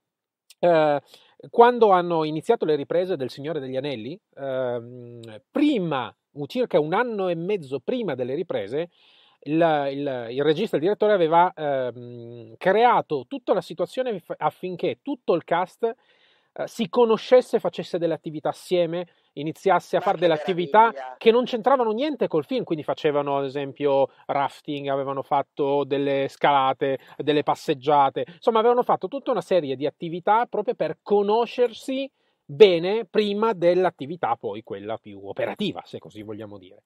eh, 0.59 1.01
quando 1.49 1.89
hanno 1.91 2.25
iniziato 2.25 2.65
le 2.65 2.75
riprese 2.75 3.15
del 3.15 3.29
Signore 3.29 3.61
degli 3.61 3.77
Anelli, 3.77 4.19
ehm, 4.35 5.21
prima, 5.49 6.13
circa 6.47 6.79
un 6.79 6.93
anno 6.93 7.29
e 7.29 7.35
mezzo 7.35 7.79
prima 7.79 8.13
delle 8.13 8.35
riprese, 8.35 8.89
il, 9.41 9.87
il, 9.91 10.27
il 10.31 10.43
regista, 10.43 10.75
il 10.75 10.81
direttore 10.81 11.13
aveva 11.13 11.51
ehm, 11.55 12.55
creato 12.57 13.25
tutta 13.27 13.53
la 13.53 13.61
situazione 13.61 14.21
affinché 14.37 14.99
tutto 15.01 15.33
il 15.33 15.43
cast 15.43 15.83
eh, 16.53 16.67
si 16.67 16.89
conoscesse, 16.89 17.59
facesse 17.59 17.97
delle 17.97 18.13
attività 18.13 18.49
assieme, 18.49 19.07
iniziasse 19.33 19.95
a 19.97 20.01
Ma 20.01 20.03
fare 20.03 20.17
delle 20.17 20.33
meraviglia. 20.33 20.33
attività 20.33 20.93
che 21.17 21.31
non 21.31 21.45
c'entravano 21.45 21.91
niente 21.91 22.27
col 22.27 22.45
film, 22.45 22.63
quindi 22.63 22.83
facevano 22.83 23.37
ad 23.37 23.45
esempio 23.45 24.07
rafting, 24.25 24.87
avevano 24.87 25.21
fatto 25.21 25.83
delle 25.85 26.27
scalate, 26.27 26.99
delle 27.17 27.43
passeggiate, 27.43 28.25
insomma 28.33 28.59
avevano 28.59 28.83
fatto 28.83 29.07
tutta 29.07 29.31
una 29.31 29.41
serie 29.41 29.75
di 29.75 29.85
attività 29.85 30.45
proprio 30.47 30.73
per 30.75 30.99
conoscersi 31.01 32.09
bene 32.43 33.05
prima 33.05 33.53
dell'attività 33.53 34.35
poi 34.35 34.63
quella 34.63 34.97
più 34.97 35.19
operativa, 35.27 35.81
se 35.85 35.99
così 35.99 36.23
vogliamo 36.23 36.57
dire. 36.57 36.83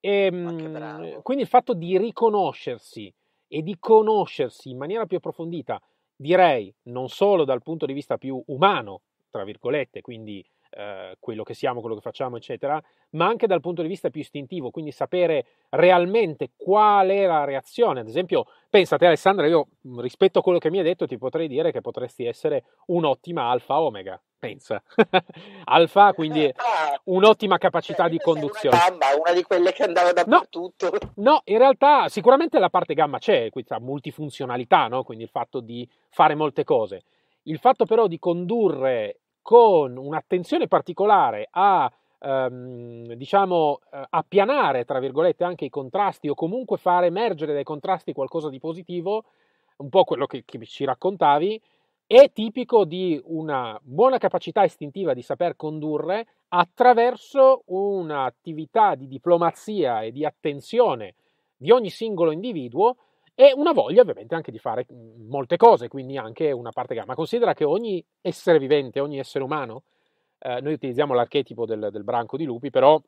E, 0.00 0.10
ehm, 0.10 1.22
quindi 1.22 1.42
il 1.42 1.48
fatto 1.48 1.74
di 1.74 1.98
riconoscersi 1.98 3.12
e 3.48 3.62
di 3.62 3.76
conoscersi 3.78 4.70
in 4.70 4.76
maniera 4.76 5.06
più 5.06 5.16
approfondita, 5.16 5.80
direi 6.14 6.72
non 6.84 7.08
solo 7.08 7.44
dal 7.44 7.62
punto 7.62 7.86
di 7.86 7.92
vista 7.92 8.18
più 8.18 8.42
umano, 8.46 9.02
tra 9.30 9.44
virgolette, 9.44 10.00
quindi 10.00 10.44
eh, 10.70 11.16
quello 11.18 11.42
che 11.42 11.54
siamo, 11.54 11.80
quello 11.80 11.94
che 11.94 12.02
facciamo, 12.02 12.36
eccetera, 12.36 12.80
ma 13.10 13.26
anche 13.26 13.46
dal 13.46 13.60
punto 13.60 13.82
di 13.82 13.88
vista 13.88 14.10
più 14.10 14.20
istintivo, 14.20 14.70
quindi 14.70 14.92
sapere 14.92 15.46
realmente 15.70 16.50
qual 16.56 17.08
è 17.08 17.26
la 17.26 17.44
reazione. 17.44 18.00
Ad 18.00 18.08
esempio, 18.08 18.46
pensate 18.68 19.06
Alessandra, 19.06 19.46
io 19.46 19.68
rispetto 19.96 20.40
a 20.40 20.42
quello 20.42 20.58
che 20.58 20.70
mi 20.70 20.78
hai 20.78 20.84
detto 20.84 21.06
ti 21.06 21.16
potrei 21.16 21.48
dire 21.48 21.72
che 21.72 21.80
potresti 21.80 22.24
essere 22.24 22.64
un'ottima 22.86 23.48
alfa 23.48 23.80
omega, 23.80 24.20
pensa. 24.38 24.82
alfa, 25.64 26.12
quindi 26.12 26.46
ah, 26.46 27.00
un'ottima 27.04 27.58
capacità 27.58 28.02
cioè, 28.04 28.10
di 28.10 28.18
conduzione. 28.18 28.76
Una 28.76 28.88
gamma, 28.88 29.06
una 29.18 29.32
di 29.32 29.42
quelle 29.42 29.72
che 29.72 29.82
andava 29.82 30.12
dappertutto. 30.12 30.90
No, 30.90 31.22
no, 31.30 31.40
in 31.44 31.58
realtà 31.58 32.08
sicuramente 32.08 32.58
la 32.58 32.70
parte 32.70 32.94
gamma 32.94 33.18
c'è, 33.18 33.50
questa 33.50 33.78
multifunzionalità, 33.78 34.86
no? 34.88 35.02
quindi 35.02 35.24
il 35.24 35.30
fatto 35.30 35.60
di 35.60 35.88
fare 36.10 36.34
molte 36.34 36.64
cose. 36.64 37.02
Il 37.42 37.58
fatto 37.58 37.84
però 37.84 38.06
di 38.06 38.18
condurre 38.18 39.18
con 39.42 39.96
un'attenzione 39.96 40.68
particolare 40.68 41.48
a 41.50 41.90
ehm, 42.20 43.14
diciamo 43.14 43.80
eh, 43.90 44.04
appianare 44.10 44.84
tra 44.84 44.98
virgolette 44.98 45.44
anche 45.44 45.64
i 45.64 45.70
contrasti 45.70 46.28
o 46.28 46.34
comunque 46.34 46.76
fare 46.76 47.06
emergere 47.06 47.54
dai 47.54 47.64
contrasti 47.64 48.12
qualcosa 48.12 48.50
di 48.50 48.58
positivo, 48.58 49.24
un 49.76 49.88
po' 49.88 50.04
quello 50.04 50.26
che, 50.26 50.42
che 50.44 50.58
ci 50.66 50.84
raccontavi, 50.84 51.60
è 52.08 52.32
tipico 52.32 52.86
di 52.86 53.20
una 53.26 53.78
buona 53.82 54.16
capacità 54.16 54.64
istintiva 54.64 55.12
di 55.12 55.20
saper 55.20 55.56
condurre 55.56 56.26
attraverso 56.48 57.64
un'attività 57.66 58.94
di 58.94 59.06
diplomazia 59.06 60.00
e 60.00 60.10
di 60.10 60.24
attenzione 60.24 61.16
di 61.54 61.70
ogni 61.70 61.90
singolo 61.90 62.30
individuo 62.30 62.96
e 63.34 63.52
una 63.54 63.72
voglia 63.72 64.00
ovviamente 64.00 64.34
anche 64.34 64.50
di 64.50 64.58
fare 64.58 64.86
mhmm, 64.88 65.28
molte 65.28 65.58
cose, 65.58 65.88
quindi 65.88 66.16
anche 66.16 66.50
una 66.50 66.70
parte 66.70 66.94
gamma. 66.94 67.14
Considera 67.14 67.52
che 67.52 67.64
ogni 67.64 68.02
essere 68.22 68.58
vivente, 68.58 69.00
ogni 69.00 69.18
essere 69.18 69.44
umano, 69.44 69.82
eh, 70.38 70.62
noi 70.62 70.72
utilizziamo 70.72 71.12
l'archetipo 71.12 71.66
del, 71.66 71.90
del, 71.92 72.04
branco 72.04 72.38
di 72.38 72.44
lupi, 72.44 72.70
però, 72.70 72.98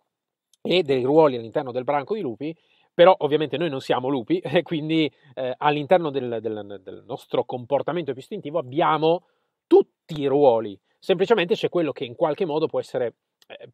e 0.60 0.82
dei 0.82 1.04
ruoli 1.04 1.36
all'interno 1.36 1.72
del 1.72 1.84
branco 1.84 2.14
di 2.14 2.20
lupi, 2.20 2.54
però 2.92 3.14
ovviamente 3.18 3.56
noi 3.56 3.70
non 3.70 3.80
siamo 3.80 4.08
lupi 4.08 4.38
e 4.44 4.62
quindi 4.62 5.10
eh, 5.34 5.54
all'interno 5.56 6.10
del, 6.10 6.38
del, 6.40 6.80
del 6.82 7.04
nostro 7.06 7.44
comportamento 7.44 8.12
più 8.12 8.20
istintivo 8.20 8.58
abbiamo 8.58 9.24
tutti 9.66 10.20
i 10.20 10.26
ruoli, 10.26 10.78
semplicemente 10.98 11.54
c'è 11.54 11.68
quello 11.68 11.92
che 11.92 12.04
in 12.04 12.14
qualche 12.14 12.44
modo 12.44 12.66
può 12.66 12.80
essere 12.80 13.14
eh, 13.46 13.68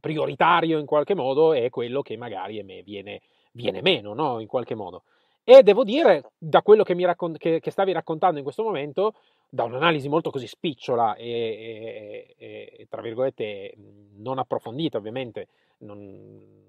prioritario 0.00 0.78
in 0.78 0.86
qualche 0.86 1.14
modo 1.14 1.52
e 1.52 1.70
quello 1.70 2.02
che 2.02 2.16
magari 2.16 2.62
viene, 2.84 3.20
viene 3.52 3.82
meno, 3.82 4.14
no? 4.14 4.40
In 4.40 4.46
qualche 4.46 4.74
modo. 4.74 5.04
E 5.44 5.62
devo 5.62 5.82
dire, 5.82 6.12
certo. 6.12 6.32
da 6.38 6.62
quello 6.62 6.84
che, 6.84 6.94
mi 6.94 7.04
raccon- 7.04 7.36
che, 7.36 7.58
che 7.60 7.70
stavi 7.70 7.92
raccontando 7.92 8.38
in 8.38 8.44
questo 8.44 8.62
momento, 8.62 9.14
da 9.48 9.64
un'analisi 9.64 10.08
molto 10.08 10.30
così 10.30 10.46
spicciola 10.46 11.14
e, 11.14 12.34
e, 12.38 12.76
e 12.78 12.86
tra 12.88 13.02
virgolette 13.02 13.74
non 14.16 14.38
approfondita 14.38 14.98
ovviamente, 14.98 15.48
non, 15.78 15.98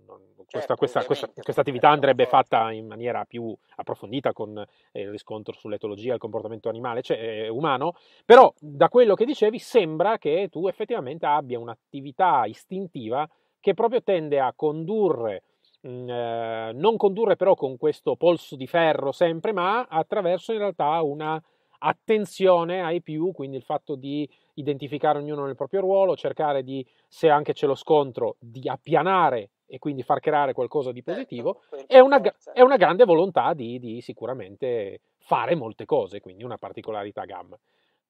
non, 0.06 0.20
questa, 0.36 0.60
certo, 0.60 0.76
questa, 0.76 1.06
questa, 1.06 1.30
questa, 1.34 1.62
attività 1.62 1.90
andrebbe 1.90 2.26
fatta 2.26 2.72
in 2.72 2.88
maniera 2.88 3.26
più 3.26 3.56
approfondita 3.76 4.34
con 4.34 4.58
eh, 4.92 5.02
il 5.02 5.12
riscontro 5.12 5.54
sull'etologia, 5.54 6.14
il 6.14 6.20
comportamento 6.20 6.68
animale, 6.68 7.02
cioè 7.02 7.18
eh, 7.18 7.50
umano, 7.50 7.96
però 8.26 8.54
da 8.60 8.90
quello 8.90 9.16
che 9.16 9.26
dicevi 9.26 9.60
sembra 9.60 10.18
che 10.18 10.48
tu 10.52 10.68
effettivamente 10.68 11.26
abbia 11.26 11.60
un'attività 11.60 12.44
istintiva 12.46 13.30
che 13.60 13.74
proprio 13.74 14.04
tende 14.04 14.40
a 14.40 14.52
condurre 14.56 15.44
Mhmm, 15.86 16.10
eh, 16.10 16.72
non 16.74 16.98
condurre 16.98 17.36
però 17.36 17.56
con 17.56 17.78
questo 17.78 18.16
polso 18.16 18.56
di 18.56 18.68
ferro 18.68 19.12
sempre, 19.12 19.52
ma 19.52 19.86
attraverso 19.90 20.52
in 20.52 20.60
realtà 20.60 21.02
una 21.02 21.42
attenzione 21.86 22.82
ai 22.82 23.02
più, 23.02 23.32
quindi 23.34 23.58
il 23.58 23.64
fatto 23.64 23.96
di 23.96 24.28
identificare 24.56 25.20
ognuno 25.20 25.46
nel 25.46 25.56
proprio 25.56 25.82
ruolo, 25.82 26.16
cercare 26.16 26.64
di, 26.64 26.86
se 27.08 27.30
anche 27.30 27.54
c'è 27.54 27.68
lo 27.68 27.76
scontro, 27.76 28.38
di 28.40 28.70
appianare 28.70 29.50
e 29.66 29.80
quindi 29.80 30.04
far 30.04 30.20
creare 30.20 30.54
qualcosa 30.54 30.92
di 30.92 31.02
certo, 31.04 31.20
positivo, 31.20 31.62
è, 31.88 32.00
una, 32.00 32.22
è, 32.54 32.62
una, 32.62 32.78
grande 32.78 33.04
volontà 33.04 33.54
di, 33.54 33.80
di, 33.80 34.00
sicuramente 34.00 35.02
fare 35.18 35.56
molte 35.56 35.86
cose, 35.86 36.22
quindi 36.22 36.44
una 36.44 36.58
particolarità 36.58 37.26
gamma 37.26 37.58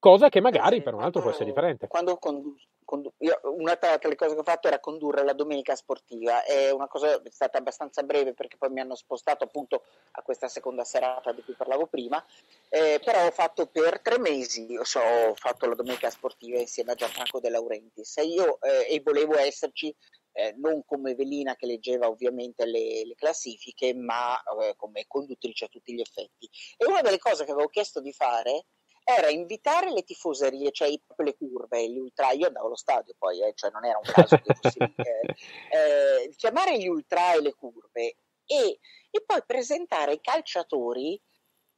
cosa 0.03 0.27
che 0.27 0.41
magari 0.41 0.81
per 0.81 0.93
un 0.93 1.01
altro 1.01 1.21
può 1.21 1.31
essere 1.31 1.45
differente. 1.45 1.87
Quando 1.87 2.17
condu- 2.17 2.59
condu- 2.83 3.13
io, 3.19 3.39
una 3.57 3.77
tra 3.77 3.97
le 4.01 4.15
cose 4.15 4.33
che 4.33 4.41
ho 4.41 4.43
fatto 4.43 4.67
era 4.67 4.81
condurre 4.81 5.23
la 5.23 5.31
domenica 5.31 5.77
sportiva, 5.77 6.43
è 6.43 6.71
una 6.71 6.89
cosa 6.89 7.21
è 7.21 7.29
stata 7.29 7.57
abbastanza 7.57 8.03
breve 8.03 8.33
perché 8.33 8.57
poi 8.57 8.69
mi 8.69 8.81
hanno 8.81 8.95
spostato 8.95 9.45
appunto 9.45 9.83
a 10.11 10.21
questa 10.21 10.49
seconda 10.49 10.83
serata 10.83 11.31
di 11.31 11.41
cui 11.41 11.53
parlavo 11.53 11.85
prima, 11.85 12.21
eh, 12.67 12.99
però 13.01 13.25
ho 13.25 13.31
fatto 13.31 13.67
per 13.67 14.01
tre 14.01 14.19
mesi, 14.19 14.77
so, 14.81 14.99
ho 14.99 15.35
fatto 15.35 15.67
la 15.67 15.75
domenica 15.75 16.09
sportiva 16.09 16.59
insieme 16.59 16.91
a 16.91 16.95
Gianfranco 16.95 17.39
De 17.39 17.49
Laurentiis 17.49 18.17
e 18.17 18.25
io 18.25 18.59
eh, 18.59 18.87
e 18.89 18.99
volevo 19.01 19.37
esserci 19.37 19.95
eh, 20.33 20.53
non 20.57 20.83
come 20.83 21.15
velina 21.15 21.55
che 21.55 21.65
leggeva 21.65 22.09
ovviamente 22.09 22.65
le, 22.65 23.05
le 23.05 23.15
classifiche, 23.15 23.93
ma 23.93 24.37
eh, 24.59 24.73
come 24.75 25.05
conduttrice 25.07 25.63
a 25.63 25.69
tutti 25.69 25.93
gli 25.93 26.01
effetti. 26.01 26.49
E 26.75 26.85
una 26.87 26.99
delle 26.99 27.19
cose 27.19 27.45
che 27.45 27.51
avevo 27.51 27.69
chiesto 27.69 28.01
di 28.01 28.11
fare 28.11 28.65
era 29.03 29.29
invitare 29.29 29.91
le 29.91 30.03
tifoserie, 30.03 30.71
cioè 30.71 30.89
le 31.17 31.35
curve, 31.35 31.89
gli 31.89 31.97
ultra, 31.97 32.31
io 32.31 32.47
andavo 32.47 32.67
allo 32.67 32.75
stadio 32.75 33.13
poi, 33.17 33.41
eh, 33.41 33.53
cioè 33.53 33.71
non 33.71 33.85
era 33.85 33.97
un 33.97 34.11
caso 34.11 34.37
che 34.37 34.53
fossi 34.53 34.77
eh, 34.79 34.95
eh, 36.25 36.33
chiamare 36.35 36.77
gli 36.77 36.87
ultra 36.87 37.33
e 37.33 37.41
le 37.41 37.53
curve 37.53 38.15
e, 38.45 38.79
e 39.09 39.23
poi 39.25 39.43
presentare 39.45 40.13
i 40.13 40.21
calciatori 40.21 41.19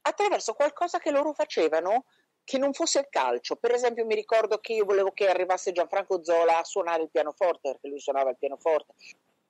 attraverso 0.02 0.54
qualcosa 0.54 0.98
che 0.98 1.10
loro 1.10 1.32
facevano 1.32 2.04
che 2.44 2.58
non 2.58 2.72
fosse 2.72 3.00
il 3.00 3.08
calcio. 3.10 3.56
Per 3.56 3.72
esempio 3.72 4.06
mi 4.06 4.14
ricordo 4.14 4.58
che 4.58 4.72
io 4.72 4.84
volevo 4.84 5.10
che 5.10 5.28
arrivasse 5.28 5.72
Gianfranco 5.72 6.22
Zola 6.22 6.58
a 6.58 6.64
suonare 6.64 7.02
il 7.02 7.10
pianoforte, 7.10 7.72
perché 7.72 7.88
lui 7.88 7.98
suonava 7.98 8.30
il 8.30 8.38
pianoforte. 8.38 8.94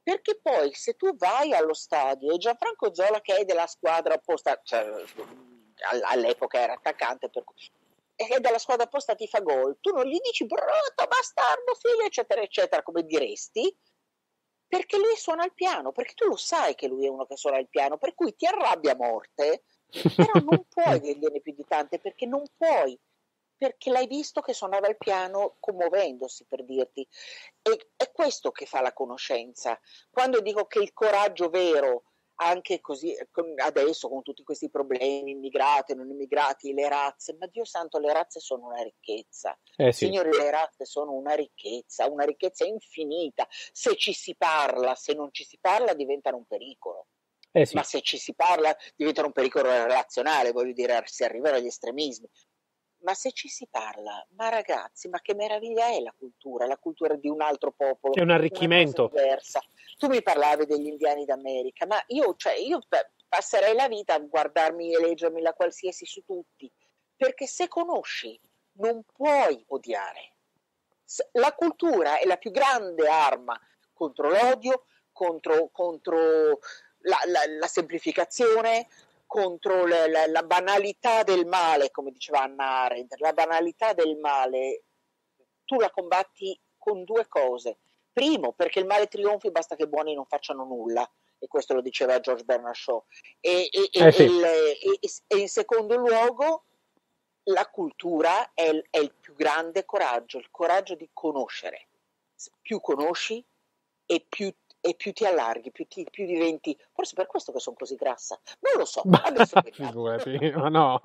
Perché 0.03 0.39
poi 0.41 0.73
se 0.73 0.95
tu 0.95 1.15
vai 1.15 1.53
allo 1.53 1.75
stadio 1.75 2.33
e 2.33 2.39
Gianfranco 2.39 2.95
Zola 2.95 3.21
che 3.21 3.37
è 3.37 3.45
della 3.45 3.67
squadra 3.67 4.15
opposta, 4.15 4.59
cioè 4.65 5.05
all'epoca 6.05 6.59
era 6.59 6.75
attaccante, 6.75 7.29
per 7.29 7.45
cui 7.45 7.71
e 8.17 8.41
dalla 8.41 8.59
squadra 8.59 8.87
opposta 8.87 9.15
ti 9.15 9.29
fa 9.29 9.41
gol, 9.41 9.77
tu 9.81 9.93
non 9.93 10.07
gli 10.07 10.19
dici 10.21 10.47
brutto, 10.47 11.07
bastardo, 11.07 11.75
figlio, 11.75 12.07
eccetera, 12.07 12.41
eccetera, 12.41 12.83
come 12.83 13.05
diresti, 13.05 13.77
perché 14.67 14.97
lui 14.97 15.15
suona 15.17 15.45
il 15.45 15.53
piano, 15.53 15.93
perché 15.93 16.15
tu 16.15 16.27
lo 16.27 16.37
sai 16.37 16.75
che 16.75 16.89
lui 16.89 17.05
è 17.05 17.11
uno 17.11 17.27
che 17.27 17.37
suona 17.37 17.59
il 17.59 17.69
piano, 17.69 17.99
per 17.99 18.15
cui 18.15 18.35
ti 18.35 18.47
arrabbia 18.47 18.93
a 18.93 18.97
morte, 18.97 19.65
però 20.17 20.33
non 20.43 20.65
puoi 20.69 21.01
dirgliene 21.01 21.41
più 21.41 21.55
di 21.55 21.65
tante, 21.69 21.99
perché 21.99 22.25
non 22.25 22.43
puoi, 22.57 22.99
perché 23.55 23.91
l'hai 23.91 24.07
visto 24.07 24.41
che 24.41 24.55
suonava 24.55 24.89
il 24.89 24.97
piano 24.97 25.57
commuovendosi, 25.61 26.47
per 26.49 26.65
dirti. 26.65 27.07
E 27.61 27.91
è 27.97 28.11
questo 28.13 28.51
che 28.51 28.65
fa 28.65 28.81
la 28.81 28.95
conoscenza. 28.95 29.79
Quando 30.11 30.41
dico 30.41 30.67
che 30.67 30.79
il 30.79 30.95
coraggio 30.95 31.51
vero 31.51 32.05
anche 32.37 32.81
così 32.81 33.15
adesso 33.63 34.09
con 34.09 34.23
tutti 34.23 34.43
questi 34.43 34.71
problemi, 34.71 35.33
immigrati, 35.33 35.95
non 35.95 36.11
immigrati, 36.11 36.73
le 36.73 36.89
razze, 36.89 37.37
ma 37.39 37.47
Dio 37.47 37.65
santo, 37.65 37.99
le 37.99 38.13
razze 38.13 38.41
sono 38.41 38.67
una 38.67 38.83
ricchezza. 38.83 39.59
Eh 39.77 39.93
sì. 39.93 40.07
Signori, 40.07 40.31
le 40.31 40.51
razze 40.51 40.85
sono 40.85 41.13
una 41.13 41.35
ricchezza, 41.35 42.09
una 42.11 42.25
ricchezza 42.25 42.65
infinita. 42.65 43.47
Se 43.49 43.97
ci 43.97 44.13
si 44.13 44.35
parla, 44.37 44.95
se 44.95 45.15
non 45.15 45.29
ci 45.33 45.45
si 45.45 45.59
parla, 45.61 45.95
diventano 45.95 46.37
un 46.37 46.45
pericolo. 46.45 47.07
Eh 47.53 47.65
sì. 47.65 47.75
Ma 47.75 47.83
se 47.83 48.03
ci 48.03 48.19
si 48.19 48.35
parla, 48.35 48.77
diventano 48.95 49.29
un 49.29 49.33
pericolo 49.33 49.71
relazionale, 49.71 50.53
voglio 50.53 50.73
dire, 50.73 51.03
si 51.07 51.25
arrivano 51.25 51.57
agli 51.57 51.67
estremismi 51.67 52.29
ma 53.07 53.15
se 53.15 53.31
ci 53.31 53.47
si 53.47 53.69
parla, 53.71 54.27
ma 54.31 54.49
ragazzi, 54.49 55.09
ma 55.09 55.21
che 55.21 55.33
meraviglia 55.33 55.87
è 55.87 56.01
la 56.01 56.13
cultura, 56.19 56.67
la 56.67 56.77
cultura 56.77 57.15
di 57.15 57.29
un 57.29 57.41
altro 57.41 57.71
popolo. 57.71 58.13
È 58.13 58.21
un 58.21 58.31
arricchimento. 58.31 59.07
Diversa. 59.07 59.63
Tu 59.97 60.09
mi 60.09 60.21
parlavi 60.23 60.67
degli 60.67 60.89
indiani 60.89 61.25
d'America, 61.25 61.87
ma 61.87 62.03
io, 62.09 62.35
cioè, 62.35 62.55
io 62.55 62.81
passerei 63.29 63.77
la 63.77 63.87
vita 63.87 64.15
a 64.15 64.19
guardarmi 64.19 64.93
e 64.93 64.99
leggermi 64.99 65.41
la 65.41 65.53
qualsiasi 65.53 66.05
su 66.05 66.25
tutti, 66.25 66.69
perché 67.15 67.47
se 67.47 67.69
conosci 67.69 68.39
non 68.79 69.05
puoi 69.05 69.65
odiare. 69.69 70.35
La 71.35 71.55
cultura 71.55 72.19
è 72.19 72.27
la 72.27 72.39
più 72.39 72.51
grande 72.51 73.07
arma 73.07 73.57
contro 73.93 74.31
l'odio, 74.31 74.87
contro, 75.13 75.69
contro 75.71 76.59
la, 77.03 77.19
la, 77.27 77.41
la 77.57 77.67
semplificazione, 77.69 78.89
contro 79.27 79.87
la, 79.87 80.07
la, 80.09 80.27
la, 80.27 80.43
banalità 80.43 81.23
del 81.23 81.47
male, 81.47 81.91
come 81.91 82.11
diceva 82.11 82.43
Anna 82.43 82.83
Arendt, 82.83 83.19
la 83.19 83.33
banalità 83.33 83.93
del 83.93 84.17
male, 84.17 84.85
tu 85.65 85.79
la 85.79 85.91
combatti 85.91 86.59
con 86.79 87.05
due 87.05 87.27
cose. 87.29 87.79
Primo, 88.13 88.53
perché 88.53 88.79
il 88.79 88.87
male 88.87 89.09
trionfi, 89.09 89.51
basta 89.51 89.77
che 89.77 89.83
i 89.83 89.89
buoni 89.89 90.15
non 90.15 90.25
facciano 90.25 90.65
nulla, 90.65 91.07
e 91.39 91.49
questo 91.49 91.75
lo 91.75 91.83
diceva 91.83 92.21
George 92.21 92.45
Bernard 92.45 92.75
Shaw. 92.75 93.05
E, 93.41 93.69
e, 93.71 93.89
eh 93.93 94.13
sì. 94.13 94.23
il, 94.23 94.45
e 95.27 95.37
in 95.37 95.49
secondo 95.49 95.97
luogo, 95.97 96.65
la 97.45 97.69
cultura 97.69 98.53
è, 98.55 98.71
è 98.91 98.99
il 98.99 99.13
più 99.21 99.35
grande 99.35 99.85
coraggio, 99.85 100.39
il 100.39 100.49
coraggio 100.51 100.95
di 100.95 101.11
conoscere. 101.13 101.89
Più 102.63 102.81
conosci 102.81 103.45
e 104.07 104.25
più 104.29 104.53
e 104.87 104.95
più 104.95 105.13
ti 105.13 105.27
allarghi, 105.27 105.73
più, 105.73 105.87
ti, 105.89 106.07
più 106.11 106.25
diventi. 106.27 106.79
Forse 106.93 107.15
per 107.15 107.27
questo 107.27 107.53
che 107.53 107.59
sono 107.59 107.77
così 107.77 107.97
grassa. 107.97 108.39
Non 108.61 108.75
lo 108.79 108.85
so. 108.85 109.03
Adesso 109.11 109.61
Figurati, 109.73 110.53
ma 110.55 110.69
no. 110.69 111.01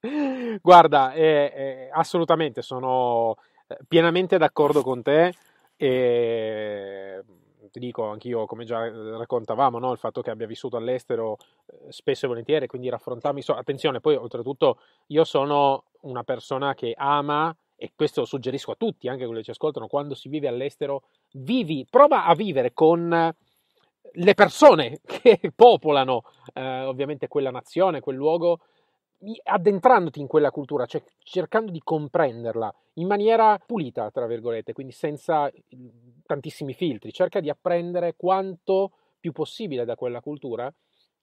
Guarda, 0.62 1.12
eh, 1.12 1.52
eh, 1.54 1.90
assolutamente 1.92 2.62
sono 2.62 3.36
eh, 3.66 3.78
pienamente 3.88 4.38
d'accordo 4.38 4.82
con 4.82 5.02
te. 5.02 5.34
E 5.76 7.22
ti 7.70 7.78
dico 7.80 8.08
anch'io, 8.08 8.46
come 8.46 8.64
già 8.64 8.88
raccontavamo, 8.88 9.78
no? 9.78 9.92
il 9.92 9.98
fatto 9.98 10.22
che 10.22 10.30
abbia 10.30 10.46
vissuto 10.46 10.76
all'estero 10.76 11.36
eh, 11.66 11.92
spesso 11.92 12.24
e 12.24 12.28
volentieri, 12.28 12.66
quindi 12.66 12.88
raffrontarmi. 12.88 13.42
So, 13.42 13.54
attenzione, 13.54 14.00
poi 14.00 14.14
oltretutto 14.14 14.80
io 15.08 15.24
sono 15.24 15.84
una 16.02 16.22
persona 16.22 16.74
che 16.74 16.94
ama 16.96 17.54
e 17.80 17.92
questo 17.94 18.24
suggerisco 18.24 18.72
a 18.72 18.76
tutti, 18.76 19.06
anche 19.06 19.24
quelli 19.24 19.38
che 19.38 19.44
ci 19.44 19.50
ascoltano, 19.52 19.86
quando 19.86 20.16
si 20.16 20.28
vive 20.28 20.48
all'estero, 20.48 21.04
vivi, 21.34 21.86
prova 21.88 22.24
a 22.24 22.34
vivere 22.34 22.72
con 22.72 23.32
le 24.12 24.34
persone 24.34 25.00
che 25.06 25.52
popolano 25.54 26.24
eh, 26.54 26.82
ovviamente 26.82 27.28
quella 27.28 27.52
nazione, 27.52 28.00
quel 28.00 28.16
luogo, 28.16 28.58
addentrandoti 29.44 30.20
in 30.20 30.26
quella 30.26 30.50
cultura, 30.50 30.86
cioè 30.86 31.02
cercando 31.20 31.70
di 31.70 31.80
comprenderla 31.82 32.74
in 32.94 33.06
maniera 33.06 33.56
pulita, 33.64 34.10
tra 34.10 34.26
virgolette, 34.26 34.72
quindi 34.72 34.92
senza 34.92 35.48
tantissimi 36.26 36.72
filtri, 36.74 37.12
cerca 37.12 37.38
di 37.38 37.48
apprendere 37.48 38.14
quanto 38.16 38.90
più 39.20 39.30
possibile 39.30 39.84
da 39.84 39.94
quella 39.94 40.20
cultura 40.20 40.72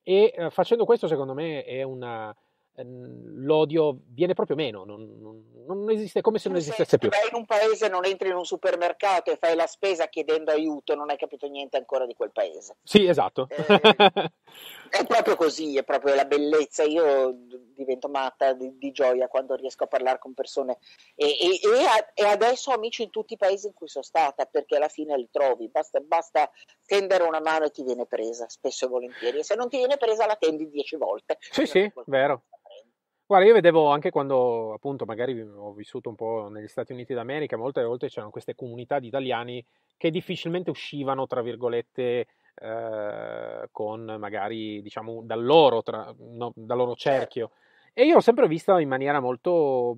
e 0.02 0.32
eh, 0.34 0.50
facendo 0.50 0.84
questo 0.86 1.06
secondo 1.06 1.34
me 1.34 1.64
è 1.64 1.82
una, 1.82 2.34
l'odio 2.84 3.98
viene 4.08 4.34
proprio 4.34 4.56
meno, 4.56 4.84
non, 4.84 5.18
non, 5.20 5.44
non 5.66 5.90
esiste 5.90 6.20
come 6.20 6.38
se 6.38 6.48
non 6.48 6.58
esistesse 6.58 6.98
più. 6.98 7.08
Vai 7.08 7.28
in 7.30 7.36
un 7.36 7.46
paese, 7.46 7.88
non 7.88 8.04
entri 8.04 8.28
in 8.28 8.36
un 8.36 8.44
supermercato 8.44 9.30
e 9.30 9.36
fai 9.36 9.54
la 9.54 9.66
spesa 9.66 10.08
chiedendo 10.08 10.50
aiuto, 10.50 10.94
non 10.94 11.10
hai 11.10 11.16
capito 11.16 11.46
niente 11.48 11.76
ancora 11.76 12.06
di 12.06 12.14
quel 12.14 12.32
paese. 12.32 12.76
Sì, 12.82 13.06
esatto. 13.06 13.48
Eh, 13.48 13.56
è 14.90 15.06
proprio 15.06 15.36
così, 15.36 15.76
è 15.76 15.84
proprio 15.84 16.14
la 16.14 16.24
bellezza. 16.24 16.82
Io 16.84 17.34
divento 17.74 18.08
matta 18.08 18.52
di, 18.52 18.76
di 18.78 18.90
gioia 18.92 19.28
quando 19.28 19.54
riesco 19.54 19.84
a 19.84 19.88
parlare 19.88 20.18
con 20.18 20.34
persone 20.34 20.78
e, 21.14 21.26
e, 21.26 21.60
e, 22.14 22.24
adesso 22.24 22.70
ho 22.70 22.74
amici 22.74 23.02
in 23.02 23.10
tutti 23.10 23.34
i 23.34 23.38
paesi 23.38 23.66
in 23.66 23.74
cui 23.74 23.88
sono 23.88 24.04
stata 24.04 24.46
perché 24.46 24.76
alla 24.76 24.88
fine 24.88 25.16
li 25.16 25.28
trovi, 25.30 25.68
basta, 25.68 26.00
basta 26.00 26.50
tendere 26.86 27.24
una 27.24 27.40
mano 27.40 27.66
e 27.66 27.70
ti 27.70 27.82
viene 27.82 28.06
presa, 28.06 28.48
spesso 28.48 28.86
e 28.86 28.88
volentieri. 28.88 29.38
E 29.38 29.44
se 29.44 29.54
non 29.54 29.68
ti 29.68 29.76
viene 29.76 29.96
presa 29.96 30.26
la 30.26 30.36
tendi 30.36 30.68
dieci 30.68 30.96
volte. 30.96 31.38
Sì, 31.50 31.66
sì, 31.66 31.90
vero. 32.06 32.42
Guarda, 33.28 33.46
io 33.46 33.54
vedevo 33.54 33.90
anche 33.90 34.10
quando 34.10 34.72
appunto 34.72 35.04
magari 35.04 35.40
ho 35.40 35.72
vissuto 35.72 36.08
un 36.08 36.14
po' 36.14 36.46
negli 36.48 36.68
Stati 36.68 36.92
Uniti 36.92 37.12
d'America, 37.12 37.56
molte 37.56 37.82
volte 37.82 38.06
c'erano 38.06 38.30
queste 38.30 38.54
comunità 38.54 39.00
di 39.00 39.08
italiani 39.08 39.64
che 39.96 40.12
difficilmente 40.12 40.70
uscivano, 40.70 41.26
tra 41.26 41.42
virgolette, 41.42 42.26
eh, 42.54 43.68
con 43.72 44.16
magari 44.20 44.80
diciamo 44.80 45.22
dal 45.24 45.44
loro, 45.44 45.82
tra, 45.82 46.14
no, 46.18 46.52
dal 46.54 46.76
loro 46.76 46.94
cerchio. 46.94 47.50
E 47.92 48.04
io 48.04 48.14
l'ho 48.14 48.20
sempre 48.20 48.46
vista 48.46 48.78
in 48.78 48.88
maniera 48.88 49.18
molto. 49.18 49.96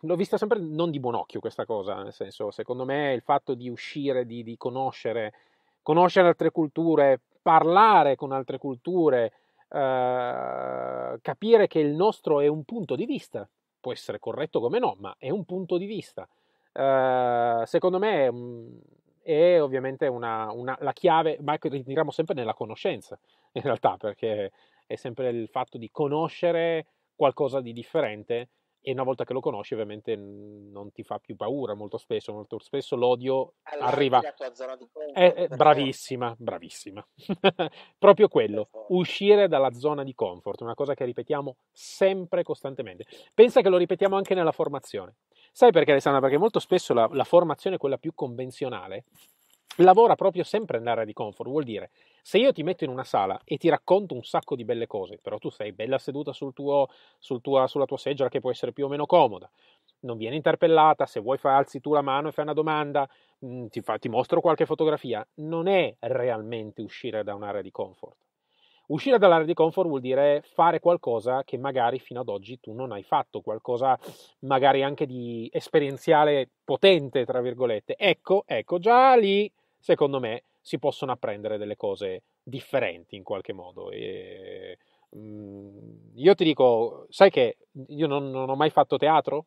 L'ho 0.00 0.14
vista 0.14 0.38
sempre 0.38 0.60
non 0.60 0.92
di 0.92 1.00
buon 1.00 1.16
occhio 1.16 1.40
questa 1.40 1.64
cosa, 1.66 2.00
nel 2.04 2.12
senso, 2.12 2.52
secondo 2.52 2.84
me 2.84 3.14
il 3.14 3.22
fatto 3.22 3.54
di 3.54 3.68
uscire, 3.68 4.24
di, 4.26 4.44
di 4.44 4.56
conoscere, 4.56 5.32
conoscere 5.82 6.28
altre 6.28 6.52
culture, 6.52 7.20
parlare 7.42 8.14
con 8.14 8.30
altre 8.30 8.58
culture, 8.58 9.32
eh, 9.72 11.18
capire 11.22 11.66
che 11.66 11.78
il 11.78 11.94
nostro 11.94 12.40
è 12.40 12.46
un 12.46 12.64
punto 12.64 12.94
di 12.94 13.06
vista, 13.06 13.48
può 13.80 13.92
essere 13.92 14.18
corretto 14.18 14.60
come 14.60 14.78
no, 14.78 14.96
ma 14.98 15.14
è 15.18 15.30
un 15.30 15.44
punto 15.44 15.78
di 15.78 15.86
vista. 15.86 16.28
Uh, 16.74 17.64
secondo 17.66 17.98
me 17.98 18.28
um, 18.28 18.80
è 19.22 19.60
ovviamente 19.60 20.06
una, 20.06 20.50
una, 20.52 20.76
la 20.80 20.92
chiave, 20.92 21.38
ma 21.40 21.56
ritiriamo 21.60 22.10
sempre 22.10 22.34
nella 22.34 22.54
conoscenza, 22.54 23.18
in 23.52 23.62
realtà, 23.62 23.96
perché 23.96 24.52
è 24.86 24.94
sempre 24.96 25.28
il 25.30 25.48
fatto 25.48 25.78
di 25.78 25.90
conoscere 25.90 26.86
qualcosa 27.14 27.60
di 27.60 27.72
differente 27.72 28.48
e 28.82 28.92
una 28.92 29.04
volta 29.04 29.24
che 29.24 29.32
lo 29.32 29.40
conosci 29.40 29.74
ovviamente 29.74 30.16
non 30.16 30.90
ti 30.92 31.04
fa 31.04 31.18
più 31.18 31.36
paura 31.36 31.74
molto 31.74 31.98
spesso, 31.98 32.32
molto 32.32 32.58
spesso 32.58 32.96
l'odio 32.96 33.54
allora, 33.62 33.86
arriva... 33.86 34.20
È, 35.12 35.32
è 35.32 35.48
bravissima, 35.48 36.34
bravissima. 36.36 37.06
Proprio 37.96 38.26
quello, 38.28 38.68
uscire 38.88 39.46
dalla 39.46 39.72
zona 39.72 40.02
di 40.02 40.14
comfort, 40.14 40.60
una 40.62 40.74
cosa 40.74 40.94
che 40.94 41.04
ripetiamo 41.04 41.56
sempre 41.70 42.42
costantemente. 42.42 43.06
Pensa 43.32 43.60
che 43.60 43.68
lo 43.68 43.76
ripetiamo 43.76 44.16
anche 44.16 44.34
nella 44.34 44.52
formazione. 44.52 45.14
Sai 45.52 45.70
perché 45.70 45.92
Alessandra? 45.92 46.20
Perché 46.20 46.38
molto 46.38 46.58
spesso 46.58 46.92
la, 46.92 47.08
la 47.12 47.24
formazione, 47.24 47.76
quella 47.76 47.98
più 47.98 48.12
convenzionale, 48.14 49.04
lavora 49.76 50.14
proprio 50.14 50.44
sempre 50.44 50.78
nell'area 50.78 51.04
di 51.04 51.12
comfort, 51.12 51.48
vuol 51.48 51.64
dire 51.64 51.90
se 52.22 52.38
io 52.38 52.52
ti 52.52 52.62
metto 52.62 52.84
in 52.84 52.90
una 52.90 53.04
sala 53.04 53.40
e 53.44 53.56
ti 53.56 53.68
racconto 53.68 54.14
un 54.14 54.22
sacco 54.22 54.54
di 54.54 54.64
belle 54.64 54.86
cose, 54.86 55.18
però 55.20 55.38
tu 55.38 55.50
sei 55.50 55.72
bella 55.72 55.98
seduta 55.98 56.32
sul 56.32 56.52
tuo, 56.52 56.88
sul 57.18 57.40
tua, 57.40 57.66
sulla 57.66 57.86
tua 57.86 57.98
seggiola 57.98 58.28
che 58.28 58.40
può 58.40 58.50
essere 58.50 58.72
più 58.72 58.84
o 58.84 58.88
meno 58.88 59.06
comoda, 59.06 59.50
non 60.00 60.16
vieni 60.16 60.36
interpellata, 60.36 61.06
se 61.06 61.20
vuoi 61.20 61.38
fai, 61.38 61.54
alzi 61.54 61.80
tu 61.80 61.92
la 61.92 62.02
mano 62.02 62.28
e 62.28 62.32
fai 62.32 62.44
una 62.44 62.52
domanda, 62.52 63.08
mm, 63.44 63.66
ti, 63.66 63.80
fa, 63.80 63.98
ti 63.98 64.08
mostro 64.08 64.40
qualche 64.40 64.66
fotografia, 64.66 65.26
non 65.36 65.66
è 65.66 65.94
realmente 66.00 66.82
uscire 66.82 67.22
da 67.24 67.34
un'area 67.34 67.62
di 67.62 67.70
comfort. 67.70 68.16
Uscire 68.86 69.16
dall'area 69.16 69.46
di 69.46 69.54
comfort 69.54 69.88
vuol 69.88 70.00
dire 70.00 70.42
fare 70.44 70.80
qualcosa 70.80 71.44
che 71.44 71.56
magari 71.56 71.98
fino 71.98 72.20
ad 72.20 72.28
oggi 72.28 72.60
tu 72.60 72.72
non 72.72 72.92
hai 72.92 73.02
fatto, 73.04 73.40
qualcosa 73.40 73.98
magari 74.40 74.82
anche 74.82 75.06
di 75.06 75.48
esperienziale 75.52 76.50
potente, 76.64 77.24
tra 77.24 77.40
virgolette. 77.40 77.94
Ecco, 77.96 78.42
ecco, 78.44 78.78
già 78.78 79.14
lì, 79.16 79.50
secondo 79.82 80.20
me, 80.20 80.44
si 80.62 80.78
possono 80.78 81.12
apprendere 81.12 81.58
delle 81.58 81.76
cose 81.76 82.22
differenti 82.42 83.16
in 83.16 83.24
qualche 83.24 83.52
modo. 83.52 83.90
E, 83.90 84.78
mh, 85.10 86.12
io 86.14 86.34
ti 86.34 86.44
dico, 86.44 87.06
sai 87.10 87.30
che 87.30 87.58
io 87.88 88.06
non, 88.06 88.30
non 88.30 88.48
ho 88.48 88.56
mai 88.56 88.70
fatto 88.70 88.96
teatro? 88.96 89.46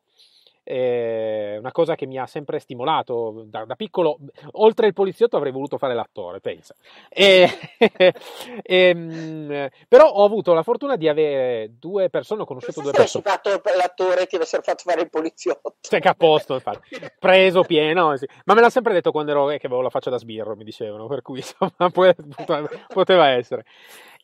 È 0.68 1.58
una 1.58 1.70
cosa 1.70 1.94
che 1.94 2.06
mi 2.06 2.18
ha 2.18 2.26
sempre 2.26 2.58
stimolato 2.58 3.44
da, 3.46 3.64
da, 3.64 3.76
piccolo. 3.76 4.18
Oltre 4.54 4.88
il 4.88 4.94
poliziotto 4.94 5.36
avrei 5.36 5.52
voluto 5.52 5.78
fare 5.78 5.94
l'attore, 5.94 6.40
pensa. 6.40 6.74
E, 7.08 7.48
e, 8.62 8.94
mm, 8.94 9.66
però 9.86 10.08
ho 10.08 10.24
avuto 10.24 10.54
la 10.54 10.64
fortuna 10.64 10.96
di 10.96 11.08
avere 11.08 11.74
due 11.78 12.10
persone, 12.10 12.42
ho 12.42 12.46
conosciuto 12.46 12.80
due 12.80 12.90
persone. 12.90 13.22
Avessi 13.24 13.52
fatto 13.52 13.76
l'attore 13.76 14.26
ti 14.26 14.34
avessero 14.34 14.62
fatto 14.62 14.82
fare 14.84 15.02
il 15.02 15.08
poliziotto. 15.08 15.76
Sei 15.82 16.00
a 16.02 16.14
posto, 16.14 16.54
infatti. 16.54 16.98
Preso 17.16 17.62
pieno, 17.62 18.16
sì. 18.16 18.26
Ma 18.46 18.54
me 18.54 18.60
l'ha 18.60 18.70
sempre 18.70 18.92
detto 18.92 19.12
quando 19.12 19.30
ero, 19.30 19.50
eh, 19.50 19.58
che 19.58 19.66
avevo 19.66 19.82
la 19.82 19.90
faccia 19.90 20.10
da 20.10 20.18
sbirro, 20.18 20.56
mi 20.56 20.64
dicevano, 20.64 21.06
per 21.06 21.22
cui 21.22 21.38
insomma 21.38 21.90
poteva 22.92 23.28
essere. 23.28 23.64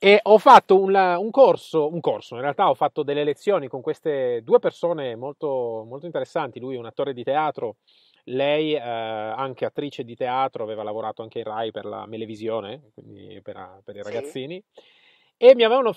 E 0.04 0.18
ho 0.20 0.36
fatto 0.38 0.80
un, 0.80 0.92
un, 0.96 1.30
corso, 1.30 1.86
un 1.86 2.00
corso, 2.00 2.34
in 2.34 2.40
realtà 2.40 2.68
ho 2.68 2.74
fatto 2.74 3.04
delle 3.04 3.22
lezioni 3.22 3.68
con 3.68 3.80
queste 3.80 4.42
due 4.42 4.58
persone 4.58 5.14
molto, 5.14 5.84
molto 5.86 6.06
interessanti. 6.06 6.58
Lui 6.58 6.74
è 6.74 6.78
un 6.78 6.86
attore 6.86 7.12
di 7.12 7.22
teatro, 7.22 7.76
lei 8.24 8.74
eh, 8.74 8.80
anche 8.80 9.64
attrice 9.64 10.02
di 10.02 10.16
teatro, 10.16 10.64
aveva 10.64 10.82
lavorato 10.82 11.22
anche 11.22 11.38
in 11.38 11.44
Rai 11.44 11.70
per 11.70 11.84
la 11.84 12.04
Melevisione, 12.06 12.90
quindi 12.94 13.40
per, 13.44 13.80
per 13.84 13.94
i 13.94 14.02
ragazzini. 14.02 14.60
Sì. 14.72 14.82
E 15.36 15.54
mi 15.54 15.62
avevano 15.62 15.92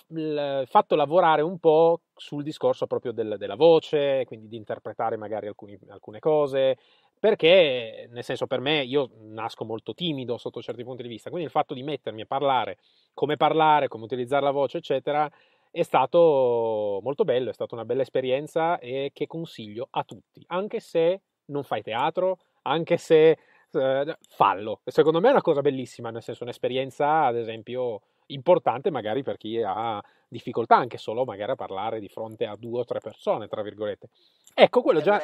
fatto 0.68 0.96
lavorare 0.96 1.42
un 1.42 1.58
po' 1.58 2.02
sul 2.14 2.44
discorso 2.44 2.86
proprio 2.86 3.12
del, 3.12 3.38
della 3.40 3.56
voce, 3.56 4.24
quindi 4.26 4.48
di 4.48 4.56
interpretare 4.56 5.18
magari 5.18 5.48
alcuni, 5.48 5.80
alcune 5.88 6.20
cose, 6.20 6.78
perché 7.20 8.08
nel 8.12 8.24
senso 8.24 8.46
per 8.46 8.60
me 8.60 8.84
io 8.84 9.10
nasco 9.22 9.66
molto 9.66 9.96
timido 9.96 10.38
sotto 10.38 10.62
certi 10.62 10.84
punti 10.84 11.02
di 11.02 11.10
vista, 11.10 11.30
quindi 11.30 11.48
il 11.48 11.52
fatto 11.52 11.74
di 11.74 11.82
mettermi 11.82 12.22
a 12.22 12.26
parlare, 12.28 12.78
come 13.16 13.38
parlare, 13.38 13.88
come 13.88 14.04
utilizzare 14.04 14.44
la 14.44 14.52
voce, 14.52 14.78
eccetera, 14.78 15.28
è 15.72 15.82
stato 15.82 17.00
molto 17.02 17.24
bello, 17.24 17.50
è 17.50 17.54
stata 17.54 17.74
una 17.74 17.86
bella 17.86 18.04
esperienza 18.04 18.78
e 18.78 19.10
che 19.12 19.26
consiglio 19.26 19.88
a 19.90 20.04
tutti, 20.04 20.44
anche 20.48 20.80
se 20.80 21.22
non 21.46 21.64
fai 21.64 21.82
teatro, 21.82 22.38
anche 22.62 22.98
se 22.98 23.38
eh, 23.72 24.18
fallo. 24.30 24.82
Secondo 24.86 25.20
me 25.20 25.30
è 25.30 25.32
una 25.32 25.42
cosa 25.42 25.62
bellissima, 25.62 26.12
nel 26.12 26.22
senso 26.22 26.44
un'esperienza, 26.44 27.26
ad 27.26 27.38
esempio, 27.38 28.02
importante 28.28 28.90
magari 28.92 29.24
per 29.24 29.38
chi 29.38 29.62
ha 29.62 30.02
difficoltà 30.28 30.76
anche 30.76 30.98
solo 30.98 31.24
magari 31.24 31.52
a 31.52 31.56
parlare 31.56 32.00
di 32.00 32.10
fronte 32.10 32.46
a 32.46 32.56
due 32.58 32.82
o 32.82 32.86
tre 32.86 33.00
persone, 33.00 33.48
tra 33.48 33.62
virgolette. 33.62 34.10
Ecco, 34.54 34.82
quello 34.82 35.00
è 35.00 35.04
già 35.04 35.22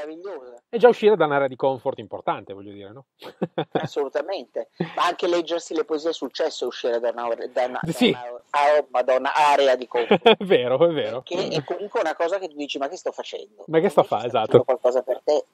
è 0.70 0.78
già 0.78 0.90
uscire 0.90 1.16
da 1.16 1.26
un'area 1.26 1.48
di 1.48 1.56
comfort 1.56 2.00
importante, 2.00 2.54
voglio 2.54 2.72
dire, 2.72 2.92
no? 2.92 3.06
Assolutamente, 3.74 4.70
ma 4.96 5.06
anche 5.06 5.28
leggersi 5.28 5.74
le 5.74 5.86
poesie 5.86 6.12
è 6.12 6.66
uscire 6.66 7.00
da 7.00 7.12
una, 7.12 7.28
da 7.52 7.66
una, 7.66 7.80
sì. 7.88 8.12
da 8.12 8.40
una, 8.90 9.02
da 9.02 9.16
una 9.16 9.34
area 9.34 9.76
di 9.76 9.88
comfort. 9.88 10.28
è 10.38 10.44
vero, 10.44 10.86
è 10.86 10.94
vero. 10.94 11.22
Che 11.22 11.48
è 11.48 11.64
comunque 11.64 12.00
una 12.00 12.16
cosa 12.16 12.40
che 12.40 12.48
tu 12.48 12.56
dici, 12.56 12.78
ma 12.78 12.88
che 12.88 12.98
sto 12.98 13.12
facendo? 13.12 13.64
Ma 13.68 13.80
che 13.80 13.90
sto 13.90 14.04
facendo? 14.04 14.28
Esatto. 14.28 14.64
qualcosa 14.64 15.02
per 15.02 15.22
te. 15.24 15.46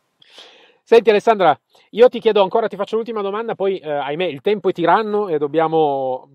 Senti 0.81 1.09
Alessandra, 1.09 1.59
io 1.91 2.07
ti 2.07 2.19
chiedo 2.19 2.41
ancora, 2.41 2.67
ti 2.67 2.77
faccio 2.77 2.95
l'ultima 2.95 3.21
domanda, 3.21 3.55
poi 3.55 3.77
eh, 3.77 3.91
ahimè 3.91 4.23
il 4.23 4.41
tempo 4.41 4.69
è 4.69 4.71
tiranno 4.71 5.27
e 5.27 5.37
dobbiamo 5.37 6.29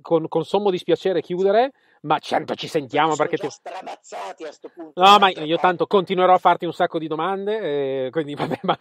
con, 0.00 0.28
con 0.28 0.44
sommo 0.44 0.70
dispiacere 0.70 1.20
chiudere, 1.20 1.72
ma 2.02 2.18
certo 2.18 2.54
ci 2.54 2.68
sentiamo 2.68 3.14
Sono 3.14 3.28
perché 3.28 3.46
ti... 3.46 3.50
stramazzati 3.50 4.44
a 4.44 4.52
sto 4.52 4.70
punto. 4.74 5.00
No, 5.00 5.18
ma 5.18 5.28
io 5.30 5.56
tanto 5.58 5.86
continuerò 5.86 6.34
a 6.34 6.38
farti 6.38 6.64
un 6.64 6.72
sacco 6.72 6.98
di 6.98 7.06
domande, 7.06 8.06
eh, 8.06 8.10
quindi 8.10 8.34
vabbè, 8.36 8.60
ma, 8.62 8.78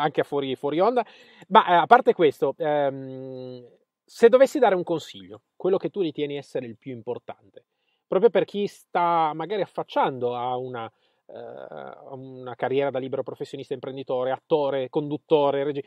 anche 0.00 0.20
a 0.20 0.24
fuori, 0.24 0.54
fuori 0.56 0.80
onda. 0.80 1.04
Ma 1.48 1.66
eh, 1.66 1.74
a 1.74 1.86
parte 1.86 2.14
questo, 2.14 2.54
ehm, 2.56 3.64
se 4.04 4.28
dovessi 4.28 4.58
dare 4.58 4.74
un 4.74 4.84
consiglio, 4.84 5.42
quello 5.56 5.76
che 5.76 5.90
tu 5.90 6.00
ritieni 6.00 6.36
essere 6.36 6.66
il 6.66 6.78
più 6.78 6.92
importante, 6.92 7.66
proprio 8.06 8.30
per 8.30 8.44
chi 8.44 8.66
sta 8.66 9.32
magari 9.34 9.62
affacciando 9.62 10.36
a 10.36 10.56
una, 10.56 10.90
uh, 11.26 12.14
una 12.16 12.54
carriera 12.54 12.90
da 12.90 13.00
libero 13.00 13.24
professionista, 13.24 13.74
imprenditore, 13.74 14.30
attore, 14.30 14.88
conduttore, 14.88 15.64
reg- 15.64 15.84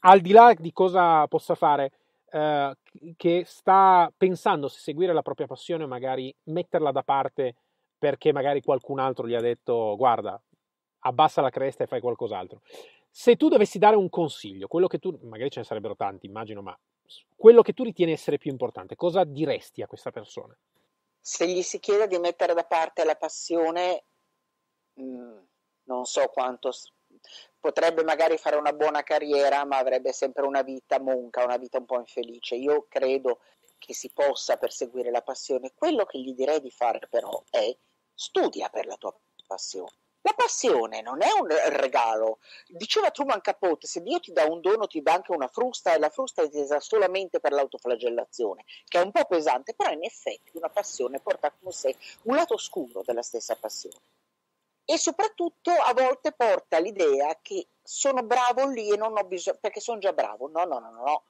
al 0.00 0.20
di 0.20 0.32
là 0.32 0.54
di 0.56 0.72
cosa 0.72 1.26
possa 1.28 1.54
fare, 1.54 1.92
uh, 2.32 3.14
che 3.16 3.44
sta 3.46 4.12
pensando 4.16 4.68
se 4.68 4.80
seguire 4.80 5.12
la 5.12 5.22
propria 5.22 5.46
passione 5.46 5.84
o 5.84 5.88
magari 5.88 6.34
metterla 6.44 6.90
da 6.90 7.02
parte 7.02 7.54
perché 7.98 8.32
magari 8.32 8.60
qualcun 8.60 8.98
altro 8.98 9.28
gli 9.28 9.34
ha 9.34 9.40
detto 9.40 9.94
guarda, 9.96 10.40
abbassa 11.00 11.40
la 11.40 11.50
cresta 11.50 11.84
e 11.84 11.86
fai 11.86 12.00
qualcos'altro. 12.00 12.62
Se 13.08 13.36
tu 13.36 13.48
dovessi 13.48 13.78
dare 13.78 13.94
un 13.94 14.08
consiglio, 14.08 14.66
quello 14.66 14.86
che 14.86 14.98
tu, 14.98 15.16
magari 15.22 15.50
ce 15.50 15.60
ne 15.60 15.66
sarebbero 15.66 15.94
tanti, 15.94 16.26
immagino, 16.26 16.62
ma 16.62 16.76
quello 17.36 17.62
che 17.62 17.72
tu 17.74 17.84
ritieni 17.84 18.12
essere 18.12 18.38
più 18.38 18.50
importante, 18.50 18.96
cosa 18.96 19.24
diresti 19.24 19.82
a 19.82 19.86
questa 19.86 20.10
persona? 20.10 20.56
Se 21.20 21.46
gli 21.46 21.62
si 21.62 21.78
chiede 21.78 22.08
di 22.08 22.18
mettere 22.18 22.54
da 22.54 22.64
parte 22.64 23.04
la 23.04 23.14
passione, 23.14 24.04
mh, 24.94 25.02
mm, 25.02 25.38
non 25.84 26.04
so 26.04 26.26
quanto 26.28 26.70
potrebbe 27.58 28.02
magari 28.02 28.36
fare 28.38 28.56
una 28.56 28.72
buona 28.72 29.02
carriera, 29.02 29.64
ma 29.64 29.78
avrebbe 29.78 30.12
sempre 30.12 30.44
una 30.44 30.62
vita 30.62 30.98
monca, 30.98 31.44
una 31.44 31.56
vita 31.56 31.78
un 31.78 31.86
po' 31.86 31.98
infelice. 31.98 32.56
Io 32.56 32.86
credo 32.88 33.40
che 33.78 33.94
si 33.94 34.10
possa 34.10 34.56
perseguire 34.56 35.10
la 35.10 35.22
passione. 35.22 35.72
Quello 35.74 36.04
che 36.04 36.18
gli 36.18 36.34
direi 36.34 36.60
di 36.60 36.70
fare 36.70 37.06
però 37.08 37.42
è 37.50 37.74
studia 38.14 38.68
per 38.68 38.86
la 38.86 38.96
tua 38.96 39.14
passione. 39.46 39.92
La 40.24 40.34
passione 40.34 41.02
non 41.02 41.20
è 41.20 41.32
un 41.32 41.48
regalo. 41.48 42.38
Diceva 42.68 43.10
Truman 43.10 43.40
Capote, 43.40 43.88
se 43.88 44.02
Dio 44.02 44.20
ti 44.20 44.32
dà 44.32 44.44
un 44.44 44.60
dono 44.60 44.86
ti 44.86 45.02
dà 45.02 45.14
anche 45.14 45.32
una 45.32 45.48
frusta 45.48 45.92
e 45.92 45.98
la 45.98 46.10
frusta 46.10 46.42
è 46.42 46.44
intesa 46.44 46.78
solamente 46.78 47.40
per 47.40 47.50
l'autoflagellazione, 47.50 48.64
che 48.86 49.00
è 49.00 49.02
un 49.02 49.10
po' 49.10 49.24
pesante, 49.24 49.74
però 49.74 49.90
in 49.90 50.04
effetti 50.04 50.52
una 50.52 50.68
passione 50.68 51.18
porta 51.18 51.50
con 51.50 51.72
sé 51.72 51.96
un 52.22 52.36
lato 52.36 52.54
oscuro 52.54 53.02
della 53.04 53.22
stessa 53.22 53.56
passione. 53.56 53.98
E 54.92 54.98
soprattutto 54.98 55.70
a 55.70 55.94
volte 55.94 56.32
porta 56.32 56.78
l'idea 56.78 57.38
che 57.40 57.68
sono 57.82 58.22
bravo 58.24 58.68
lì 58.68 58.92
e 58.92 58.98
non 58.98 59.16
ho 59.16 59.24
bisogno, 59.24 59.56
perché 59.58 59.80
sono 59.80 59.98
già 59.98 60.12
bravo. 60.12 60.50
No, 60.50 60.64
no, 60.64 60.80
no, 60.80 60.90
no, 60.90 61.02
no. 61.02 61.24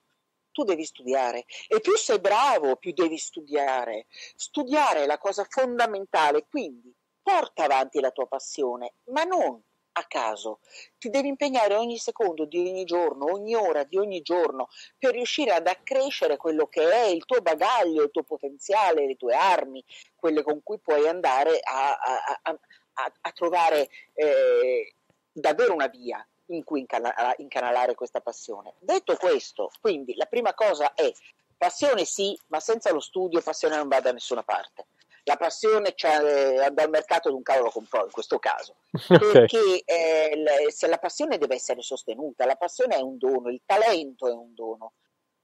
Tu 0.50 0.64
devi 0.64 0.84
studiare 0.84 1.44
e 1.68 1.78
più 1.78 1.96
sei 1.96 2.18
bravo, 2.18 2.74
più 2.74 2.92
devi 2.92 3.16
studiare. 3.18 4.06
Studiare 4.34 5.04
è 5.04 5.06
la 5.06 5.18
cosa 5.18 5.46
fondamentale, 5.48 6.44
quindi 6.50 6.92
porta 7.22 7.62
avanti 7.62 8.00
la 8.00 8.10
tua 8.10 8.26
passione, 8.26 8.94
ma 9.12 9.22
non 9.22 9.62
a 9.92 10.04
caso. 10.08 10.58
Ti 10.98 11.08
devi 11.08 11.28
impegnare 11.28 11.74
ogni 11.74 11.98
secondo 11.98 12.44
di 12.46 12.58
ogni 12.58 12.84
giorno, 12.84 13.30
ogni 13.30 13.54
ora 13.54 13.84
di 13.84 13.96
ogni 13.96 14.22
giorno 14.22 14.68
per 14.98 15.12
riuscire 15.12 15.52
ad 15.52 15.68
accrescere 15.68 16.36
quello 16.36 16.66
che 16.66 16.90
è 16.90 17.06
il 17.06 17.24
tuo 17.24 17.40
bagaglio, 17.40 18.02
il 18.02 18.10
tuo 18.10 18.24
potenziale, 18.24 19.06
le 19.06 19.16
tue 19.16 19.34
armi, 19.34 19.84
quelle 20.16 20.42
con 20.42 20.62
cui 20.62 20.80
puoi 20.80 21.06
andare 21.06 21.60
a, 21.62 21.92
a, 21.92 22.40
a, 22.42 22.58
a 22.94 23.32
trovare 23.32 23.88
eh, 24.14 24.94
davvero 25.32 25.74
una 25.74 25.88
via 25.88 26.26
in 26.46 26.64
cui 26.64 26.80
incanalare, 26.80 27.36
incanalare 27.38 27.94
questa 27.94 28.20
passione. 28.20 28.74
Detto 28.78 29.16
questo, 29.16 29.70
quindi 29.80 30.14
la 30.14 30.26
prima 30.26 30.54
cosa 30.54 30.94
è 30.94 31.10
passione 31.56 32.04
sì, 32.04 32.38
ma 32.48 32.60
senza 32.60 32.92
lo 32.92 33.00
studio 33.00 33.40
passione 33.40 33.76
non 33.76 33.88
va 33.88 34.00
da 34.00 34.12
nessuna 34.12 34.42
parte 34.42 34.86
la 35.24 35.36
passione 35.36 35.94
c'è 35.94 36.70
dal 36.72 36.90
mercato 36.90 37.28
di 37.28 37.34
un 37.34 37.42
cavolo 37.42 37.70
comprò 37.70 38.04
in 38.04 38.10
questo 38.10 38.38
caso 38.38 38.76
okay. 39.08 39.32
perché 39.32 39.82
eh, 39.84 40.70
se 40.70 40.86
la 40.88 40.98
passione 40.98 41.38
deve 41.38 41.54
essere 41.54 41.82
sostenuta 41.82 42.44
la 42.44 42.56
passione 42.56 42.96
è 42.96 43.00
un 43.00 43.18
dono 43.18 43.48
il 43.48 43.62
talento 43.64 44.26
è 44.26 44.32
un 44.32 44.54
dono 44.54 44.94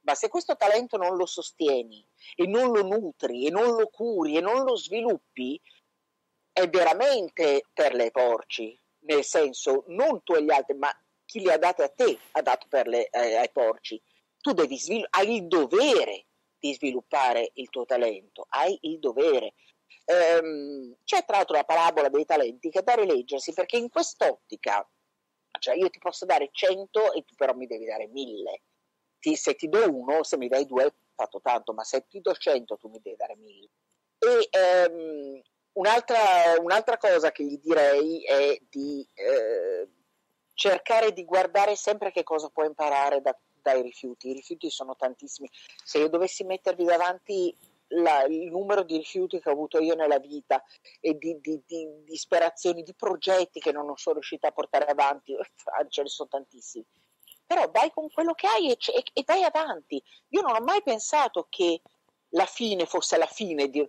ma 0.01 0.15
se 0.15 0.29
questo 0.29 0.57
talento 0.57 0.97
non 0.97 1.17
lo 1.17 1.27
sostieni 1.27 2.05
e 2.35 2.47
non 2.47 2.73
lo 2.73 2.83
nutri 2.83 3.47
e 3.47 3.51
non 3.51 3.77
lo 3.77 3.89
curi 3.89 4.37
e 4.37 4.41
non 4.41 4.65
lo 4.65 4.75
sviluppi 4.77 5.61
è 6.59 6.69
veramente 6.69 7.65
per 7.73 7.95
le 7.95 8.11
porci 8.11 8.79
nel 9.01 9.25
senso 9.25 9.85
non 9.89 10.23
tu 10.23 10.35
e 10.35 10.43
gli 10.43 10.51
altri 10.51 10.77
ma 10.77 10.91
chi 11.25 11.41
li 11.41 11.51
ha 11.51 11.59
date 11.59 11.83
a 11.83 11.89
te 11.89 12.19
ha 12.33 12.43
dato 12.43 12.67
per 12.69 12.87
le, 12.87 13.09
eh, 13.09 13.37
ai 13.37 13.51
porci 13.51 14.01
tu 14.39 14.53
devi 14.53 14.79
sviluppare 14.79 15.25
hai 15.25 15.37
il 15.37 15.47
dovere 15.47 16.27
di 16.59 16.75
sviluppare 16.75 17.51
il 17.55 17.69
tuo 17.71 17.85
talento, 17.85 18.47
hai 18.51 18.77
il 18.83 18.99
dovere. 18.99 19.55
Ehm, 20.05 20.97
c'è 21.05 21.25
tra 21.25 21.37
l'altro 21.37 21.57
la 21.57 21.65
parabola 21.65 22.09
dei 22.09 22.25
talenti 22.25 22.71
che 22.71 22.81
è 22.81 22.83
da 22.83 22.95
rileggersi 22.95 23.53
perché 23.53 23.77
in 23.77 23.89
quest'ottica, 23.89 24.87
cioè 25.59 25.77
io 25.77 25.89
ti 25.91 25.99
posso 25.99 26.25
dare 26.25 26.49
100 26.53 27.13
e 27.13 27.25
tu 27.25 27.35
però 27.35 27.55
mi 27.55 27.67
devi 27.67 27.85
dare 27.85 28.09
1000. 28.09 28.63
Ti, 29.19 29.37
se 29.37 29.55
ti 29.55 29.69
do 29.69 29.91
uno, 29.91 30.23
se 30.23 30.37
mi 30.37 30.49
dai 30.49 30.67
due, 30.67 30.95
fatto 31.15 31.41
tanto, 31.41 31.73
ma 31.73 31.85
se 31.85 32.07
ti 32.09 32.21
do 32.21 32.33
100 32.35 32.77
tu 32.77 32.89
mi 32.89 33.01
devi 33.03 33.17
dare 33.17 33.37
1000. 33.37 33.69
E 34.19 34.49
ehm, 34.51 35.43
un'altra, 35.79 36.19
un'altra, 36.61 36.97
cosa 36.97 37.31
che 37.31 37.45
gli 37.45 37.59
direi 37.59 38.23
è 38.25 38.59
di 38.69 39.07
eh, 39.15 39.89
cercare 40.55 41.13
di 41.13 41.25
guardare 41.25 41.77
sempre 41.77 42.11
che 42.11 42.23
cosa 42.23 42.49
può 42.49 42.65
imparare 42.65 43.21
da 43.21 43.37
dai 43.61 43.83
rifiuti. 43.83 44.31
I 44.31 44.35
rifiuti 44.35 44.71
sono 44.71 44.97
tantissimi. 44.97 45.49
Se 45.85 45.99
io 45.99 46.09
dovessi 46.09 46.45
mettervi 46.45 46.85
davanti 46.85 47.55
la, 47.89 48.23
il 48.25 48.51
numero 48.51 48.83
di 48.83 48.97
rifiuti 48.97 49.41
che 49.41 49.49
ho 49.49 49.53
avuto 49.53 49.79
io 49.79 49.95
nella 49.95 50.19
vita 50.19 50.63
e 51.01 51.17
di, 51.17 51.39
di, 51.41 51.63
di 51.67 51.87
disperazioni, 52.05 52.83
di 52.83 52.95
progetti 52.95 53.61
che 53.61 53.73
non 53.73 53.93
sono 53.97 54.17
riuscita 54.17 54.49
a 54.49 54.53
portare 54.53 54.87
avanti, 54.87 55.35
ce 55.89 56.03
ne 56.03 56.09
sono 56.09 56.29
tantissimi. 56.29 56.85
Però 57.47 57.71
vai 57.71 57.91
con 57.91 58.11
quello 58.11 58.35
che 58.35 58.47
hai 58.47 58.71
e, 58.71 58.77
e, 58.95 59.05
e 59.13 59.23
vai 59.27 59.43
avanti. 59.43 60.03
Io 60.29 60.43
non 60.43 60.55
ho 60.55 60.61
mai 60.61 60.83
pensato 60.83 61.47
che 61.49 61.81
la 62.33 62.45
fine 62.45 62.85
fosse 62.85 63.17
la 63.17 63.27
fine 63.27 63.69
di, 63.69 63.87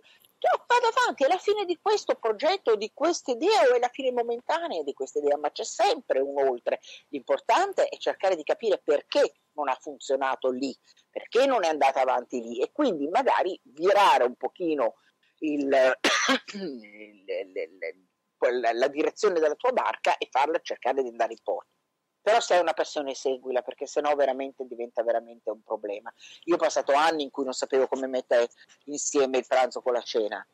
vado 0.66 0.86
avanti, 0.86 1.24
è 1.24 1.28
la 1.28 1.38
fine 1.38 1.64
di 1.64 1.78
questo 1.80 2.14
progetto, 2.14 2.76
di 2.76 2.90
questa 2.94 3.32
idea 3.32 3.62
o 3.68 3.74
è 3.74 3.78
la 3.78 3.88
fine 3.88 4.12
momentanea 4.12 4.82
di 4.82 4.92
questa 4.92 5.18
idea, 5.18 5.36
ma 5.36 5.50
c'è 5.50 5.64
sempre 5.64 6.20
un 6.20 6.38
oltre. 6.38 6.80
L'importante 7.08 7.88
è 7.88 7.96
cercare 7.98 8.36
di 8.36 8.42
capire 8.42 8.80
perché 8.82 9.34
non 9.52 9.68
ha 9.68 9.76
funzionato 9.80 10.50
lì, 10.50 10.74
perché 11.10 11.46
non 11.46 11.64
è 11.64 11.68
andata 11.68 12.00
avanti 12.00 12.40
lì 12.40 12.60
e 12.60 12.70
quindi 12.72 13.08
magari 13.08 13.58
virare 13.64 14.24
un 14.24 14.36
pochino 14.36 14.94
il, 15.40 15.68
il, 16.54 17.24
il, 17.28 18.70
la 18.72 18.88
direzione 18.88 19.38
della 19.40 19.54
tua 19.54 19.72
barca 19.72 20.16
e 20.16 20.28
farla 20.30 20.58
cercare 20.60 21.02
di 21.02 21.08
andare 21.08 21.32
in 21.32 21.42
porto. 21.42 21.79
Però 22.22 22.40
se 22.40 22.54
hai 22.54 22.60
una 22.60 22.72
passione 22.72 23.14
seguila 23.14 23.62
perché 23.62 23.86
sennò 23.86 24.14
veramente 24.14 24.66
diventa 24.66 25.02
veramente 25.02 25.50
un 25.50 25.62
problema. 25.62 26.12
Io 26.44 26.54
ho 26.54 26.58
passato 26.58 26.92
anni 26.92 27.22
in 27.22 27.30
cui 27.30 27.44
non 27.44 27.52
sapevo 27.52 27.86
come 27.86 28.06
mettere 28.06 28.48
insieme 28.86 29.38
il 29.38 29.46
pranzo 29.46 29.80
con 29.80 29.92
la 29.92 30.02
cena. 30.02 30.46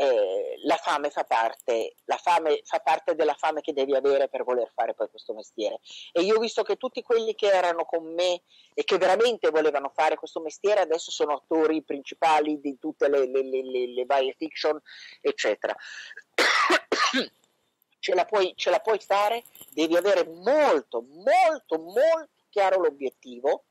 Eh, 0.00 0.60
la 0.62 0.76
fame 0.76 1.10
fa 1.10 1.24
parte, 1.24 1.96
la 2.04 2.18
fame 2.18 2.60
fa 2.62 2.78
parte 2.78 3.16
della 3.16 3.34
fame 3.34 3.62
che 3.62 3.72
devi 3.72 3.96
avere 3.96 4.28
per 4.28 4.44
voler 4.44 4.70
fare 4.72 4.94
poi 4.94 5.08
questo 5.10 5.34
mestiere. 5.34 5.80
E 6.12 6.22
io 6.22 6.36
ho 6.36 6.38
visto 6.38 6.62
che 6.62 6.76
tutti 6.76 7.02
quelli 7.02 7.34
che 7.34 7.50
erano 7.50 7.84
con 7.84 8.04
me 8.14 8.42
e 8.74 8.84
che 8.84 8.96
veramente 8.96 9.50
volevano 9.50 9.90
fare 9.92 10.14
questo 10.14 10.40
mestiere 10.40 10.80
adesso 10.80 11.10
sono 11.10 11.34
attori 11.34 11.82
principali 11.82 12.60
di 12.60 12.78
tutte 12.78 13.08
le, 13.08 13.26
le, 13.26 13.42
le, 13.42 13.88
le 13.88 14.04
varie 14.06 14.34
fiction, 14.38 14.80
eccetera 15.20 15.74
ce 17.98 18.14
la, 18.14 18.24
puoi, 18.24 18.52
ce 18.56 18.70
la 18.70 18.80
puoi 18.80 18.98
fare, 18.98 19.44
devi 19.70 19.96
avere 19.96 20.24
molto, 20.24 21.02
molto, 21.02 21.78
molto 21.78 22.30
chiaro 22.48 22.80
l'obiettivo 22.80 23.64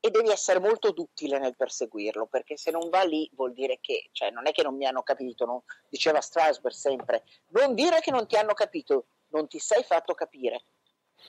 e 0.00 0.10
devi 0.10 0.28
essere 0.28 0.58
molto 0.58 0.90
duttile 0.90 1.38
nel 1.38 1.56
perseguirlo, 1.56 2.26
perché 2.26 2.58
se 2.58 2.70
non 2.70 2.90
va 2.90 3.02
lì 3.04 3.28
vuol 3.32 3.54
dire 3.54 3.78
che, 3.80 4.10
cioè 4.12 4.30
non 4.30 4.46
è 4.46 4.52
che 4.52 4.62
non 4.62 4.76
mi 4.76 4.84
hanno 4.84 5.02
capito, 5.02 5.46
no? 5.46 5.64
diceva 5.88 6.20
Strasberg 6.20 6.74
sempre, 6.74 7.24
non 7.48 7.74
dire 7.74 8.00
che 8.00 8.10
non 8.10 8.26
ti 8.26 8.36
hanno 8.36 8.52
capito, 8.52 9.06
non 9.28 9.48
ti 9.48 9.58
sei 9.58 9.82
fatto 9.82 10.14
capire. 10.14 10.62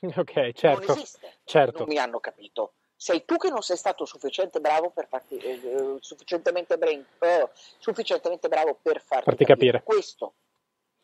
Ok, 0.18 0.52
certo. 0.52 0.88
Non 0.88 0.98
esiste, 0.98 1.38
certo. 1.46 1.80
non 1.80 1.88
mi 1.88 1.98
hanno 1.98 2.20
capito. 2.20 2.74
Sei 2.98 3.24
tu 3.24 3.38
che 3.38 3.50
non 3.50 3.62
sei 3.62 3.78
stato 3.78 4.04
sufficiente 4.04 4.60
bravo 4.60 4.90
per 4.90 5.08
farti, 5.08 5.38
eh, 5.38 5.52
eh 5.52 5.98
sufficientemente, 6.02 6.78
brain, 6.78 7.06
eh, 7.20 7.50
sufficientemente 7.78 8.50
bravo 8.50 8.78
per 8.82 9.02
farti, 9.02 9.26
farti 9.26 9.46
capire. 9.46 9.80
capire. 9.80 9.84
Questo 9.84 10.34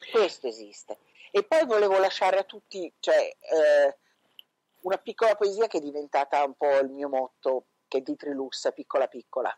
questo 0.10 0.48
esiste. 0.48 1.00
E 1.32 1.44
poi 1.44 1.66
volevo 1.66 1.98
lasciare 1.98 2.38
a 2.38 2.44
tutti 2.44 2.94
cioè, 3.00 3.36
eh, 3.40 3.98
una 4.82 4.98
piccola 4.98 5.36
poesia 5.36 5.68
che 5.68 5.78
è 5.78 5.82
diventata 5.82 6.44
un 6.44 6.56
po' 6.56 6.78
il 6.80 6.90
mio 6.90 7.10
motto, 7.10 7.66
che 7.88 8.00
è 8.00 8.02
di 8.02 8.16
Trilussa, 8.16 8.72
piccola 8.72 9.08
piccola. 9.08 9.58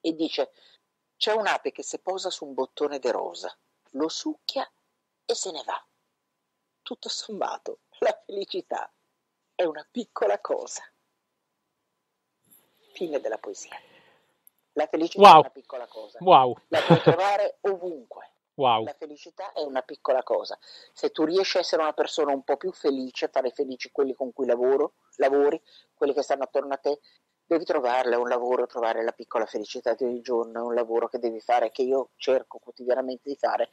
E 0.00 0.12
dice, 0.14 0.52
c'è 1.16 1.32
un'ape 1.32 1.72
che 1.72 1.82
si 1.82 1.98
posa 2.00 2.30
su 2.30 2.44
un 2.44 2.54
bottone 2.54 2.98
de 2.98 3.10
rosa, 3.10 3.56
lo 3.92 4.08
succhia 4.08 4.70
e 5.24 5.34
se 5.34 5.50
ne 5.50 5.62
va. 5.64 5.82
Tutto 6.82 7.08
sommato, 7.08 7.78
la 8.00 8.22
felicità 8.26 8.92
è 9.54 9.64
una 9.64 9.86
piccola 9.90 10.38
cosa. 10.40 10.82
Fine 12.92 13.20
della 13.20 13.38
poesia. 13.38 13.80
La 14.72 14.86
felicità 14.86 15.22
wow. 15.22 15.36
è 15.36 15.38
una 15.38 15.50
piccola 15.50 15.86
cosa. 15.86 16.18
Wow. 16.20 16.58
La 16.68 16.80
puoi 16.82 17.00
trovare 17.00 17.58
ovunque. 17.62 18.33
Wow. 18.56 18.84
La 18.84 18.94
felicità 18.96 19.52
è 19.52 19.62
una 19.62 19.82
piccola 19.82 20.22
cosa. 20.22 20.56
Se 20.92 21.10
tu 21.10 21.24
riesci 21.24 21.56
a 21.56 21.60
essere 21.60 21.82
una 21.82 21.92
persona 21.92 22.32
un 22.32 22.42
po' 22.44 22.56
più 22.56 22.72
felice, 22.72 23.28
fare 23.28 23.50
felici 23.50 23.90
quelli 23.90 24.14
con 24.14 24.32
cui 24.32 24.46
lavoro, 24.46 24.94
lavori, 25.16 25.60
quelli 25.92 26.14
che 26.14 26.22
stanno 26.22 26.44
attorno 26.44 26.74
a 26.74 26.78
te, 26.78 27.00
devi 27.46 27.64
trovarla, 27.64 28.14
è 28.14 28.18
un 28.18 28.28
lavoro, 28.28 28.66
trovare 28.66 29.02
la 29.02 29.12
piccola 29.12 29.44
felicità 29.46 29.94
di 29.94 30.04
ogni 30.04 30.20
giorno, 30.20 30.60
è 30.60 30.62
un 30.62 30.74
lavoro 30.74 31.08
che 31.08 31.18
devi 31.18 31.40
fare, 31.40 31.70
che 31.70 31.82
io 31.82 32.10
cerco 32.16 32.58
quotidianamente 32.58 33.28
di 33.28 33.36
fare 33.36 33.68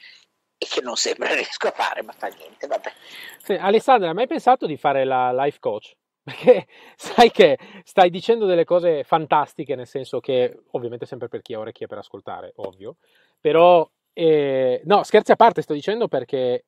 e 0.58 0.66
che 0.68 0.82
non 0.82 0.96
sempre 0.96 1.34
riesco 1.36 1.68
a 1.68 1.72
fare, 1.72 2.02
ma 2.04 2.12
fa 2.12 2.28
niente, 2.28 2.68
vabbè. 2.68 2.92
Sì, 3.40 3.54
Alessandra, 3.54 4.10
hai 4.10 4.14
mai 4.14 4.28
pensato 4.28 4.66
di 4.66 4.78
fare 4.78 5.06
la 5.06 5.32
life 5.32 5.60
coach? 5.60 5.96
Perché 6.24 6.68
sai 6.96 7.32
che 7.32 7.58
stai 7.84 8.12
dicendo 8.12 8.46
delle 8.46 8.64
cose 8.64 9.04
fantastiche, 9.04 9.76
nel 9.76 9.88
senso 9.88 10.20
che, 10.20 10.64
ovviamente 10.72 11.08
sempre 11.08 11.28
per 11.28 11.42
chi 11.42 11.56
ha 11.56 11.60
orecchie 11.60 11.88
per 11.88 11.98
ascoltare, 11.98 12.54
ovvio, 12.58 12.98
però, 13.40 13.90
eh, 14.14 14.82
no, 14.86 15.04
scherzi 15.04 15.32
a 15.32 15.36
parte, 15.36 15.62
sto 15.62 15.74
dicendo 15.74 16.08
perché, 16.08 16.66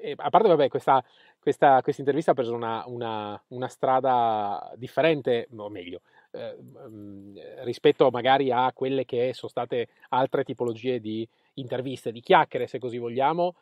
eh, 0.00 0.14
a 0.16 0.30
parte, 0.30 0.48
vabbè, 0.48 0.68
questa, 0.68 1.02
questa, 1.38 1.82
intervista 1.96 2.32
ha 2.32 2.34
preso 2.34 2.54
una, 2.54 2.84
una, 2.86 3.40
una, 3.48 3.68
strada 3.68 4.72
differente, 4.76 5.48
o 5.56 5.68
meglio, 5.68 6.00
eh, 6.32 6.56
rispetto 7.62 8.10
magari 8.10 8.50
a 8.50 8.72
quelle 8.72 9.04
che 9.04 9.32
sono 9.32 9.50
state 9.50 9.88
altre 10.10 10.44
tipologie 10.44 11.00
di 11.00 11.26
interviste, 11.54 12.12
di 12.12 12.20
chiacchiere, 12.20 12.66
se 12.66 12.78
così 12.78 12.98
vogliamo, 12.98 13.54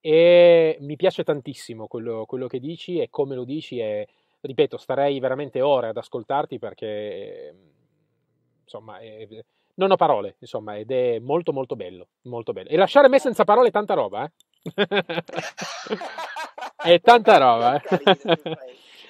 e 0.00 0.76
mi 0.80 0.96
piace 0.96 1.24
tantissimo 1.24 1.88
quello, 1.88 2.26
quello 2.26 2.46
che 2.46 2.60
dici 2.60 3.00
e 3.00 3.08
come 3.10 3.34
lo 3.34 3.44
dici 3.44 3.78
e 3.80 4.06
ripeto, 4.40 4.76
starei 4.76 5.18
veramente 5.18 5.60
ore 5.60 5.88
ad 5.88 5.96
ascoltarti 5.96 6.58
perché, 6.58 7.54
insomma, 8.62 8.98
è, 8.98 9.26
non 9.76 9.90
ho 9.90 9.96
parole, 9.96 10.36
insomma, 10.40 10.76
ed 10.76 10.90
è 10.90 11.18
molto 11.18 11.52
molto 11.52 11.76
bello, 11.76 12.08
molto 12.22 12.52
bello. 12.52 12.68
E 12.68 12.76
lasciare 12.76 13.08
me 13.08 13.18
senza 13.18 13.44
parole 13.44 13.68
è 13.68 13.72
tanta 13.72 13.94
roba, 13.94 14.24
eh? 14.24 14.30
è 16.76 17.00
tanta 17.00 17.38
roba, 17.38 17.80
eh? 17.80 18.58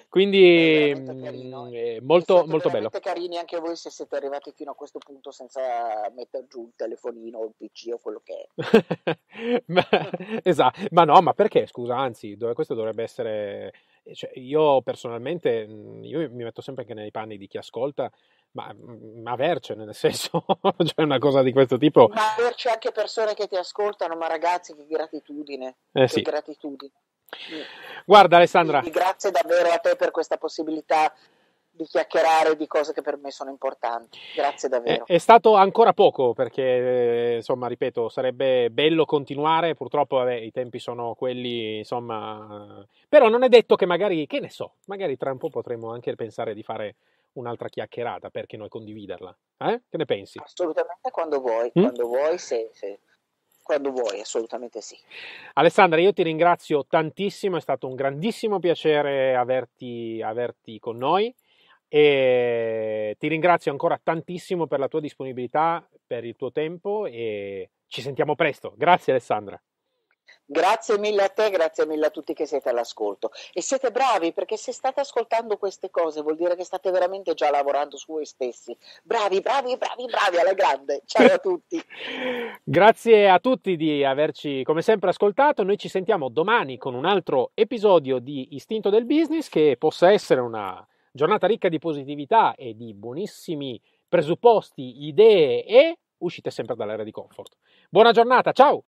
Quindi 0.08 0.94
mh, 0.96 1.74
è 1.74 2.00
molto, 2.00 2.46
molto 2.46 2.70
bello. 2.70 2.88
Siete 2.90 3.06
carini 3.06 3.36
anche 3.36 3.58
voi 3.58 3.76
se 3.76 3.90
siete 3.90 4.16
arrivati 4.16 4.50
fino 4.54 4.70
a 4.70 4.74
questo 4.74 4.98
punto 4.98 5.30
senza 5.30 6.10
mettere 6.14 6.46
giù 6.48 6.62
il 6.62 6.72
telefonino 6.74 7.38
o 7.38 7.44
il 7.44 7.52
PC 7.54 7.92
o 7.92 7.98
quello 7.98 8.22
che 8.24 8.48
è. 8.48 9.62
ma, 9.66 9.86
esatto, 10.42 10.80
ma 10.92 11.04
no, 11.04 11.20
ma 11.20 11.34
perché 11.34 11.66
scusa? 11.66 11.98
Anzi, 11.98 12.38
questo 12.54 12.74
dovrebbe 12.74 13.02
essere. 13.02 13.72
Cioè, 14.12 14.30
io 14.38 14.82
personalmente, 14.82 15.50
io 16.02 16.30
mi 16.30 16.44
metto 16.44 16.61
sempre 16.61 16.82
anche 16.82 16.94
nei 16.94 17.11
panni 17.11 17.36
di 17.38 17.46
chi 17.46 17.59
ascolta, 17.59 18.11
ma, 18.52 18.74
ma 19.22 19.32
avercene, 19.32 19.84
nel 19.84 19.94
senso, 19.96 20.44
cioè 20.84 21.04
una 21.04 21.18
cosa 21.18 21.42
di 21.42 21.52
questo 21.52 21.76
tipo. 21.76 22.09
Ma 22.09 22.34
averci 22.34 22.68
anche 22.68 22.92
persone 22.92 23.34
che 23.34 23.46
ti 23.46 23.57
ascoltano, 23.57 24.16
ma 24.16 24.26
ragazzi, 24.26 24.74
che 24.74 24.86
gratitudine. 24.86 25.76
Eh, 25.92 26.02
che 26.02 26.09
sì. 26.09 26.22
gratitudine. 26.22 26.92
Guarda 28.04 28.36
Alessandra. 28.36 28.80
Quindi 28.80 28.98
grazie 28.98 29.30
davvero 29.30 29.70
a 29.70 29.78
te 29.78 29.96
per 29.96 30.12
questa 30.12 30.36
possibilità 30.36 31.12
di 31.76 31.84
chiacchierare 31.84 32.56
di 32.56 32.66
cose 32.66 32.92
che 32.92 33.02
per 33.02 33.18
me 33.18 33.30
sono 33.30 33.50
importanti. 33.50 34.18
Grazie 34.34 34.68
davvero. 34.68 35.06
È, 35.06 35.12
è 35.12 35.18
stato 35.18 35.54
ancora 35.54 35.92
poco 35.92 36.32
perché, 36.32 37.34
insomma, 37.36 37.68
ripeto, 37.68 38.08
sarebbe 38.08 38.70
bello 38.70 39.04
continuare, 39.04 39.74
purtroppo 39.74 40.16
vabbè, 40.16 40.34
i 40.34 40.50
tempi 40.50 40.78
sono 40.78 41.14
quelli, 41.14 41.78
insomma, 41.78 42.84
però 43.08 43.28
non 43.28 43.42
è 43.42 43.48
detto 43.48 43.76
che 43.76 43.86
magari, 43.86 44.26
che 44.26 44.40
ne 44.40 44.50
so, 44.50 44.74
magari 44.86 45.16
tra 45.16 45.30
un 45.30 45.38
po' 45.38 45.50
potremo 45.50 45.92
anche 45.92 46.14
pensare 46.14 46.54
di 46.54 46.62
fare 46.62 46.96
un'altra 47.34 47.68
chiacchierata, 47.68 48.30
perché 48.30 48.56
noi 48.56 48.68
condividerla. 48.68 49.36
Eh? 49.58 49.82
Che 49.88 49.96
ne 49.96 50.04
pensi? 50.06 50.40
Assolutamente 50.42 51.10
quando 51.10 51.40
vuoi, 51.40 51.70
mm? 51.78 51.82
quando 51.82 52.06
vuoi, 52.06 52.38
se, 52.38 52.70
se 52.72 53.00
quando 53.62 53.90
vuoi, 53.90 54.20
assolutamente 54.20 54.80
sì. 54.80 54.96
Alessandra, 55.54 56.00
io 56.00 56.12
ti 56.12 56.22
ringrazio 56.22 56.86
tantissimo, 56.86 57.56
è 57.56 57.60
stato 57.60 57.88
un 57.88 57.96
grandissimo 57.96 58.58
piacere 58.58 59.34
averti, 59.34 60.22
averti 60.22 60.78
con 60.78 60.96
noi 60.96 61.34
e 61.89 63.16
ti 63.18 63.28
ringrazio 63.28 63.70
ancora 63.70 63.99
tantissimo 64.03 64.66
per 64.66 64.78
la 64.78 64.89
tua 64.89 65.01
disponibilità, 65.01 65.87
per 66.07 66.24
il 66.24 66.37
tuo 66.37 66.53
tempo 66.53 67.07
e 67.07 67.70
ci 67.87 68.03
sentiamo 68.03 68.34
presto. 68.34 68.74
Grazie 68.76 69.12
Alessandra. 69.12 69.61
Grazie 70.49 70.97
mille 70.99 71.24
a 71.24 71.28
te, 71.28 71.51
grazie 71.51 71.87
mille 71.87 72.07
a 72.07 72.11
tutti 72.11 72.32
che 72.32 72.47
siete 72.47 72.68
all'ascolto. 72.68 73.32
E 73.53 73.61
siete 73.61 73.91
bravi 73.91 74.32
perché 74.32 74.57
se 74.57 74.70
state 74.70 75.01
ascoltando 75.01 75.57
queste 75.57 75.91
cose 75.91 76.22
vuol 76.22 76.37
dire 76.37 76.55
che 76.55 76.62
state 76.62 76.93
veramente 76.93 77.34
già 77.34 77.51
lavorando 77.51 77.97
su 77.97 78.12
voi 78.12 78.24
stessi. 78.24 78.76
Bravi, 79.03 79.41
bravi, 79.41 79.76
bravi, 79.76 80.05
bravi 80.05 80.37
alla 80.39 80.53
grande. 80.53 81.03
Ciao 81.05 81.32
a 81.32 81.39
tutti. 81.39 81.82
grazie 82.62 83.28
a 83.28 83.41
tutti 83.41 83.76
di 83.76 84.05
averci 84.05 84.62
come 84.62 84.82
sempre 84.82 85.11
ascoltato. 85.11 85.64
Noi 85.64 85.78
ci 85.78 85.89
sentiamo 85.89 86.28
domani 86.28 86.78
con 86.78 86.95
un 86.95 87.07
altro 87.07 87.51
episodio 87.55 88.20
di 88.20 88.55
Istinto 88.55 88.89
del 88.89 89.05
Business 89.05 89.49
che 89.49 89.74
possa 89.76 90.12
essere 90.12 90.41
una 90.41 90.87
giornata 91.16 91.48
ricca 91.48 91.68
di 91.68 91.78
positività 91.78 92.54
e 92.54 92.76
di 92.76 92.94
buonissimi 92.94 93.80
presupposti, 94.06 95.06
idee 95.06 95.64
e 95.64 95.98
uscite 96.18 96.50
sempre 96.50 96.76
dall'area 96.76 97.04
di 97.04 97.10
comfort. 97.10 97.56
Buona 97.90 98.12
giornata, 98.12 98.52
ciao! 98.52 98.84